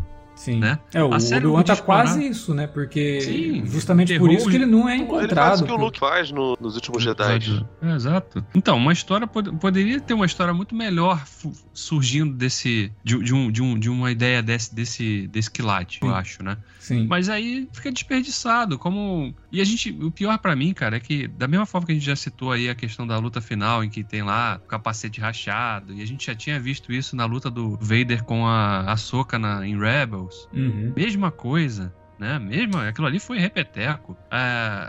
Sim. 0.42 0.58
Né? 0.58 0.80
É, 0.92 1.04
o 1.04 1.12
Obi-Wan 1.12 1.62
tá 1.62 1.76
quase 1.76 2.28
isso, 2.28 2.52
né? 2.52 2.66
Porque 2.66 3.22
Sim, 3.22 3.64
justamente 3.64 4.18
por 4.18 4.32
isso 4.32 4.50
que 4.50 4.56
ele 4.56 4.66
não 4.66 4.90
é 4.90 4.98
encontrado. 4.98 5.26
Ele 5.26 5.36
faz 5.36 5.62
o 5.62 5.66
que 5.66 5.72
o 5.72 5.76
Luke 5.76 6.00
faz 6.00 6.32
no, 6.32 6.58
nos 6.60 6.74
últimos 6.74 7.04
Jedi. 7.04 7.64
É, 7.80 7.94
exato. 7.94 8.44
Então, 8.56 8.76
uma 8.76 8.92
história 8.92 9.28
pod 9.28 9.52
poderia 9.58 10.02
ter 10.02 10.16
uma 10.16 10.26
história 10.26 10.52
muito 10.52 10.74
melhor 10.74 11.24
surgindo 11.76 12.34
desse 12.34 12.92
de, 13.04 13.24
de, 13.24 13.36
um, 13.36 13.52
de, 13.52 13.62
um, 13.62 13.78
de 13.78 13.88
uma 13.88 14.12
ideia 14.12 14.42
desse 14.42 14.74
desse 14.74 15.28
desse 15.28 15.52
quilate, 15.52 16.00
eu 16.02 16.14
acho, 16.14 16.44
né? 16.44 16.58
Sim. 16.80 17.06
Mas 17.06 17.30
aí 17.30 17.70
fica 17.72 17.92
desperdiçado, 17.92 18.80
como 18.80 19.36
e 19.52 19.62
a 19.62 19.64
gente 19.64 19.92
o 19.92 20.10
pior 20.10 20.40
para 20.40 20.56
mim, 20.56 20.74
cara, 20.74 20.98
é 20.98 21.00
que 21.00 21.28
da 21.28 21.48
mesma 21.48 21.68
forma 21.68 21.86
que 21.86 21.92
a 21.92 21.96
gente 21.96 22.06
já 22.06 22.16
citou 22.16 22.52
aí 22.52 22.68
a 22.68 22.74
questão 22.74 23.06
da 23.06 23.20
luta 23.20 23.40
final 23.40 23.84
em 23.84 23.90
que 23.92 24.04
tem 24.04 24.24
lá 24.24 24.60
o 24.64 24.68
capacete 24.68 25.22
rachado 25.22 25.94
e 25.94 26.02
a 26.02 26.08
gente 26.08 26.26
já 26.26 26.34
tinha 26.34 26.60
visto 26.60 26.92
isso 26.92 27.16
na 27.16 27.26
luta 27.26 27.52
do 27.52 27.78
Vader 27.80 28.24
com 28.24 28.48
a 28.48 28.92
Ahsoka 28.92 29.38
na 29.38 29.66
em 29.66 29.78
Uhum. 30.54 30.94
Mesma 30.96 31.32
coisa 31.32 31.94
né? 32.22 32.38
Mesmo 32.38 32.78
aquilo 32.78 33.08
ali 33.08 33.20
foi 33.20 33.40
repeteco. 33.40 34.16
É, 34.30 34.38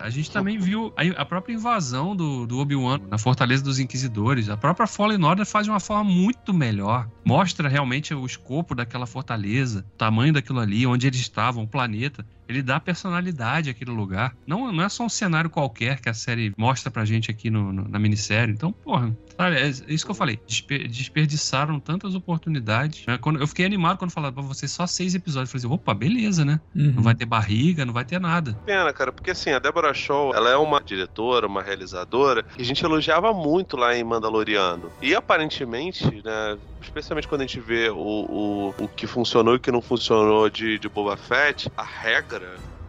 a 0.02 0.10
gente 0.10 0.30
também 0.30 0.58
viu 0.58 0.92
a, 0.94 1.22
a 1.22 1.24
própria 1.24 1.54
invasão 1.54 2.14
do, 2.14 2.46
do 2.46 2.58
Obi-Wan 2.58 3.00
na 3.08 3.16
Fortaleza 3.16 3.64
dos 3.64 3.78
Inquisidores. 3.78 4.50
A 4.50 4.56
própria 4.58 4.86
Fallen 4.86 5.24
Order 5.24 5.46
faz 5.46 5.64
de 5.64 5.70
uma 5.70 5.80
forma 5.80 6.04
muito 6.04 6.52
melhor. 6.52 7.08
Mostra 7.24 7.70
realmente 7.70 8.12
o 8.12 8.26
escopo 8.26 8.74
daquela 8.74 9.06
fortaleza, 9.06 9.82
o 9.94 9.96
tamanho 9.96 10.34
daquilo 10.34 10.60
ali, 10.60 10.86
onde 10.86 11.06
eles 11.06 11.20
estavam, 11.20 11.64
o 11.64 11.66
planeta 11.66 12.22
ele 12.52 12.62
dá 12.62 12.78
personalidade 12.78 13.70
àquele 13.70 13.90
lugar. 13.90 14.34
Não, 14.46 14.72
não 14.72 14.84
é 14.84 14.88
só 14.88 15.04
um 15.04 15.08
cenário 15.08 15.50
qualquer 15.50 16.00
que 16.00 16.08
a 16.08 16.14
série 16.14 16.52
mostra 16.56 16.90
pra 16.90 17.04
gente 17.04 17.30
aqui 17.30 17.50
no, 17.50 17.72
no, 17.72 17.88
na 17.88 17.98
minissérie. 17.98 18.54
Então, 18.54 18.72
porra, 18.72 19.16
sabe, 19.36 19.56
é 19.56 19.68
isso 19.88 20.04
que 20.04 20.10
eu 20.10 20.14
falei. 20.14 20.38
Desper, 20.46 20.88
desperdiçaram 20.88 21.80
tantas 21.80 22.14
oportunidades. 22.14 23.06
Né? 23.06 23.18
Quando, 23.18 23.40
eu 23.40 23.46
fiquei 23.46 23.64
animado 23.64 23.98
quando 23.98 24.10
falaram 24.10 24.34
pra 24.34 24.42
você 24.42 24.68
só 24.68 24.86
seis 24.86 25.14
episódios. 25.14 25.52
Eu 25.52 25.60
falei 25.60 25.66
assim, 25.66 25.74
opa, 25.74 25.94
beleza, 25.94 26.44
né? 26.44 26.60
Uhum. 26.74 26.92
Não 26.96 27.02
vai 27.02 27.14
ter 27.14 27.24
barriga, 27.24 27.84
não 27.84 27.92
vai 27.92 28.04
ter 28.04 28.20
nada. 28.20 28.54
Pena, 28.64 28.92
cara, 28.92 29.12
porque 29.12 29.30
assim, 29.30 29.50
a 29.50 29.58
Deborah 29.58 29.94
Shaw, 29.94 30.34
ela 30.34 30.50
é 30.50 30.56
uma 30.56 30.80
diretora, 30.80 31.46
uma 31.46 31.62
realizadora, 31.62 32.42
que 32.42 32.62
a 32.62 32.64
gente 32.64 32.84
elogiava 32.84 33.32
muito 33.32 33.76
lá 33.76 33.96
em 33.96 34.04
Mandaloriano. 34.04 34.90
E 35.00 35.14
aparentemente, 35.14 36.04
né, 36.24 36.58
especialmente 36.82 37.28
quando 37.28 37.42
a 37.42 37.46
gente 37.46 37.60
vê 37.60 37.88
o, 37.90 37.96
o, 37.96 38.74
o 38.78 38.88
que 38.88 39.06
funcionou 39.06 39.54
e 39.54 39.56
o 39.56 39.60
que 39.60 39.70
não 39.70 39.80
funcionou 39.80 40.48
de, 40.50 40.78
de 40.78 40.88
Boba 40.88 41.16
Fett, 41.16 41.70
a 41.76 41.82
regra 41.82 42.41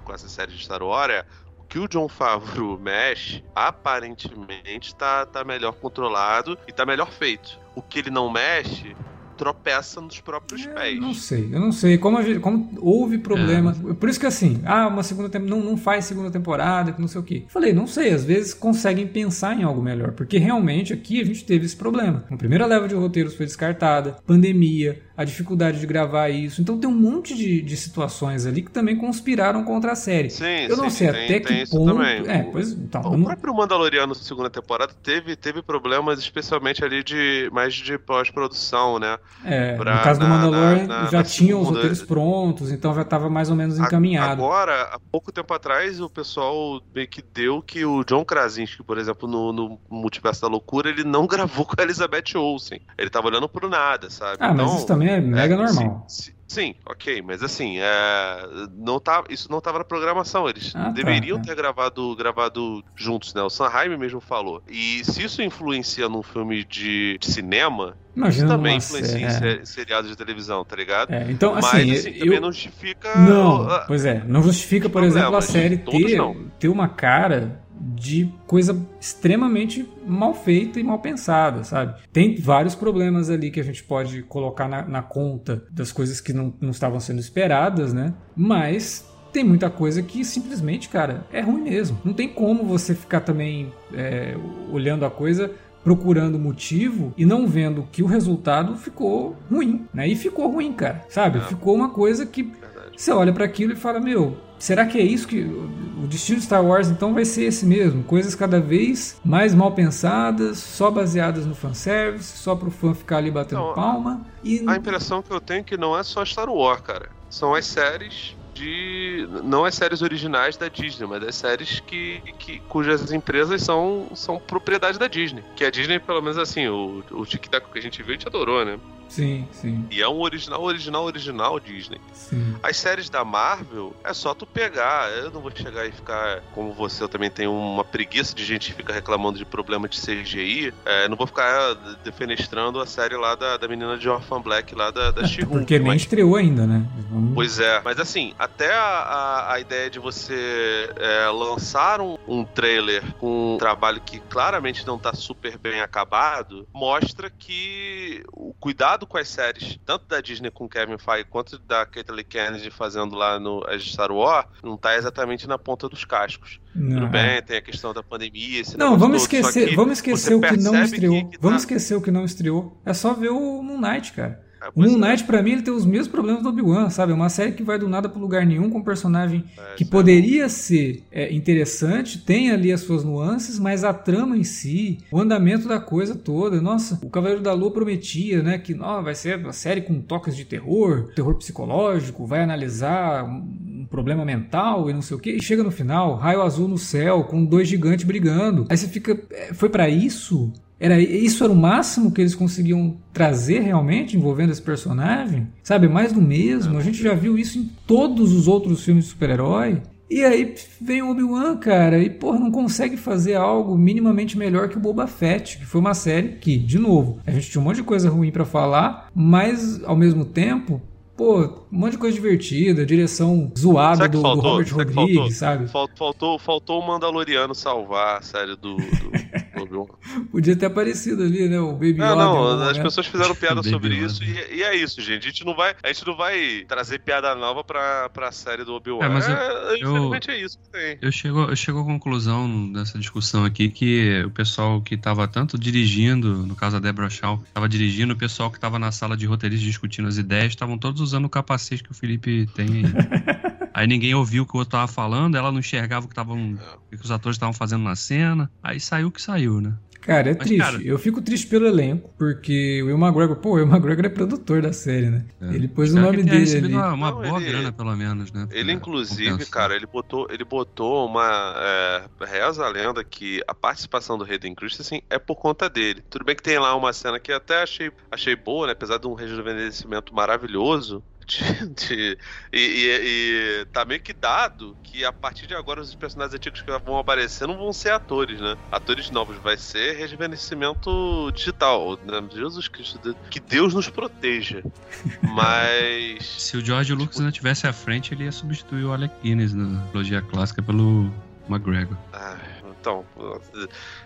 com 0.04 0.14
essa 0.14 0.28
série 0.28 0.52
de 0.52 0.64
Star 0.64 0.84
Wars 0.84 1.14
é 1.14 1.26
o 1.58 1.64
que 1.64 1.80
o 1.80 1.88
John 1.88 2.08
Favreau 2.08 2.78
mexe, 2.80 3.44
aparentemente 3.56 4.96
tá, 4.96 5.26
tá 5.26 5.44
melhor 5.44 5.74
controlado 5.74 6.58
e 6.68 6.72
tá 6.72 6.86
melhor 6.86 7.12
feito. 7.12 7.60
O 7.76 7.82
que 7.82 8.00
ele 8.00 8.12
não 8.12 8.32
mexe, 8.32 8.96
tropeça 9.34 10.00
nos 10.00 10.20
próprios 10.20 10.66
eu 10.66 10.74
pés. 10.74 11.00
Não 11.00 11.14
sei, 11.14 11.50
eu 11.52 11.60
não 11.60 11.72
sei. 11.72 11.98
Como, 11.98 12.22
gente, 12.22 12.40
como 12.40 12.70
houve 12.80 13.18
problemas. 13.18 13.78
É. 13.80 13.94
Por 13.94 14.08
isso 14.08 14.20
que 14.20 14.26
assim, 14.26 14.62
ah, 14.66 14.88
uma 14.88 15.04
segunda 15.04 15.30
temporada. 15.30 15.56
Não, 15.56 15.72
não 15.72 15.78
faz 15.78 16.06
segunda 16.06 16.32
temporada, 16.32 16.92
que 16.92 17.02
não 17.02 17.08
sei 17.08 17.22
o 17.22 17.24
quê. 17.24 17.44
Falei, 17.50 17.74
não 17.74 17.88
sei, 17.88 18.12
às 18.12 18.24
vezes 18.24 18.54
conseguem 18.54 19.08
pensar 19.08 19.60
em 19.60 19.64
algo 19.64 19.82
melhor. 19.82 20.12
Porque 20.12 20.38
realmente 20.38 20.94
aqui 20.94 21.20
a 21.20 21.26
gente 21.26 21.44
teve 21.44 21.66
esse 21.66 21.76
problema. 21.76 22.24
A 22.30 22.38
primeira 22.38 22.66
leva 22.66 22.88
de 22.88 22.96
roteiros 22.96 23.36
foi 23.36 23.46
descartada, 23.46 24.16
pandemia, 24.26 25.02
a 25.16 25.24
dificuldade 25.24 25.80
de 25.80 25.86
gravar 25.86 26.30
isso. 26.30 26.62
Então 26.62 26.78
tem 26.78 26.90
um 26.90 26.96
monte 26.96 27.36
de, 27.36 27.62
de 27.62 27.78
situações 27.78 28.46
ali 28.46 28.62
que 28.64 28.72
também 28.72 28.96
conspiraram 28.96 29.64
contra 29.64 29.92
a 29.92 29.96
série. 29.96 30.30
Sim, 30.30 30.68
eu 30.70 30.78
não 30.78 30.90
sim, 30.90 30.98
sei 30.98 31.12
tem, 31.12 31.24
até 31.26 31.40
tem 31.40 31.66
que 31.66 31.70
ponto. 31.70 32.02
É, 32.02 32.44
pois, 32.52 32.72
então, 32.72 33.02
o 33.02 33.18
não... 33.18 33.26
próprio 33.26 33.54
Mandaloriano 33.54 34.16
segunda 34.16 34.50
temporada 34.50 34.94
teve, 35.04 35.36
teve 35.36 35.62
problemas, 35.62 36.20
especialmente 36.20 36.84
ali 36.84 37.04
de 37.04 37.50
mais 37.52 37.74
de 37.74 37.98
pós-produção, 37.98 38.98
né? 38.98 39.18
É, 39.44 39.76
pra, 39.76 39.98
no 39.98 40.04
caso 40.04 40.20
do 40.20 40.28
Mandalorian 40.28 40.88
na, 40.88 41.04
na, 41.04 41.10
já 41.10 41.18
na 41.20 41.24
tinha 41.24 41.58
os 41.58 41.68
roteiros 41.68 42.02
prontos, 42.02 42.72
então 42.72 42.94
já 42.96 43.02
estava 43.02 43.30
mais 43.30 43.50
ou 43.50 43.56
menos 43.56 43.78
encaminhado. 43.78 44.32
Agora, 44.32 44.90
há 44.94 45.00
pouco 45.12 45.32
tempo 45.32 45.54
atrás, 45.54 46.00
o 46.00 46.10
pessoal 46.10 46.82
meio 46.94 47.08
que 47.08 47.22
deu 47.22 47.62
que 47.62 47.86
o 47.86 48.04
John 48.04 48.26
Krasinski, 48.26 48.84
por 48.84 48.98
exemplo, 48.98 49.28
no, 49.28 49.54
no 49.54 49.80
Multiverso 49.90 50.42
da 50.42 50.48
Loucura, 50.48 50.90
ele 50.90 51.04
não 51.04 51.28
gravou 51.28 51.66
com 51.66 51.76
a 51.78 51.84
Elizabeth 51.84 52.36
Olsen. 52.36 52.82
Ele 52.98 53.10
tava 53.10 53.28
olhando 53.28 53.48
pro 53.48 53.70
nada, 53.70 54.10
sabe? 54.10 54.38
Ah, 54.40 54.52
então, 54.52 54.66
mas 54.66 54.78
isso 54.78 54.88
também 54.88 55.03
é 55.10 55.22
mega 55.22 55.54
é, 55.54 55.58
normal. 55.58 56.06
Sim, 56.08 56.32
sim, 56.48 56.76
ok, 56.86 57.22
mas 57.22 57.42
assim, 57.44 57.78
é, 57.80 58.48
não 58.76 59.00
tá, 59.00 59.24
isso 59.30 59.50
não 59.52 59.60
estava 59.60 59.80
na 59.80 59.84
programação. 59.84 60.48
Eles 60.48 60.74
ah, 60.76 60.86
tá, 60.86 60.90
deveriam 60.92 61.38
tá, 61.38 61.46
ter 61.46 61.56
gravado, 61.56 62.16
gravado 62.16 62.84
juntos, 62.96 63.34
né? 63.34 63.42
O 63.42 63.50
Sanheim 63.50 63.98
mesmo 63.98 64.20
falou. 64.20 64.62
E 64.70 65.04
se 65.04 65.24
isso 65.24 65.42
influencia 65.42 66.08
num 66.08 66.24
filme 66.24 66.64
de, 66.64 67.18
de 67.20 67.32
cinema, 67.32 67.98
Imagina 68.16 68.46
isso 68.46 68.56
também 68.56 68.78
influencia 68.78 69.28
é. 69.28 69.62
em 69.62 69.66
seriados 69.66 70.10
de 70.10 70.16
televisão, 70.16 70.64
tá 70.64 70.76
ligado? 70.76 71.12
É, 71.12 71.32
então, 71.32 71.56
assim, 71.56 71.88
Mas, 71.88 72.00
assim 72.00 72.14
eu... 72.14 72.26
também 72.26 72.40
não 72.40 72.52
justifica. 72.52 73.16
Não, 73.16 73.68
pois 73.88 74.06
é, 74.06 74.24
não 74.26 74.44
justifica, 74.44 74.88
por 74.90 75.04
exemplo, 75.04 75.36
a 75.36 75.42
série 75.42 75.78
ter, 75.78 76.22
ter 76.60 76.68
uma 76.68 76.88
cara 76.88 77.63
de 77.96 78.32
coisa 78.48 78.80
extremamente 79.00 79.88
mal 80.06 80.34
feita 80.34 80.80
e 80.80 80.84
mal 80.84 81.00
pensada, 81.00 81.64
sabe? 81.64 82.02
Tem 82.12 82.36
vários 82.36 82.76
problemas 82.76 83.30
ali 83.30 83.52
que 83.52 83.60
a 83.60 83.64
gente 83.64 83.84
pode 83.84 84.24
colocar 84.24 84.68
na, 84.68 84.84
na 84.84 85.02
conta 85.02 85.64
das 85.72 85.92
coisas 85.92 86.22
que 86.22 86.32
não, 86.32 86.54
não 86.62 86.72
estavam 86.72 87.00
sendo 87.00 87.20
esperadas, 87.20 87.94
né? 87.94 88.14
Mas 88.36 89.06
tem 89.34 89.44
muita 89.44 89.70
coisa 89.70 90.02
que 90.02 90.24
simplesmente, 90.24 90.88
cara, 90.88 91.26
é 91.32 91.42
ruim 91.42 91.64
mesmo. 91.64 91.98
Não 92.06 92.14
tem 92.14 92.30
como 92.30 92.64
você 92.64 92.94
ficar 92.96 93.22
também 93.22 93.74
é, 93.94 94.38
olhando 94.72 95.06
a 95.06 95.12
coisa 95.12 95.52
procurando 95.84 96.40
motivo 96.40 97.14
e 97.18 97.26
não 97.26 97.46
vendo 97.46 97.88
que 97.92 98.02
o 98.02 98.06
resultado 98.06 98.78
ficou 98.78 99.36
ruim, 99.52 99.86
né? 99.94 100.08
E 100.08 100.16
ficou 100.16 100.50
ruim, 100.50 100.72
cara, 100.72 101.04
sabe? 101.10 101.42
Ficou 101.42 101.76
uma 101.76 101.90
coisa 101.90 102.26
que 102.26 102.54
você 102.96 103.12
olha 103.12 103.34
para 103.34 103.44
aquilo 103.44 103.74
e 103.74 103.76
fala, 103.76 104.00
meu, 104.00 104.38
será 104.64 104.86
que 104.86 104.98
é 104.98 105.02
isso 105.02 105.28
que 105.28 105.42
o 105.42 106.08
destino 106.08 106.40
de 106.40 106.46
Star 106.46 106.66
Wars 106.66 106.88
então 106.88 107.14
vai 107.14 107.26
ser 107.26 107.44
esse 107.44 107.66
mesmo? 107.66 108.02
Coisas 108.06 108.34
cada 108.34 108.62
vez 108.62 109.20
mais 109.24 109.54
mal 109.54 109.74
pensadas, 109.74 110.58
só 110.58 110.90
baseadas 110.90 111.46
no 111.46 111.54
fanservice, 111.54 112.38
só 112.38 112.56
pro 112.56 112.72
fã 112.72 112.94
ficar 112.94 113.18
ali 113.18 113.30
batendo 113.30 113.62
não, 113.62 113.74
palma. 113.74 114.22
E... 114.42 114.64
A 114.66 114.78
impressão 114.78 115.22
que 115.22 115.32
eu 115.32 115.42
tenho 115.42 115.60
é 115.60 115.64
que 115.64 115.76
não 115.76 115.98
é 115.98 116.02
só 116.02 116.24
Star 116.24 116.50
Wars, 116.50 116.80
cara. 116.80 117.10
São 117.30 117.54
as 117.54 117.66
séries 117.66 118.38
de. 118.54 119.28
Não 119.44 119.66
as 119.66 119.76
séries 119.76 120.02
originais 120.02 120.56
da 120.56 120.70
Disney, 120.70 121.08
mas 121.08 121.24
as 121.24 121.36
séries 121.36 121.82
que, 121.82 122.22
que, 122.40 122.60
cujas 122.70 123.12
empresas 123.12 123.64
são, 123.64 124.08
são 124.16 124.40
propriedade 124.40 124.98
da 124.98 125.08
Disney. 125.08 125.44
Que 125.58 125.66
a 125.66 125.72
Disney, 125.72 126.00
pelo 126.00 126.22
menos 126.22 126.38
assim, 126.38 126.68
o, 126.68 127.04
o 127.12 127.26
Tic 127.26 127.48
Tac 127.48 127.66
que 127.70 127.80
a 127.80 127.82
gente 127.82 128.02
viu, 128.02 128.12
a 128.12 128.14
gente 128.14 128.28
adorou, 128.28 128.64
né? 128.64 128.80
Sim, 129.10 129.48
sim. 129.52 129.86
E 129.92 130.02
é 130.02 130.08
um 130.08 130.22
original, 130.22 130.64
original, 130.64 131.04
original 131.04 131.60
Disney. 131.60 132.00
Sim. 132.14 132.56
As 132.64 132.78
séries 132.78 133.10
da 133.10 133.24
Marvel 133.24 133.96
é 134.04 134.14
só 134.14 134.34
tu 134.34 134.46
pegar. 134.46 135.12
Eu 135.12 135.32
não 135.32 135.42
vou 135.42 135.52
chegar 135.54 135.86
e 135.86 135.92
ficar, 135.92 136.42
como 136.54 136.74
você, 136.74 137.04
eu 137.04 137.10
também 137.10 137.30
tenho 137.30 137.54
uma 137.54 137.84
preguiça 137.84 138.34
de 138.36 138.44
gente 138.44 138.72
que 138.72 138.78
fica 138.78 138.94
reclamando 138.94 139.38
de 139.38 139.46
problema 139.46 139.88
de 139.88 140.00
CGI. 140.00 140.74
É, 140.86 141.08
não 141.08 141.16
vou 141.16 141.28
ficar 141.28 141.76
defenestrando 142.04 142.80
a 142.80 142.86
série 142.86 143.16
lá 143.16 143.36
da, 143.36 143.58
da 143.58 143.68
menina 143.68 143.98
de 143.98 144.10
Orphan 144.10 144.42
Black 144.42 144.74
lá 144.74 144.92
da, 144.92 145.12
da 145.12 145.22
é, 145.22 145.46
Porque 145.46 145.78
nem 145.80 145.96
estreou 145.96 146.36
ainda, 146.36 146.66
né? 146.66 146.86
Vamos... 147.10 147.34
Pois 147.36 147.60
é, 147.60 147.82
mas 147.84 148.00
assim, 148.00 148.34
até 148.38 148.74
a, 148.74 148.82
a, 148.82 149.54
a 149.54 149.60
ideia 149.60 149.90
de 149.90 150.00
você 150.00 150.90
é, 150.96 151.30
lançar 151.30 152.02
um, 152.02 152.18
um 152.28 152.44
trailer 152.44 153.04
com 153.20 153.56
um 153.56 153.58
trabalho 153.58 154.02
que 154.02 154.20
claramente 154.20 154.86
não 154.86 154.98
tá 154.98 155.14
super 155.14 155.58
bem 155.58 155.82
acabado, 155.82 156.68
mostra 156.74 157.30
que 157.30 158.24
o 158.32 158.54
cuidado 158.60 159.03
com 159.06 159.18
as 159.18 159.28
séries, 159.28 159.80
tanto 159.86 160.06
da 160.08 160.22
Disney 160.22 160.52
com 160.52 160.68
Kevin 160.68 160.98
Feige 160.98 161.26
quanto 161.30 161.58
da 161.60 161.86
Kathleen 161.86 162.26
Kennedy 162.26 162.70
fazendo 162.72 163.16
lá 163.16 163.40
no 163.40 163.64
Star 163.80 164.12
Wars, 164.12 164.48
não 164.64 164.78
tá 164.78 164.96
exatamente 164.96 165.48
na 165.48 165.58
ponta 165.58 165.88
dos 165.88 166.06
cascos. 166.06 166.60
Não. 166.76 167.02
Tudo 167.02 167.08
bem, 167.08 167.42
tem 167.44 167.58
a 167.58 167.62
questão 167.62 167.94
da 167.94 168.02
pandemia, 168.02 168.64
Não, 168.78 168.98
vamos 168.98 169.28
todo, 169.28 169.36
esquecer, 169.38 169.76
vamos 169.76 169.94
esquecer 169.94 170.34
o 170.34 170.42
que 170.42 170.58
não 170.58 170.84
estreou. 170.84 171.16
Que, 171.16 171.24
que 171.26 171.38
tá... 171.38 171.38
Vamos 171.42 171.62
esquecer 171.62 171.96
o 171.96 172.02
que 172.02 172.12
não 172.12 172.26
estreou. 172.26 172.82
É 172.86 172.94
só 172.94 173.14
ver 173.14 173.30
o 173.30 173.62
Moon 173.62 173.80
Knight, 173.80 174.14
cara. 174.14 174.44
É, 174.64 174.70
o 174.74 174.82
Moon 174.82 175.04
é. 175.04 175.10
Knight, 175.10 175.24
pra 175.26 175.42
mim, 175.42 175.52
ele 175.52 175.62
tem 175.62 175.74
os 175.74 175.86
mesmos 175.86 176.08
problemas 176.08 176.42
do 176.42 176.50
Obi-Wan, 176.50 176.90
sabe? 176.90 177.12
É 177.12 177.16
uma 177.16 177.30
série 177.30 177.52
que 177.52 177.64
vai 177.64 177.78
do 177.78 177.90
nada 177.90 178.08
pro 178.08 178.22
lugar 178.22 178.46
nenhum, 178.46 178.70
com 178.70 178.80
um 178.80 178.84
personagem 178.84 179.44
é, 179.58 179.76
que 179.76 179.84
poderia 179.84 180.48
ser 180.48 181.04
é, 181.12 181.34
interessante, 181.34 182.20
tem 182.20 182.52
ali 182.52 182.72
as 182.72 182.82
suas 182.82 183.04
nuances, 183.04 183.60
mas 183.60 183.84
a 183.84 183.94
trama 183.94 184.38
em 184.38 184.44
si, 184.44 185.00
o 185.12 185.20
andamento 185.20 185.68
da 185.68 185.80
coisa 185.80 186.16
toda, 186.16 186.62
nossa, 186.62 187.00
o 187.04 187.10
Cavaleiro 187.10 187.42
da 187.42 187.54
Lua 187.54 187.72
prometia, 187.72 188.42
né, 188.42 188.58
que 188.58 188.78
ó, 188.80 189.02
vai 189.02 189.16
ser 189.16 189.38
uma 189.38 189.54
série 189.54 189.82
com 189.82 190.00
toques 190.00 190.36
de 190.36 190.46
terror, 190.46 191.12
terror 191.16 191.36
psicológico, 191.36 192.26
vai 192.26 192.42
analisar 192.42 193.26
um 193.26 193.86
problema 193.90 194.26
mental 194.26 194.90
e 194.90 194.94
não 194.94 195.02
sei 195.02 195.18
o 195.18 195.20
que. 195.20 195.32
E 195.32 195.42
chega 195.42 195.64
no 195.64 195.72
final, 195.72 196.16
raio 196.16 196.42
azul 196.42 196.68
no 196.68 196.78
céu, 196.78 197.24
com 197.26 197.46
dois 197.46 197.68
gigantes 197.68 198.06
brigando. 198.06 198.66
Aí 198.70 198.78
você 198.78 198.88
fica. 198.88 199.20
é, 199.30 199.54
Foi 199.54 199.70
para 199.70 199.90
isso? 199.90 200.52
Era, 200.84 201.00
isso 201.00 201.44
era 201.46 201.54
o 201.54 201.56
máximo 201.56 202.12
que 202.12 202.20
eles 202.20 202.36
conseguiam 202.36 202.98
trazer 203.14 203.60
realmente 203.60 204.18
envolvendo 204.18 204.52
esse 204.52 204.62
personagem? 204.62 205.48
Sabe, 205.64 205.88
mais 205.88 206.12
do 206.12 206.22
mesmo. 206.22 206.78
A 206.78 206.82
gente 206.82 207.02
já 207.02 207.14
viu 207.14 207.38
isso 207.38 207.58
em 207.58 207.70
todos 207.88 208.34
os 208.34 208.50
outros 208.50 208.84
filmes 208.84 209.06
de 209.06 209.12
super-herói. 209.12 209.82
E 210.10 210.22
aí 210.26 210.54
vem 210.82 211.02
o 211.02 211.10
Obi-Wan, 211.12 211.56
cara, 211.56 211.98
e 212.00 212.10
porra, 212.10 212.38
não 212.38 212.52
consegue 212.52 212.98
fazer 212.98 213.36
algo 213.36 213.78
minimamente 213.78 214.38
melhor 214.38 214.68
que 214.68 214.76
o 214.78 214.80
Boba 214.80 215.08
Fett, 215.08 215.58
que 215.58 215.66
foi 215.66 215.80
uma 215.80 215.94
série 215.94 216.34
que, 216.34 216.58
de 216.58 216.78
novo, 216.78 217.20
a 217.26 217.32
gente 217.32 217.50
tinha 217.50 217.62
um 217.62 217.64
monte 217.64 217.78
de 217.78 217.84
coisa 217.84 218.10
ruim 218.10 218.30
pra 218.30 218.44
falar, 218.46 219.08
mas 219.16 219.82
ao 219.86 219.96
mesmo 219.96 220.26
tempo, 220.26 220.82
pô, 221.18 221.44
um 221.72 221.80
monte 221.80 221.94
de 221.94 221.98
coisa 221.98 222.14
divertida, 222.14 222.86
direção 222.86 223.52
zoada 223.58 224.08
do, 224.10 224.18
do 224.18 224.22
faltou? 224.22 224.52
Robert 224.52 224.68
Sabe 224.68 224.86
que 224.86 224.94
Rodrigues, 224.94 225.16
faltou? 225.16 225.32
sabe? 225.32 225.68
Fal- 225.72 225.90
Faltou, 225.98 226.38
faltou 226.40 226.80
o 226.82 226.86
Mandaloriano 226.88 227.56
salvar 227.56 228.18
a 228.18 228.22
série 228.22 228.56
do, 228.58 228.76
do, 228.76 229.12
do 229.66 229.82
Obi-Wan. 229.82 230.26
Podia 230.32 230.56
ter 230.56 230.66
aparecido 230.68 231.24
ali, 231.24 231.48
né? 231.48 231.60
O 231.60 231.74
Baby 231.74 231.94
Não, 231.96 232.06
Yoda. 232.14 232.16
não, 232.24 232.48
as 232.48 232.60
momento. 232.70 232.84
pessoas 232.84 233.08
fizeram 233.08 233.34
piada 233.36 233.64
sobre 233.64 233.96
Yoda. 233.96 234.06
isso 234.06 234.24
e, 234.24 234.58
e 234.58 234.64
é 234.64 234.76
isso, 234.76 235.02
gente. 235.02 235.28
A 235.28 235.30
gente 235.30 235.46
não 235.46 235.56
vai, 235.56 235.76
a 235.84 235.88
gente 235.88 236.06
não 236.06 236.16
vai 236.16 236.66
trazer 236.68 237.00
piada 237.00 237.34
nova 237.36 237.64
pra, 237.64 238.10
pra 238.10 238.32
série 238.32 238.64
do 238.64 238.74
Obi-Wan. 238.74 239.06
É, 239.06 239.10
mas 239.10 239.28
eu- 239.28 239.36
É, 239.36 239.78
infelizmente 239.78 240.32
é 240.32 240.38
isso 240.42 240.58
que 240.60 240.70
tem. 240.70 240.98
Eu 241.02 241.12
chego, 241.12 241.42
eu 241.44 241.56
chego 241.56 241.80
à 241.82 241.84
conclusão 241.84 242.48
nessa 242.48 242.98
discussão 243.00 243.44
aqui 243.46 243.70
que 243.70 244.24
o 244.26 244.30
pessoal 244.30 244.82
que 244.82 244.96
estava 244.96 245.28
tanto 245.28 245.58
dirigindo, 245.58 246.36
no 246.46 246.56
caso 246.56 246.78
a 246.78 246.80
Deborah 246.80 247.10
Shaw, 247.10 247.42
estava 247.48 247.68
dirigindo, 247.70 248.14
o 248.14 248.18
pessoal 248.18 248.50
que 248.50 248.58
estava 248.58 248.78
na 248.80 248.92
sala 248.92 249.16
de 249.18 249.26
roteiristas 249.26 249.66
discutindo 249.68 250.08
as 250.08 250.18
ideias, 250.18 250.48
estavam 250.54 250.78
todos 250.78 251.02
usando 251.02 251.26
o 251.26 251.30
capacete 251.30 251.84
que 251.84 251.92
o 251.92 251.94
Felipe 251.94 252.48
tem 252.56 252.68
aí. 252.68 252.84
Aí 253.74 253.88
ninguém 253.88 254.14
ouviu 254.14 254.44
o 254.44 254.46
que 254.46 254.56
o 254.56 254.60
outro 254.60 254.72
tava 254.72 254.88
falando, 254.88 255.36
ela 255.36 255.52
não 255.52 255.60
enxergava 255.60 256.06
o 256.06 256.10
que, 256.10 256.16
tavam, 256.16 256.54
o 256.92 256.98
que 256.98 257.04
os 257.04 257.12
atores 257.12 257.36
estavam 257.36 257.54
fazendo 257.54 257.84
na 257.84 257.96
cena. 257.96 258.52
Aí 258.62 258.80
saiu 258.80 259.08
o 259.08 259.12
que 259.12 259.22
saiu, 259.22 259.60
né? 259.60 259.74
Cara, 260.02 260.32
é 260.32 260.36
Mas, 260.38 260.48
triste. 260.50 260.58
cara- 260.62 260.82
Eu 260.84 261.00
fico 261.00 261.22
triste 261.22 261.48
pelo 261.48 261.66
elenco, 261.66 262.10
porque 262.18 262.82
o 262.84 262.88
Will 262.88 262.98
McGregor, 262.98 263.38
pô, 263.38 263.52
o 263.52 263.54
Will 263.54 263.66
McGregor 263.66 264.06
é 264.06 264.10
produtor 264.10 264.62
da 264.62 264.74
série, 264.74 265.10
né? 265.10 265.24
É. 265.40 265.46
Ele 265.56 265.66
pôs 265.66 265.94
o 265.94 265.96
nome 266.02 266.18
ele 266.18 266.24
dele 266.30 266.58
ali. 266.58 266.74
uma, 266.76 266.92
uma 266.94 267.12
Não, 267.12 267.22
boa 267.22 267.40
ele- 267.42 267.50
grana, 267.50 267.72
pelo 267.72 267.96
menos, 267.96 268.30
né? 268.34 268.46
Ele, 268.52 268.66
pra 268.66 268.74
inclusive, 268.74 269.32
compensar. 269.32 269.54
cara, 269.54 269.76
ele 269.78 269.86
botou, 269.86 270.28
ele 270.30 270.44
botou 270.44 271.08
uma. 271.08 271.54
É, 271.56 272.04
reza 272.26 272.66
a 272.66 272.70
lenda 272.70 273.02
que 273.02 273.42
a 273.48 273.54
participação 273.56 274.18
do 274.18 274.26
Hayden 274.26 274.54
Christensen 274.54 275.02
é 275.10 275.18
por 275.18 275.38
conta 275.38 275.70
dele. 275.70 276.04
Tudo 276.10 276.26
bem 276.26 276.36
que 276.36 276.44
tem 276.44 276.60
lá 276.60 276.76
uma 276.76 276.92
cena 276.92 277.18
que 277.18 277.32
até 277.32 277.64
achei, 277.64 277.90
achei 278.12 278.36
boa, 278.36 278.68
né? 278.68 278.74
Apesar 278.74 278.98
de 278.98 279.08
um 279.08 279.14
rejuvenescimento 279.14 280.14
maravilhoso. 280.14 281.02
De- 281.26 281.70
de- 281.88 282.18
e, 282.52 282.60
e- 282.60 283.62
e 283.62 283.66
tá 283.72 283.86
meio 283.86 284.02
que 284.02 284.14
dado 284.14 284.78
que 284.84 285.04
a 285.06 285.12
partir 285.12 285.48
de 285.48 285.56
agora 285.56 285.82
os 285.82 285.94
personagens 285.96 286.36
antigos 286.36 286.62
que 286.62 286.72
vão 286.80 286.98
aparecer 286.98 287.48
não 287.48 287.58
vão 287.58 287.74
ser 287.74 287.92
atores, 287.92 288.40
né? 288.40 288.56
Atores 288.72 289.10
novos, 289.10 289.38
vai 289.38 289.58
ser 289.58 289.96
rejuvenescimento 289.98 291.32
digital. 291.34 291.98
Né? 292.06 292.24
Jesus 292.32 292.68
Cristo, 292.68 293.16
que 293.30 293.40
Deus 293.40 293.74
nos 293.74 293.90
proteja. 293.90 294.62
Mas. 295.22 296.26
Se 296.26 296.58
o 296.58 296.66
George 296.66 296.94
Lucas 296.94 297.20
ainda 297.20 297.32
tivesse 297.32 297.68
à 297.68 297.74
frente, 297.74 298.14
ele 298.14 298.26
ia 298.26 298.32
substituir 298.32 298.84
o 298.86 298.94
Alec 298.94 299.14
Guinness 299.22 299.54
na 299.54 299.82
trilogia 299.88 300.22
clássica 300.22 300.62
pelo 300.62 301.12
McGregor. 301.50 301.98
Ah, 302.14 302.38
então, 302.80 303.06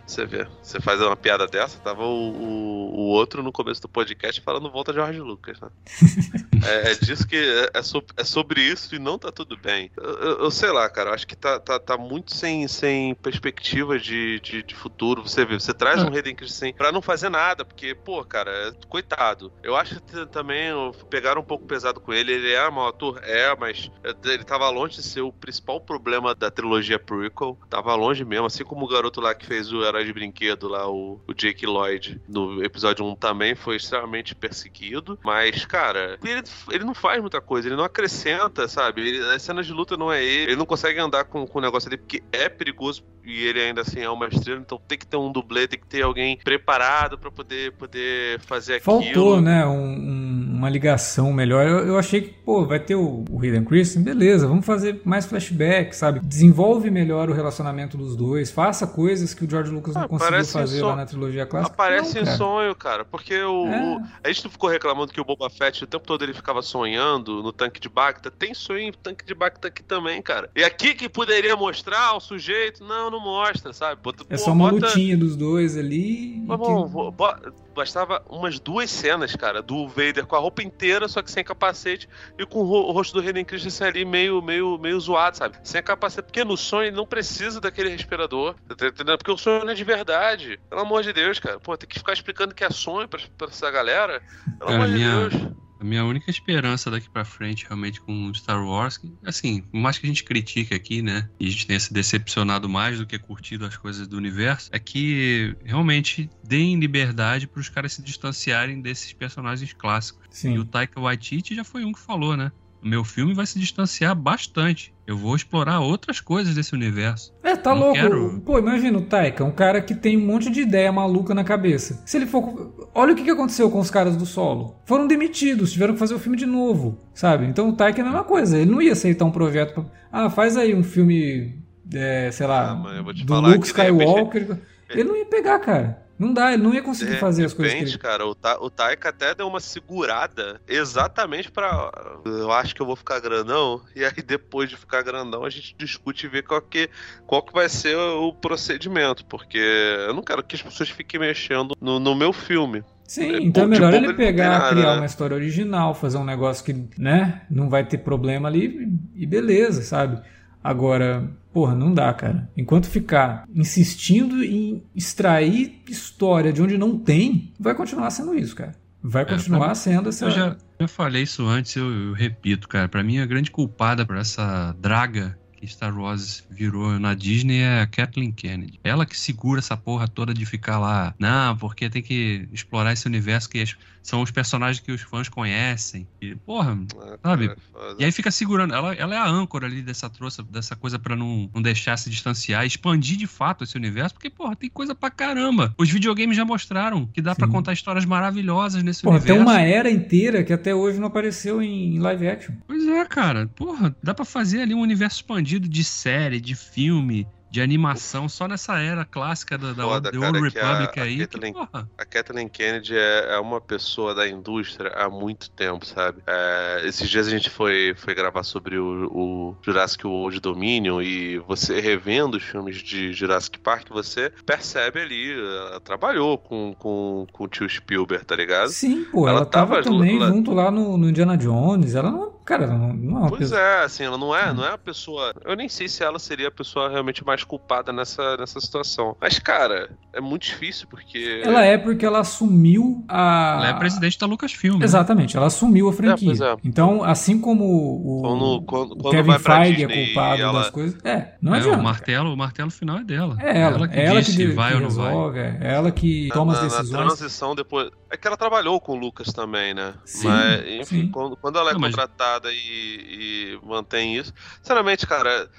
você 0.08 0.26
vê, 0.26 0.48
você 0.64 0.80
faz 0.80 1.02
uma 1.02 1.16
piada 1.16 1.46
dessa, 1.48 1.78
tava 1.80 2.04
o, 2.04 2.32
o, 2.32 2.96
o 2.96 3.02
outro 3.10 3.44
no 3.44 3.52
começo 3.52 3.82
do 3.82 3.90
podcast 3.90 4.40
falando 4.42 4.72
volta 4.72 4.94
Jorge 4.94 5.20
Lucas, 5.20 5.60
né? 5.60 5.70
é, 6.66 6.92
é 6.92 6.96
disso 6.96 7.28
que 7.28 7.36
é, 7.36 7.66
é, 7.66 7.82
é 8.18 8.24
sobre 8.24 8.62
isso 8.62 8.96
e 8.96 9.00
não 9.00 9.20
tá 9.20 9.32
tudo 9.32 9.58
bem. 9.58 9.92
Eu, 9.98 10.04
eu- 10.20 10.38
eu 10.40 10.52
sei 10.52 10.72
lá, 10.72 10.90
cara, 10.90 11.10
eu 11.10 11.14
acho 11.14 11.28
que 11.28 11.36
tá, 11.36 11.60
tá, 11.60 11.80
tá 11.80 11.98
muito 11.98 12.34
sem, 12.34 12.68
sem 12.68 13.14
perspectiva 13.16 14.00
de, 14.00 14.40
de, 14.40 14.64
de 14.64 14.76
futuro. 14.76 15.22
Você 15.24 15.44
vê, 15.46 15.60
você 15.60 15.74
traz 15.74 16.02
um 16.02 16.08
Hayden 16.14 16.36
Christensen 16.36 16.74
pra 16.74 16.92
não 16.92 17.02
fazer 17.02 17.30
nada, 17.30 17.66
porque, 17.66 17.94
pô, 17.94 18.24
cara, 18.24 18.50
é- 18.52 18.72
coitado. 18.88 19.52
Eu 19.62 19.76
acho 19.76 20.00
que 20.02 20.26
também 20.28 20.72
pegaram 21.10 21.42
um 21.42 21.46
pouco 21.46 21.66
pesado 21.66 22.00
com 22.00 22.14
ele. 22.14 22.32
Ele 22.32 22.54
é 22.54 22.70
mau 22.70 22.88
ator, 22.88 23.20
é, 23.24 23.56
mas 23.58 23.92
é, 24.04 24.14
ele 24.32 24.44
tava 24.44 24.70
longe 24.70 24.96
de 24.96 25.04
ser 25.04 25.22
o 25.22 25.32
principal 25.34 25.82
problema 25.82 26.34
da 26.34 26.50
trilogia 26.50 26.98
prequel. 27.00 27.58
Tava 27.70 27.94
longe 27.96 28.24
mesmo, 28.24 28.46
assim 28.46 28.64
como 28.64 28.86
o 28.86 28.88
garoto 28.88 29.20
lá 29.22 29.34
que 29.36 29.46
fez 29.46 29.72
o 29.72 29.84
Herói 29.98 30.06
de 30.06 30.14
Brinquedo 30.14 30.68
lá, 30.68 30.88
o, 30.90 31.20
o 31.28 31.34
Jake 31.34 31.66
Lloyd, 31.66 32.22
no 32.28 32.64
episódio 32.64 33.06
1 33.06 33.16
também 33.16 33.56
foi 33.56 33.76
extremamente 33.78 34.36
perseguido. 34.36 35.18
Mas, 35.24 35.66
cara, 35.66 36.18
ele, 36.24 36.44
ele 36.72 36.84
não 36.84 36.94
faz 36.94 37.20
muita 37.22 37.42
coisa, 37.42 37.68
ele 37.68 37.76
não 37.76 37.84
acrescenta, 37.84 38.68
sabe? 38.68 39.02
Ele, 39.08 39.20
as 39.34 39.42
cenas 39.42 39.66
de 39.66 39.74
luta 39.74 39.98
não 39.98 40.12
é 40.12 40.24
ele, 40.24 40.52
ele 40.52 40.56
não 40.56 40.66
consegue 40.66 41.00
andar 41.00 41.24
com, 41.26 41.46
com 41.48 41.60
o 41.60 41.62
negócio 41.62 41.90
ali 41.90 41.98
porque 41.98 42.22
é 42.32 42.48
perigoso 42.50 43.04
e 43.24 43.44
ele 43.46 43.60
ainda 43.62 43.82
assim 43.82 44.00
é 44.00 44.10
uma 44.10 44.28
estrela, 44.28 44.60
então 44.62 44.80
tem 44.88 44.98
que 44.98 45.06
ter 45.06 45.18
um 45.18 45.32
dublê, 45.32 45.68
tem 45.68 45.80
que 45.80 45.88
ter 45.88 46.02
alguém 46.02 46.38
preparado 46.38 47.18
pra 47.18 47.30
poder, 47.30 47.74
poder 47.74 48.40
fazer 48.42 48.76
aquilo. 48.76 49.02
Faltou, 49.04 49.42
né, 49.42 49.66
um- 49.66 49.72
um- 49.74 50.47
uma 50.58 50.70
ligação 50.70 51.32
melhor. 51.32 51.66
Eu, 51.68 51.80
eu 51.88 51.98
achei 52.00 52.22
que, 52.22 52.30
pô, 52.30 52.66
vai 52.66 52.80
ter 52.80 52.96
o, 52.96 53.24
o 53.30 53.42
Hayden 53.42 53.64
Christensen, 53.64 54.04
beleza, 54.04 54.48
vamos 54.48 54.66
fazer 54.66 55.02
mais 55.06 55.26
flashback, 55.26 55.96
sabe? 55.96 56.20
Desenvolve 56.22 56.90
melhor 56.90 57.30
o 57.30 57.34
relacionamento 57.34 57.98
dos 57.98 58.16
dois, 58.16 58.50
faça 58.52 58.86
coisas 58.88 59.34
que 59.34 59.46
o 59.46 59.50
George 59.50 59.72
Lucas 59.72 59.94
não 59.96 60.04
Ah, 60.04 60.08
conseguiu 60.08 60.32
parece 60.32 60.54
fazer 60.54 60.82
lá 60.84 60.96
na 60.96 61.06
trilogia 61.06 61.46
clássica. 61.46 61.74
Aparece 61.74 62.16
Não, 62.16 62.22
em 62.22 62.26
cara. 62.26 62.38
sonho, 62.38 62.76
cara. 62.76 63.06
Porque 63.06 63.36
o, 63.42 63.68
É. 63.68 63.98
o- 63.98 64.02
A 64.24 64.28
gente 64.32 64.44
não 64.46 64.52
ficou 64.52 64.70
reclamando 64.70 65.12
que 65.14 65.22
o 65.22 65.26
Boba 65.26 65.50
Fett 65.50 65.84
o 65.84 65.88
tempo 65.88 66.06
todo 66.06 66.24
ele 66.24 66.34
ficava 66.34 66.62
sonhando 66.62 67.42
no 67.44 67.52
tanque 67.54 67.80
de 67.80 67.90
Bacta. 67.90 68.30
Tem 68.32 68.54
sonho 68.54 68.80
em 68.80 68.92
tanque 68.92 69.26
de 69.26 69.34
Bacta 69.34 69.68
aqui 69.68 69.84
também, 69.84 70.22
cara. 70.22 70.50
E 70.56 70.64
aqui 70.64 70.94
que 70.94 71.08
poderia 71.08 71.56
mostrar 71.56 72.16
o 72.16 72.20
sujeito, 72.20 72.84
não, 72.84 73.10
não 73.12 73.20
mostra, 73.20 73.72
sabe? 73.74 74.02
Bota- 74.02 74.24
É 74.30 74.36
pô, 74.36 74.44
só 74.44 74.52
uma 74.52 74.72
bota- 74.72 74.88
lutinha 74.88 75.18
dos 75.18 75.36
dois 75.36 75.78
ali. 75.78 76.38
e 76.38 76.44
Mas, 76.48 76.60
que- 76.60 76.66
bom, 76.66 76.88
bo- 76.88 77.12
bo- 77.12 77.36
bastava 77.78 78.22
umas 78.30 78.60
duas 78.60 78.90
cenas, 78.92 79.36
cara, 79.36 79.62
do 79.62 79.88
Vader 79.88 80.26
com 80.26 80.36
a 80.36 80.40
roupa 80.40 80.62
inteira, 80.62 81.08
só 81.08 81.22
que 81.22 81.32
sem 81.32 81.44
capacete, 81.44 82.10
e 82.38 82.46
com 82.46 82.60
o 82.60 82.64
ro- 82.64 82.88
o 82.90 82.92
rosto 82.92 83.14
do 83.22 83.26
Hayden 83.26 83.46
Christensen 83.46 83.88
ali 83.88 84.04
meio, 84.04 84.42
meio, 84.42 84.78
meio 84.78 85.00
zoado, 85.00 85.38
sabe? 85.38 85.58
Sem 85.64 85.82
capacete, 85.82 86.26
porque 86.26 86.44
no 86.44 86.58
sonho 86.58 86.88
ele 86.88 86.96
não 86.98 87.06
precisa 87.06 87.62
daquele 87.62 87.90
respirador, 87.90 88.56
tá 88.76 88.88
entendendo? 88.88 89.18
Porque 89.18 89.32
o 89.32 89.38
sonho 89.38 89.64
não 89.64 89.72
é 89.72 89.76
de 89.76 89.84
verdade. 89.84 90.60
Pelo 90.70 90.82
amor 90.82 91.04
de 91.04 91.14
Deus, 91.14 91.40
cara. 91.40 91.60
Pô, 91.60 91.78
tem 91.78 91.88
que 91.88 92.00
ficar 92.00 92.14
explicando 92.14 92.54
que 92.54 92.64
é 92.64 92.70
sonho 92.70 93.08
pra, 93.08 93.20
pra 93.38 93.48
essa 93.48 93.70
galera. 93.72 94.22
Pelo 94.58 94.72
Cara, 94.72 94.74
amor 94.76 94.88
de 94.88 94.94
minha- 94.94 95.30
Deus. 95.30 95.34
A 95.80 95.84
minha 95.84 96.04
única 96.04 96.30
esperança 96.30 96.90
daqui 96.90 97.10
pra 97.10 97.24
frente, 97.24 97.66
realmente, 97.66 98.02
com 98.02 98.34
Star 98.34 98.66
Wars, 98.66 98.98
que, 98.98 99.12
assim, 99.26 99.62
por 99.62 99.80
mais 99.80 99.98
que 99.98 100.06
a 100.06 100.10
gente 100.10 100.24
critique 100.24 100.74
aqui, 100.74 101.02
né, 101.02 101.30
e 101.40 101.48
a 101.48 101.50
gente 101.50 101.68
tenha 101.68 101.80
se 101.80 101.94
decepcionado 101.94 102.68
mais 102.68 102.98
do 102.98 103.06
que 103.06 103.18
curtido 103.20 103.66
as 103.66 103.78
coisas 103.78 104.08
do 104.08 104.18
universo, 104.18 104.70
é 104.74 104.80
que 104.80 105.56
realmente 105.64 106.30
deem 106.44 106.80
liberdade 106.80 107.48
para 107.48 107.60
os 107.60 107.70
caras 107.70 107.94
se 107.94 108.02
distanciarem 108.02 108.82
desses 108.82 109.14
personagens 109.14 109.74
clássicos. 109.74 110.26
E 110.32 110.38
Sim. 110.38 110.58
o 110.58 110.66
Taika 110.66 111.00
Waititi 111.00 111.56
já 111.56 111.64
foi 111.64 111.84
um 111.86 111.92
que 111.92 112.00
falou, 112.00 112.36
né? 112.36 112.52
O 112.82 112.88
meu 112.88 113.04
filme 113.04 113.34
vai 113.34 113.46
se 113.46 113.60
distanciar 113.60 114.16
bastante. 114.16 114.94
Eu 115.08 115.16
vou 115.18 115.34
explorar 115.38 115.80
outras 115.80 116.20
coisas 116.20 116.54
desse 116.54 116.74
universo. 116.76 117.34
É, 117.42 117.56
tá 117.56 117.74
Não 117.74 117.80
louco. 117.80 117.94
quero- 117.96 118.42
Pô, 118.46 118.60
imagina 118.60 118.98
o 118.98 119.02
Taika, 119.04 119.44
um 119.46 119.52
cara 119.52 119.82
que 119.82 119.96
tem 119.96 120.18
um 120.18 120.26
monte 120.26 120.50
de 120.52 120.60
ideia 120.60 120.92
maluca 120.92 121.34
na 121.34 121.46
cabeça. 121.46 122.02
Se 122.06 122.18
ele 122.18 122.26
for. 122.26 122.90
Olha 122.94 123.14
o 123.14 123.16
que 123.16 123.24
que 123.24 123.30
aconteceu 123.32 123.72
com 123.72 123.80
os 123.80 123.90
caras 123.90 124.18
do 124.18 124.26
solo. 124.26 124.76
Foram 124.86 125.08
demitidos, 125.08 125.72
tiveram 125.72 125.94
que 125.94 126.00
fazer 126.00 126.14
o 126.14 126.20
filme 126.20 126.38
de 126.38 126.46
novo, 126.46 126.98
sabe? 127.14 127.46
Então 127.46 127.70
o 127.70 127.74
Taika 127.74 128.02
é 128.02 128.04
a 128.04 128.06
mesma 128.06 128.24
coisa. 128.26 128.58
Ele 128.58 128.70
não 128.70 128.82
ia 128.82 128.92
aceitar 128.92 129.24
um 129.24 129.32
projeto. 129.32 129.74
Pra... 129.76 129.86
Ah, 130.12 130.30
faz 130.30 130.58
aí 130.58 130.76
um 130.76 130.84
filme, 130.84 131.56
é, 131.94 132.30
sei 132.32 132.46
lá, 132.46 132.72
Ah, 132.72 132.76
mas 132.76 132.98
eu 132.98 133.04
vou 133.06 133.14
te 133.14 133.24
do 133.26 133.34
falar 133.34 133.48
Luke 133.56 133.60
de 133.72 133.74
repente, 133.82 134.04
Skywalker. 134.04 134.58
Ele 134.90 135.04
não 135.04 135.16
ia 135.16 135.26
pegar, 135.26 135.60
cara. 135.60 136.08
Não 136.18 136.34
dá, 136.34 136.52
ele 136.52 136.64
não 136.64 136.74
ia 136.74 136.82
conseguir 136.82 137.14
De 137.14 137.20
fazer 137.20 137.46
as 137.46 137.54
coisas 137.54 137.76
ele... 137.76 137.98
cara, 138.00 138.26
o, 138.26 138.34
Ta 138.34 138.58
o 138.60 138.72
Taika 138.72 139.10
até 139.10 139.36
deu 139.36 139.48
uma 139.48 139.60
segurada 139.60 140.60
exatamente 140.68 141.52
pra. 141.52 141.92
Eu 142.26 142.52
acho 142.52 142.74
que 142.74 142.82
eu 142.82 142.88
vou 142.88 142.96
ficar 142.96 143.20
grandão, 143.20 143.82
e 143.96 144.04
aí 144.04 144.24
depois 144.26 144.68
de 144.68 144.76
ficar 144.76 145.04
grandão 145.04 145.46
a 145.46 145.50
gente 145.50 145.76
discute 145.78 146.26
e 146.26 146.30
vê 146.30 146.42
qual 146.42 146.60
que, 146.60 146.90
qual 147.28 147.44
que 147.44 147.54
vai 147.54 147.70
ser 147.70 147.96
o 147.96 148.34
procedimento, 148.34 149.26
porque 149.26 149.60
eu 149.60 150.14
não 150.14 150.24
quero 150.24 150.44
que 150.44 150.56
as 150.56 150.62
pessoas 150.62 150.90
fiquem 150.90 151.20
mexendo 151.20 151.76
no, 151.80 152.00
no 152.00 152.16
meu 152.16 152.34
filme. 152.34 152.84
Sim, 153.04 153.36
É, 153.36 153.42
então 153.42 153.64
é 153.64 153.66
de 153.68 153.72
melhor 153.72 153.94
ele 153.94 154.14
pegar, 154.16 154.50
nada, 154.50 154.70
criar 154.70 154.92
né? 154.94 154.98
uma 154.98 155.06
história 155.06 155.36
original, 155.36 155.94
fazer 155.94 156.18
um 156.18 156.26
negócio 156.26 156.66
que, 156.66 156.74
né, 156.98 157.44
não 157.50 157.70
vai 157.70 157.86
ter 157.86 158.00
problema 158.00 158.50
ali 158.50 158.92
e 159.16 159.26
beleza, 159.26 159.84
sabe? 159.84 160.20
Agora, 160.64 161.30
porra, 161.58 161.74
não 161.74 161.92
dá, 161.92 162.14
cara. 162.14 162.48
Enquanto 162.56 162.86
ficar 162.86 163.46
insistindo 163.52 164.44
em 164.44 164.84
extrair 164.94 165.82
história 165.90 166.54
de 166.54 166.62
onde 166.62 166.78
não 166.78 167.00
tem, 167.00 167.52
vai 167.60 167.74
continuar 167.74 168.12
sendo 168.12 168.36
isso, 168.36 168.56
cara. 168.56 168.76
Vai 169.02 169.26
continuar 169.26 169.74
sendo 169.74 170.10
essa. 170.10 170.26
Eu 170.26 170.30
já, 170.30 170.56
já 170.80 170.88
falei 170.88 171.24
isso 171.24 171.44
antes, 171.48 171.76
eu, 171.76 171.92
eu 171.92 172.14
repito, 172.14 172.68
cara. 172.68 172.88
Pra 172.88 173.04
mim, 173.04 173.18
a 173.18 173.26
grande 173.26 173.50
culpada 173.50 174.06
por 174.06 174.18
essa 174.18 174.76
draga 174.80 175.36
que 175.58 175.68
Star 175.68 175.98
Wars 175.98 176.44
virou 176.50 177.00
na 177.00 177.14
Disney 177.14 177.60
é 177.60 177.82
a 177.82 177.88
Kathleen 177.88 178.32
Kennedy. 178.32 178.80
Ela 178.84 179.06
que 179.06 179.18
segura 179.18 179.60
essa 179.60 179.76
porra 179.76 180.08
toda 180.08 180.34
de 180.34 180.46
ficar 180.46 180.80
lá, 180.80 181.14
não, 181.20 181.58
porque 181.58 181.90
tem 181.90 182.02
que 182.02 182.48
explorar 182.52 182.94
esse 182.94 183.08
universo 183.08 183.50
que 183.50 183.66
são 184.08 184.22
os 184.22 184.32
personagens 184.32 184.80
que 184.80 184.90
os 184.90 185.02
fãs 185.02 185.28
conhecem. 185.28 186.08
E, 186.22 186.34
porra, 186.34 186.80
ah, 187.02 187.18
sabe? 187.22 187.52
e 188.00 188.06
aí 188.06 188.12
fica 188.12 188.32
segurando. 188.32 188.74
Ela, 188.74 188.94
ela 188.94 189.14
é 189.14 189.18
a 189.18 189.28
âncora 189.28 189.68
ali 189.68 189.82
dessa 189.82 190.10
trouxa, 190.10 190.42
dessa 190.44 190.78
coisa 190.78 190.98
para 190.98 191.14
não, 191.14 191.50
não 191.54 191.62
deixar 191.62 191.98
se 191.98 192.10
distanciar, 192.10 192.66
expandir 192.66 193.18
de 193.18 193.28
fato 193.28 193.66
esse 193.66 193.76
universo, 193.76 194.14
porque, 194.14 194.30
porra, 194.30 194.56
tem 194.56 194.70
coisa 194.70 194.96
pra 194.96 195.10
caramba. 195.10 195.76
Os 195.78 195.90
videogames 195.90 196.38
já 196.38 196.46
mostraram 196.46 197.06
que 197.08 197.22
dá 197.22 197.36
para 197.36 197.50
contar 197.50 197.74
histórias 197.74 198.06
maravilhosas 198.06 198.82
nesse 198.82 199.02
porra, 199.02 199.18
universo. 199.18 199.34
Tem 199.34 199.44
uma 199.44 199.60
era 199.60 199.92
inteira 199.92 200.42
que 200.42 200.54
até 200.54 200.74
hoje 200.74 201.00
não 201.00 201.08
apareceu 201.08 201.62
em 201.62 202.00
live 202.00 202.30
action. 202.30 202.56
Pois 202.66 202.77
é, 202.90 203.06
cara. 203.06 203.48
Porra, 203.48 203.96
dá 204.02 204.14
para 204.14 204.26
fazer 204.26 204.62
ali 204.62 204.74
um 204.74 204.82
universo 204.82 205.18
expandido 205.18 205.68
de 205.68 205.84
série, 205.84 206.40
de 206.40 206.56
filme, 206.56 207.28
de 207.50 207.62
animação 207.62 208.28
só 208.28 208.48
nessa 208.48 208.80
era 208.80 209.06
clássica 209.06 209.58
da, 209.58 209.74
da 209.74 209.84
Foda, 209.84 210.12
The 210.12 210.18
Old 210.18 210.40
Republic 210.40 211.00
a, 211.00 211.04
aí. 211.04 211.22
A 211.22 211.28
Kathleen, 211.28 211.54
que, 211.54 211.60
a 211.98 212.06
Kathleen 212.06 212.50
Kennedy 212.50 212.96
é, 212.96 213.36
é, 213.36 213.40
uma 213.40 213.62
pessoa 213.62 214.14
da 214.14 214.28
indústria 214.28 214.92
há 214.92 215.10
muito 215.10 215.50
tempo, 215.52 215.86
sabe? 215.86 216.22
É, 216.28 216.82
esses 216.86 217.10
dias 217.10 217.28
a 217.28 217.30
gente 217.30 217.50
foi, 217.50 217.94
foi 217.96 218.14
gravar 218.14 218.44
sobre 218.44 218.78
o, 218.78 219.08
o, 219.12 219.56
Jurassic 219.64 220.06
World 220.06 220.40
Dominion 220.40 221.02
e 221.02 221.40
você 221.40 221.80
revendo 221.80 222.38
os 222.38 222.44
filmes 222.44 222.78
de 222.78 223.14
Jurassic 223.14 223.60
Park, 223.60 223.90
você 223.90 224.32
percebe 224.46 225.02
ali, 225.02 225.34
ela 225.34 225.80
trabalhou 225.80 226.38
com, 226.38 226.76
com, 226.78 227.26
com 227.32 227.44
o 227.46 227.48
tio 227.48 227.68
Spielberg, 227.70 228.26
tá 228.26 228.36
ligado? 228.36 228.70
Sim, 228.70 229.06
pô, 229.06 229.28
ela, 229.28 229.40
ela 229.40 229.46
tava, 229.46 229.82
tava 229.82 229.84
também 229.84 230.20
lá... 230.20 230.28
junto 230.28 230.54
lá 230.54 230.70
no, 230.70 230.98
no, 230.98 231.10
Indiana 231.10 231.38
Jones, 231.38 231.96
ela 231.96 232.12
não, 232.12 232.37
cara, 232.48 232.66
não, 232.66 232.94
não 232.94 233.26
é 233.26 233.30
Pois 233.30 233.42
pessoa... 233.42 233.60
é, 233.60 233.84
assim, 233.84 234.04
ela 234.06 234.18
não 234.18 234.34
é, 234.36 234.54
não 234.54 234.66
é 234.66 234.72
a 234.72 234.78
pessoa, 234.78 235.34
eu 235.44 235.56
nem 235.56 235.68
sei 235.68 235.90
se 235.90 236.02
ela 236.02 236.18
seria 236.18 236.48
a 236.48 236.52
pessoa 236.52 236.90
realmente 236.90 237.24
mais 237.26 237.44
culpada 237.44 237.92
nessa, 237.92 238.38
nessa 238.38 238.60
situação. 238.62 239.18
Mas, 239.20 239.38
cara, 239.38 239.90
é 240.14 240.22
muito 240.22 240.44
difícil 240.44 240.88
porque. 240.90 241.42
Ela 241.44 241.66
é 241.66 241.78
porque 241.78 242.06
ela 242.06 242.20
assumiu 242.20 243.04
a. 243.08 243.58
Ela 243.58 243.68
é 243.70 243.74
presidente 243.74 244.18
da 244.18 244.26
Lucasfilm. 244.26 244.80
Né? 244.80 244.86
Exatamente, 244.86 245.36
ela 245.36 245.48
assumiu 245.48 245.90
a 245.90 245.94
franquia. 245.94 246.32
É, 246.32 246.54
é. 246.54 246.56
Então, 246.64 247.04
assim 247.04 247.40
como 247.40 247.66
o 247.66 248.22
quando, 248.22 248.62
quando, 248.62 248.96
quando 248.96 249.12
Kevin 249.12 249.40
Feige 249.40 249.84
é 249.84 250.06
culpado 250.06 250.42
ela... 250.42 250.60
das 250.60 250.70
coisas. 250.70 250.98
É, 251.04 251.34
não 251.42 251.54
é, 251.54 251.58
adianta. 251.58 251.80
O 251.80 251.84
martelo, 251.84 252.34
o 252.34 252.38
martelo 252.38 252.72
final 252.72 253.00
é 253.00 253.04
dela. 253.04 253.38
É 253.40 253.60
ela. 253.60 253.76
ela 253.76 253.88
que, 253.88 254.00
ela 254.00 254.22
que, 254.22 254.48
vai 254.48 254.70
que 254.70 254.76
ou 254.76 254.82
não 254.82 254.88
resolve, 254.88 255.40
vai. 255.40 255.58
É 255.60 255.74
ela 255.74 255.92
que 255.92 256.30
toma 256.32 256.54
na, 256.54 256.60
as 256.60 256.66
decisões. 256.66 256.92
Na 256.92 257.06
transição 257.06 257.56
depois. 257.56 257.90
É 258.10 258.18
que 258.18 258.28
ela 258.28 258.38
trabalhou 258.38 258.80
com 258.80 258.94
o 258.94 258.96
Lucas 258.96 259.34
também, 259.34 259.74
né? 259.74 259.94
Sim, 260.06 260.28
mas, 260.28 260.68
enfim, 260.68 261.10
quando, 261.10 261.36
quando, 261.36 261.60
ela 261.60 261.72
é 261.72 261.74
não, 261.74 261.82
contratada 261.82 262.48
mas... 262.48 262.58
e, 262.58 263.60
e 263.60 263.60
mantém 263.66 264.16
isso. 264.16 264.34
Sinceramente, 264.62 265.06
cara 265.06 265.50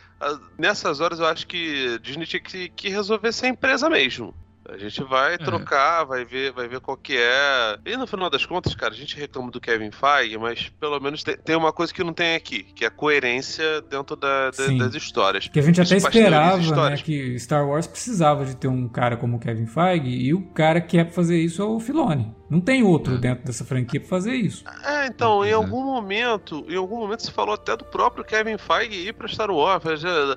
nessas 0.58 1.00
horas 1.00 1.20
eu 1.20 1.26
acho 1.26 1.46
que 1.46 1.98
Disney 2.00 2.26
tinha 2.26 2.40
que, 2.40 2.68
que 2.70 2.88
resolver 2.88 3.32
ser 3.32 3.48
empresa 3.48 3.88
mesmo. 3.88 4.34
A 4.68 4.76
gente 4.76 5.02
vai 5.02 5.34
é. 5.34 5.38
trocar, 5.38 6.04
vai 6.04 6.26
ver, 6.26 6.52
vai 6.52 6.68
ver 6.68 6.78
qual 6.80 6.94
que 6.94 7.16
é. 7.16 7.78
E 7.86 7.96
no 7.96 8.06
final 8.06 8.28
das 8.28 8.44
contas, 8.44 8.74
cara, 8.74 8.92
a 8.92 8.96
gente 8.96 9.16
reclama 9.16 9.50
do 9.50 9.58
Kevin 9.58 9.90
Feige, 9.90 10.36
mas 10.36 10.68
pelo 10.78 11.00
menos 11.00 11.22
tem, 11.22 11.38
tem 11.38 11.56
uma 11.56 11.72
coisa 11.72 11.92
que 11.92 12.04
não 12.04 12.12
tem 12.12 12.34
aqui, 12.34 12.64
que 12.64 12.84
é 12.84 12.88
a 12.88 12.90
coerência 12.90 13.80
dentro 13.80 14.14
da, 14.14 14.50
da, 14.50 14.66
das 14.84 14.94
histórias. 14.94 15.48
Que 15.48 15.58
a 15.58 15.62
gente 15.62 15.80
até 15.80 15.96
esperava, 15.96 16.90
né, 16.90 16.96
que 16.98 17.38
Star 17.38 17.66
Wars 17.66 17.86
precisava 17.86 18.44
de 18.44 18.56
ter 18.56 18.68
um 18.68 18.86
cara 18.88 19.16
como 19.16 19.38
o 19.38 19.40
Kevin 19.40 19.66
Feige 19.66 20.10
e 20.10 20.34
o 20.34 20.42
cara 20.48 20.82
que 20.82 20.98
quer 20.98 21.10
fazer 21.12 21.40
isso 21.40 21.62
é 21.62 21.64
o 21.64 21.80
Filoni. 21.80 22.36
Não 22.48 22.60
tem 22.60 22.82
outro 22.82 23.14
é. 23.14 23.18
dentro 23.18 23.44
dessa 23.44 23.64
franquia 23.64 24.00
para 24.00 24.08
fazer 24.08 24.34
isso. 24.34 24.64
É, 24.84 25.06
então, 25.06 25.44
em 25.44 25.52
algum 25.52 25.84
momento, 25.84 26.64
em 26.68 26.76
algum 26.76 26.96
momento 26.96 27.22
se 27.22 27.30
falou 27.30 27.54
até 27.54 27.76
do 27.76 27.84
próprio 27.84 28.24
Kevin 28.24 28.56
Feige 28.56 29.08
ir 29.08 29.12
para 29.12 29.28
Star 29.28 29.50
Wars. 29.50 29.82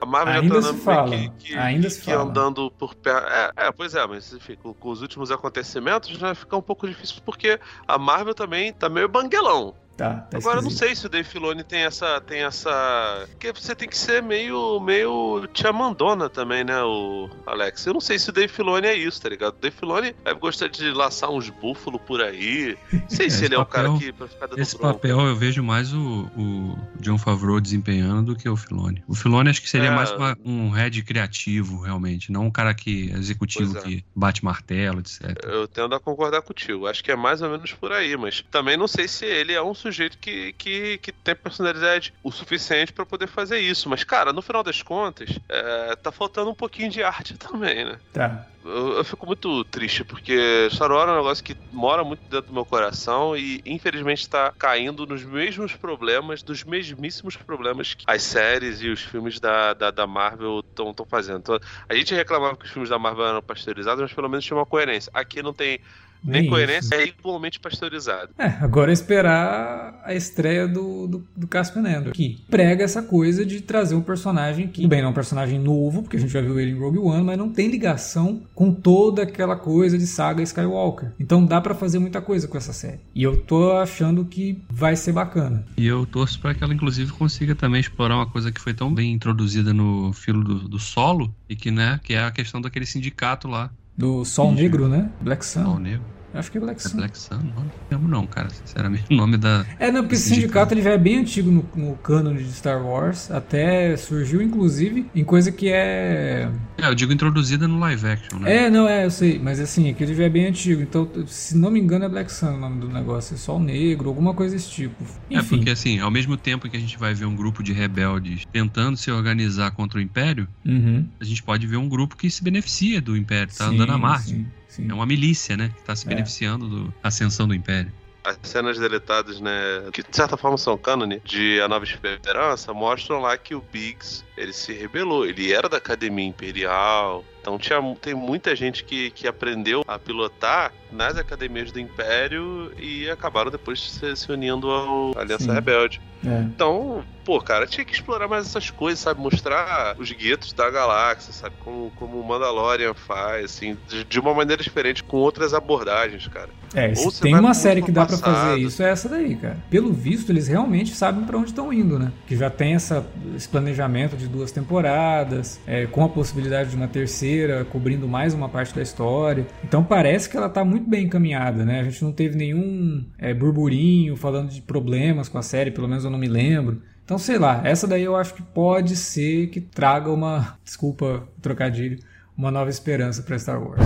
A 0.02 0.06
Marvel 0.06 0.42
Ainda 0.42 0.62
já 0.62 0.68
tá 0.68 0.74
se 0.74 0.84
fala. 0.84 1.18
Que, 1.18 1.30
que, 1.30 1.58
Ainda 1.58 1.88
que, 1.88 1.94
se 1.94 2.02
que 2.02 2.12
andando 2.12 2.70
por 2.72 2.94
perto. 2.96 3.28
É, 3.28 3.52
é, 3.68 3.72
pois 3.72 3.96
é, 3.96 4.06
mas 4.06 4.34
enfim, 4.34 4.56
com, 4.62 4.74
com, 4.74 4.90
os 4.90 5.02
últimos 5.02 5.32
acontecimentos 5.32 6.12
vai 6.18 6.36
ficar 6.36 6.58
um 6.58 6.62
pouco 6.62 6.88
difícil 6.88 7.22
porque 7.26 7.60
a 7.88 7.98
Marvel 7.98 8.34
também 8.34 8.74
tá 8.74 8.90
meio 8.90 9.08
banguelão. 9.08 9.74
Tá, 9.98 10.16
tá 10.16 10.38
Agora 10.38 10.60
eu 10.60 10.64
não 10.64 10.72
sei 10.72 10.96
se 10.96 11.06
o 11.06 11.10
Dave 11.10 11.28
Filoni 11.28 11.64
tem 11.64 11.82
essa. 11.82 12.20
tem 12.22 12.44
essa. 12.44 13.28
Porque 13.30 13.52
você 13.52 13.76
tem 13.76 13.88
que 13.88 13.98
ser 13.98 14.22
meio. 14.24 14.80
meio 14.80 15.48
tia 15.54 15.72
mandona 15.72 16.30
também, 16.30 16.64
né, 16.64 16.82
o 16.84 17.30
Alex? 17.46 17.86
Eu 17.86 17.94
não 17.94 18.02
sei 18.02 18.18
se 18.18 18.30
o 18.30 18.34
Dave 18.34 18.52
Filoni 18.52 18.88
é 18.88 18.96
isso, 18.96 19.22
tá 19.22 19.30
ligado? 19.30 19.56
O 19.56 19.60
Dave 19.60 19.76
Filoni 19.76 20.16
deve 20.24 20.40
gostar 20.40 20.70
de 20.70 20.92
laçar 20.92 21.30
uns 21.30 21.50
búfalos 21.50 22.02
por 22.02 22.22
aí. 22.22 22.78
Não 22.92 23.10
sei 23.10 23.30
se 23.30 23.46
ele 23.46 23.56
papel, 23.56 23.84
é 23.84 23.90
o 23.90 23.94
cara 23.94 24.00
que. 24.00 24.12
Pra 24.14 24.28
ficar 24.28 24.48
dando 24.48 24.60
esse 24.60 24.78
bronca. 24.78 24.94
papel 24.94 25.20
eu 25.22 25.36
vejo 25.36 25.62
mais 25.62 25.94
o, 25.94 26.30
o 26.38 26.78
John 27.00 27.18
Favreau 27.18 27.60
desempenhando 27.60 28.34
do 28.34 28.36
que 28.36 28.48
o 28.48 28.56
Filoni. 28.56 29.04
O 29.08 29.14
Filoni 29.14 29.50
acho 29.50 29.62
que 29.62 29.70
seria 29.70 29.90
é... 29.90 29.96
mais 29.96 30.12
uma, 30.12 30.38
um 30.44 30.70
head 30.70 31.04
criativo, 31.04 31.82
realmente. 31.82 32.32
Não 32.32 32.46
um 32.46 32.52
cara 32.52 32.74
que. 32.74 33.12
executivo 33.12 33.78
é. 33.78 33.82
que 33.82 34.06
bate 34.16 34.44
martelo, 34.44 35.00
etc. 35.00 35.38
Eu 35.44 35.68
tendo 35.68 35.94
a 35.94 36.00
concordar 36.00 36.42
contigo. 36.42 36.88
Acho 36.88 37.04
que 37.04 37.12
é 37.12 37.16
mais 37.16 37.42
ou 37.42 37.50
menos 37.50 37.74
por 37.74 37.92
aí, 37.92 38.16
mas 38.16 38.44
também 38.50 38.78
não 38.78 38.88
sei 38.88 39.08
se 39.08 39.26
ele 39.26 39.54
é 39.54 39.62
um 39.62 39.74
sujeito 39.82 40.18
que, 40.18 40.54
que, 40.54 40.98
que 41.00 41.12
tem 41.12 41.36
personalidade 41.36 42.14
o 42.24 42.32
suficiente 42.32 42.94
para 42.94 43.06
poder 43.06 43.28
fazer 43.28 43.60
isso. 43.60 43.90
Mas, 43.90 44.04
cara, 44.04 44.32
no 44.32 44.42
final 44.42 44.64
das 44.64 44.82
contas, 44.82 45.30
é, 45.50 45.96
tá 45.96 46.12
faltando 46.12 46.50
um 46.50 46.56
pouquinho 46.56 46.90
de 46.90 47.04
arte 47.04 47.38
também, 47.38 47.86
né? 47.86 48.00
Tá. 48.14 48.48
Eu, 48.64 48.94
eu, 48.94 49.04
fico 49.04 49.26
muito 49.26 49.64
triste, 49.66 50.04
porque 50.04 50.70
Star 50.72 50.92
Wars 50.92 51.10
é 51.10 51.14
um 51.14 51.16
negócio 51.16 51.44
que 51.44 51.58
mora 51.72 52.04
muito 52.04 52.22
dentro 52.30 52.48
do 52.48 52.54
meu 52.54 52.64
coração 52.64 53.36
e, 53.36 53.60
infelizmente, 53.66 54.22
está 54.22 54.52
caindo 54.52 55.08
nos 55.08 55.24
mesmos 55.24 55.74
problemas, 55.74 56.44
dos 56.44 56.64
mesmíssimos 56.64 57.36
problemas 57.36 57.96
que 57.96 58.04
as 58.06 58.22
séries 58.22 58.82
e 58.82 58.90
os 58.90 59.02
filmes 59.02 59.40
da, 59.40 59.74
da, 59.74 59.90
da 59.90 60.06
Marvel 60.06 60.60
estão 60.60 60.94
fazendo. 61.10 61.40
Então, 61.40 61.60
a 61.90 61.96
gente 61.96 62.14
reclamava 62.14 62.56
que 62.56 62.66
os 62.66 62.72
filmes 62.72 62.90
da 62.90 63.00
Marvel 63.00 63.26
eram 63.26 63.42
pasteurizados, 63.42 64.02
mas 64.02 64.14
pelo 64.14 64.30
menos 64.30 64.46
tinha 64.46 64.58
uma 64.58 64.66
coerência. 64.66 65.12
Aqui 65.14 65.42
não 65.42 65.54
tem 65.54 65.80
nem, 66.24 66.48
coerência 66.48 66.96
é 66.96 67.08
igualmente 67.08 67.60
pasteurizado. 67.60 68.30
É, 68.38 68.46
agora 68.46 68.92
é 68.92 68.94
esperar 68.94 70.02
a 70.04 70.14
estreia 70.14 70.68
do, 70.68 71.08
do, 71.08 71.28
do 71.36 71.48
Caspian 71.48 71.82
que 72.12 72.40
prega 72.50 72.84
essa 72.84 73.02
coisa 73.02 73.46
de 73.46 73.62
trazer 73.62 73.96
um 73.96 74.02
personagem 74.02 74.68
que, 74.68 74.88
bem, 74.88 75.02
não 75.02 75.10
é 75.10 75.12
um 75.12 75.16
personagem 75.16 75.60
novo, 75.60 76.04
porque 76.04 76.18
a 76.18 76.20
gente 76.20 76.32
já 76.32 76.42
viu 76.42 76.60
ele 76.60 76.72
em 76.72 76.80
Rogue 76.80 77.00
One, 77.00 77.24
mas 77.24 77.38
não 77.38 77.50
tem 77.50 77.68
ligação 77.68 78.42
com 78.54 78.72
toda 78.72 79.24
aquela 79.24 79.56
coisa 79.56 79.98
de 79.98 80.06
saga 80.06 80.44
Skywalker. 80.44 81.12
Então 81.20 81.46
dá 81.46 81.60
para 81.60 81.74
fazer 81.74 82.00
muita 82.00 82.22
coisa 82.22 82.48
com 82.48 82.58
essa 82.58 82.74
série. 82.74 83.00
E 83.16 83.24
eu 83.24 83.38
tô 83.38 83.74
achando 83.74 84.26
que 84.26 84.62
vai 84.70 84.96
ser 84.96 85.12
bacana. 85.12 85.66
E 85.78 85.88
eu 85.88 86.06
torço 86.06 86.40
para 86.40 86.54
que 86.54 86.64
ela, 86.64 86.74
inclusive, 86.74 87.12
consiga 87.12 87.56
também 87.56 87.82
explorar 87.82 88.16
uma 88.16 88.28
coisa 88.28 88.52
que 88.52 88.62
foi 88.62 88.74
tão 88.74 88.94
bem 88.94 89.12
introduzida 89.12 89.74
no 89.74 90.14
filo 90.14 90.44
do, 90.44 90.68
do 90.68 90.80
solo, 90.80 91.34
e 91.50 91.56
que, 91.56 91.72
né, 91.72 92.00
que 92.04 92.14
é 92.14 92.24
a 92.24 92.32
questão 92.32 92.62
daquele 92.62 92.86
sindicato 92.86 93.48
lá 93.48 93.72
do 93.98 94.26
Sol 94.26 94.52
Negro, 94.52 94.88
né? 94.88 95.10
Black 95.22 95.46
Sun. 95.46 95.64
Sol 95.64 95.80
Negro. 95.80 96.02
Acho 96.34 96.52
que 96.52 96.58
é 96.58 96.62
Black 96.62 96.80
é 96.80 96.90
Sun. 96.90 96.98
É 96.98 97.02
Black 97.02 97.18
Sun? 97.18 97.40
Não 97.56 97.72
lembro 97.90 98.08
não, 98.08 98.26
cara, 98.26 98.50
sinceramente. 98.50 99.06
O 99.12 99.16
nome 99.16 99.38
da... 99.38 99.66
É, 99.80 99.92
não, 99.92 100.02
porque 100.02 100.16
esse 100.16 100.30
sindicato, 100.30 100.74
ele 100.74 100.82
já 100.82 100.92
é 100.92 100.98
bem 100.98 101.18
antigo 101.18 101.52
no, 101.52 101.68
no 101.76 101.96
canon 101.98 102.34
de 102.34 102.52
Star 102.52 102.84
Wars. 102.86 103.30
Até 103.30 103.96
surgiu, 103.98 104.42
inclusive, 104.42 105.06
em 105.14 105.24
coisa 105.24 105.52
que 105.52 105.70
é... 105.70 106.50
É, 106.78 106.88
eu 106.88 106.96
digo 106.96 107.12
introduzida 107.12 107.68
no 107.68 107.80
live 107.80 108.08
action, 108.08 108.40
né? 108.40 108.66
É, 108.66 108.70
não, 108.70 108.88
é, 108.88 109.06
eu 109.06 109.12
sei. 109.12 109.40
Mas 109.40 109.60
assim, 109.60 109.90
aquele 109.90 110.16
já 110.16 110.24
é 110.24 110.30
bem 110.30 110.48
antigo. 110.48 110.82
Então, 110.82 111.10
se 111.28 111.58
não 111.58 111.70
me 111.70 111.80
engano, 111.80 112.06
é 112.06 112.10
Black 112.10 112.32
Sun 112.32 112.54
o 112.54 112.60
nome 112.60 112.80
do 112.80 112.88
negócio. 112.88 113.36
É 113.36 113.38
Sol 113.38 113.60
Negro, 113.60 114.10
alguma 114.10 114.34
coisa 114.34 114.56
desse 114.56 114.70
tipo. 114.70 115.04
É, 115.30 115.38
Enfim. 115.38 115.56
É, 115.56 115.58
porque 115.58 115.70
assim, 115.70 116.00
ao 116.00 116.12
mesmo 116.12 116.38
tempo 116.38 116.70
que 116.70 116.78
a 116.78 116.80
gente 116.80 116.98
vai 116.98 117.14
ver 117.14 117.26
um 117.26 117.36
grupo 117.36 117.62
de 117.62 117.74
rebeldes 117.74 118.46
tentando 118.52 118.98
se 118.98 119.12
organizar 119.12 119.72
contra 119.72 120.00
o 120.00 120.02
Império, 120.02 120.48
uhum. 120.66 121.06
a 121.20 121.24
gente 121.24 121.44
pode 121.44 121.68
ver 121.68 121.78
um 121.78 121.90
grupo 121.90 122.16
que 122.16 122.30
se 122.30 122.44
beneficia 122.44 123.02
do 123.02 123.16
Império, 123.16 123.54
tá 123.54 123.68
sim, 123.68 123.76
andando 123.76 123.92
à 123.92 123.98
margem. 123.98 124.38
Sim. 124.38 124.61
Sim. 124.72 124.90
É 124.90 124.94
uma 124.94 125.06
milícia, 125.06 125.58
né? 125.58 125.70
Que 125.76 125.82
está 125.82 125.96
se 125.96 126.06
é. 126.06 126.10
beneficiando 126.10 126.88
da 126.88 126.94
ascensão 127.04 127.46
do 127.48 127.54
Império. 127.54 127.92
As 128.24 128.38
cenas 128.44 128.78
deletadas, 128.78 129.42
né, 129.42 129.52
que 129.92 130.04
de 130.04 130.16
certa 130.16 130.38
forma 130.38 130.56
são 130.56 130.78
cânone, 130.78 131.20
de 131.26 131.60
A 131.60 131.68
Nova 131.68 131.84
Esperança, 131.84 132.72
mostram 132.72 133.20
lá 133.20 133.36
que 133.36 133.56
o 133.56 133.64
Biggs, 133.74 134.24
ele 134.38 134.54
se 134.54 134.72
rebelou. 134.74 135.26
Ele 135.26 135.52
era 135.52 135.68
da 135.68 135.78
Academia 135.78 136.28
Imperial, 136.28 137.26
então 137.42 137.58
tinha, 137.58 137.80
tem 138.00 138.14
muita 138.14 138.56
gente 138.56 138.84
que, 138.84 139.10
que 139.10 139.28
aprendeu 139.28 139.84
a 139.88 139.98
pilotar 139.98 140.72
nas 140.92 141.18
academias 141.18 141.72
do 141.72 141.80
Império 141.80 142.72
e 142.78 143.10
acabaram 143.10 143.50
depois 143.50 143.82
se, 143.82 144.16
se 144.16 144.32
unindo 144.32 144.70
à 144.72 145.20
Aliança 145.22 145.46
Sim. 145.46 145.54
Rebelde. 145.54 146.00
É. 146.24 146.42
Então, 146.42 147.04
pô, 147.24 147.40
cara, 147.40 147.66
tinha 147.68 147.86
que 147.86 147.94
explorar 147.94 148.28
mais 148.28 148.48
essas 148.48 148.70
coisas, 148.70 149.00
sabe? 149.00 149.22
Mostrar 149.22 149.96
os 149.98 150.12
guetos 150.12 150.54
da 150.54 150.70
galáxia, 150.70 151.34
sabe? 151.34 151.56
Como, 151.60 151.92
como 151.96 152.20
o 152.20 152.28
Mandalorian 152.28 152.94
faz, 152.94 153.46
assim, 153.46 153.78
de, 153.88 154.04
de 154.04 154.20
uma 154.20 154.34
maneira 154.34 154.62
diferente, 154.62 155.04
com 155.04 155.18
outras 155.18 155.54
abordagens, 155.54 156.28
cara. 156.28 156.50
É, 156.74 156.94
tem 157.22 157.36
uma 157.36 157.54
série 157.54 157.82
que 157.82 157.92
dá 157.92 158.06
para 158.06 158.18
fazer 158.18 158.58
isso, 158.60 158.82
é 158.82 158.90
essa 158.90 159.10
daí, 159.10 159.36
cara. 159.36 159.58
Pelo 159.70 159.92
visto, 159.92 160.32
eles 160.32 160.48
realmente 160.48 160.94
sabem 160.96 161.26
para 161.26 161.38
onde 161.38 161.50
estão 161.50 161.72
indo, 161.72 162.00
né? 162.00 162.12
Que 162.26 162.36
já 162.36 162.50
tem 162.50 162.76
essa, 162.76 163.06
esse 163.36 163.48
planejamento 163.48 164.16
de 164.16 164.28
duas 164.28 164.52
temporadas, 164.52 165.60
é, 165.68 165.86
com 165.86 166.04
a 166.04 166.10
possibilidade 166.10 166.70
de 166.70 166.76
uma 166.76 166.88
terceira, 166.88 167.66
cobrindo 167.66 168.08
mais 168.08 168.34
uma 168.34 168.48
parte 168.48 168.74
da 168.74 168.82
história. 168.82 169.46
Então 169.64 169.84
parece 169.84 170.30
que 170.30 170.38
ela 170.38 170.50
tá 170.50 170.64
muito 170.64 170.90
bem 170.90 171.06
encaminhada, 171.06 171.66
né? 171.66 171.82
A 171.82 171.84
gente 171.84 172.04
não 172.04 172.12
teve 172.12 172.38
nenhum 172.38 173.04
é, 173.18 173.34
burburinho 173.34 174.16
falando 174.16 174.50
de 174.50 174.62
problemas 174.62 175.28
com 175.28 175.38
a 175.38 175.44
série, 175.44 175.72
pelo 175.72 175.88
menos 175.88 176.06
eu 176.06 176.10
não 176.10 176.20
me 176.20 176.28
lembro. 176.28 176.82
Então, 177.04 177.18
sei 177.18 177.38
lá, 177.38 177.62
essa 177.66 177.88
daí 177.88 178.04
eu 178.04 178.16
acho 178.16 178.34
que 178.34 178.42
pode 178.42 178.96
ser 178.96 179.48
que 179.48 179.60
traga 179.60 180.12
uma, 180.12 180.58
desculpa 180.64 181.28
o 181.38 181.42
trocadilho, 181.42 182.00
uma 182.38 182.52
nova 182.52 182.70
esperança 182.70 183.22
para 183.22 183.38
Star 183.38 183.62
Wars. 183.62 183.82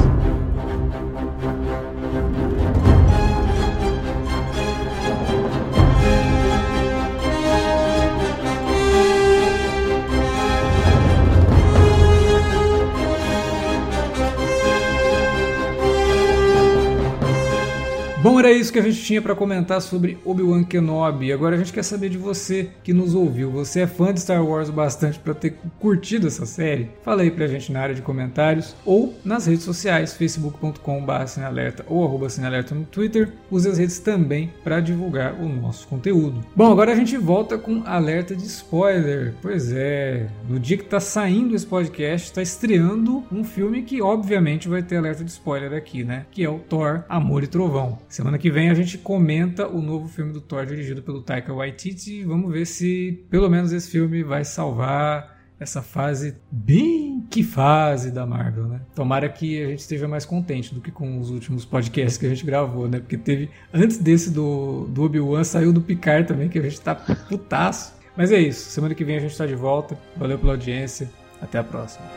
Bom, 18.36 18.40
era 18.40 18.52
isso 18.52 18.74
que 18.74 18.80
a 18.80 18.82
gente 18.82 19.02
tinha 19.02 19.22
para 19.22 19.34
comentar 19.34 19.82
sobre 19.82 20.18
Obi-Wan 20.26 20.66
Kenobi. 20.66 21.32
Agora 21.32 21.56
a 21.56 21.58
gente 21.58 21.72
quer 21.72 21.84
saber 21.84 22.10
de 22.10 22.18
você 22.18 22.70
que 22.84 22.92
nos 22.92 23.16
ouviu. 23.16 23.50
Você 23.50 23.80
é 23.80 23.88
fã 23.88 24.14
de 24.14 24.20
Star 24.20 24.46
Wars 24.46 24.70
bastante 24.70 25.18
para 25.18 25.34
ter 25.34 25.56
curtido 25.80 26.28
essa 26.28 26.46
série? 26.46 26.90
Fala 27.02 27.22
aí 27.22 27.32
pra 27.32 27.48
gente 27.48 27.72
na 27.72 27.80
área 27.80 27.96
de 27.96 28.02
comentários 28.02 28.76
ou 28.84 29.14
nas 29.24 29.46
redes 29.46 29.64
sociais, 29.64 30.12
facebook.com.br 30.16 31.26
sinalerta 31.28 31.86
ou 31.88 32.04
arroba 32.04 32.28
sinalerta 32.28 32.76
no 32.76 32.84
Twitter. 32.84 33.32
Use 33.50 33.70
as 33.70 33.78
redes 33.78 34.00
também 34.00 34.52
para 34.66 34.82
divulgar 34.82 35.36
o 35.36 35.48
nosso 35.48 35.88
conteúdo. 35.88 36.44
Bom, 36.54 36.70
agora 36.70 36.92
a 36.92 36.96
gente 36.96 37.16
volta 37.16 37.58
com 37.58 37.84
alerta 37.86 38.36
de 38.36 38.44
spoiler. 38.44 39.34
Pois 39.42 39.72
é, 39.72 40.28
no 40.50 40.60
dia 40.60 40.76
que 40.76 40.84
tá 40.84 41.00
saindo 41.00 41.56
esse 41.56 41.66
podcast, 41.66 42.28
está 42.28 42.42
estreando 42.42 43.24
um 43.32 43.46
filme 43.46 43.84
que 43.84 44.02
obviamente 44.02 44.68
vai 44.68 44.84
ter 44.84 44.98
alerta 44.98 45.24
de 45.24 45.32
spoiler 45.32 45.72
aqui, 45.72 46.04
né? 46.04 46.26
Que 46.32 46.44
é 46.44 46.50
o 46.50 46.60
Thor, 46.60 47.06
Amor 47.08 47.42
e 47.42 47.48
Trovão. 47.48 47.98
Semana 48.26 48.40
que 48.40 48.50
vem 48.50 48.72
a 48.72 48.74
gente 48.74 48.98
comenta 48.98 49.68
o 49.68 49.80
novo 49.80 50.08
filme 50.08 50.34
do 50.34 50.42
Thor 50.42 50.66
dirigido 50.66 51.00
pelo 51.04 51.22
Taika 51.22 51.54
Waititi 51.54 52.24
vamos 52.24 52.52
ver 52.52 52.66
se 52.66 53.24
pelo 53.30 53.48
menos 53.52 53.72
esse 53.72 53.88
filme 53.92 54.24
vai 54.24 54.44
salvar 54.44 55.38
essa 55.60 55.80
fase 55.80 56.36
bem 56.52 57.24
que 57.30 57.44
fase 57.44 58.10
da 58.10 58.26
Marvel, 58.26 58.66
né? 58.66 58.82
Tomara 58.96 59.30
que 59.30 59.62
a 59.62 59.68
gente 59.68 59.82
esteja 59.82 60.08
mais 60.08 60.26
contente 60.26 60.74
do 60.74 60.82
que 60.82 60.90
com 60.90 61.20
os 61.20 61.30
últimos 61.30 61.66
podcasts 61.66 62.18
que 62.18 62.26
a 62.26 62.30
gente 62.30 62.44
gravou, 62.44 62.90
né? 62.90 62.98
Porque 62.98 63.16
teve 63.16 63.52
antes 63.72 64.00
desse 64.00 64.32
do, 64.32 64.88
do 64.88 65.04
Obi-Wan 65.04 65.44
saiu 65.44 65.72
do 65.72 65.80
Picard 65.80 66.28
também 66.28 66.50
que 66.50 66.58
a 66.58 66.64
gente 66.64 66.82
tá 66.82 66.96
putaço. 66.96 67.94
Mas 68.18 68.32
é 68.32 68.40
isso, 68.40 68.72
semana 68.72 68.96
que 68.96 69.06
vem 69.06 69.18
a 69.18 69.20
gente 69.20 69.38
tá 69.38 69.46
de 69.46 69.54
volta. 69.54 69.96
Valeu 70.18 70.40
pela 70.40 70.54
audiência. 70.54 71.08
Até 71.40 71.60
a 71.60 71.64
próxima. 71.64 72.08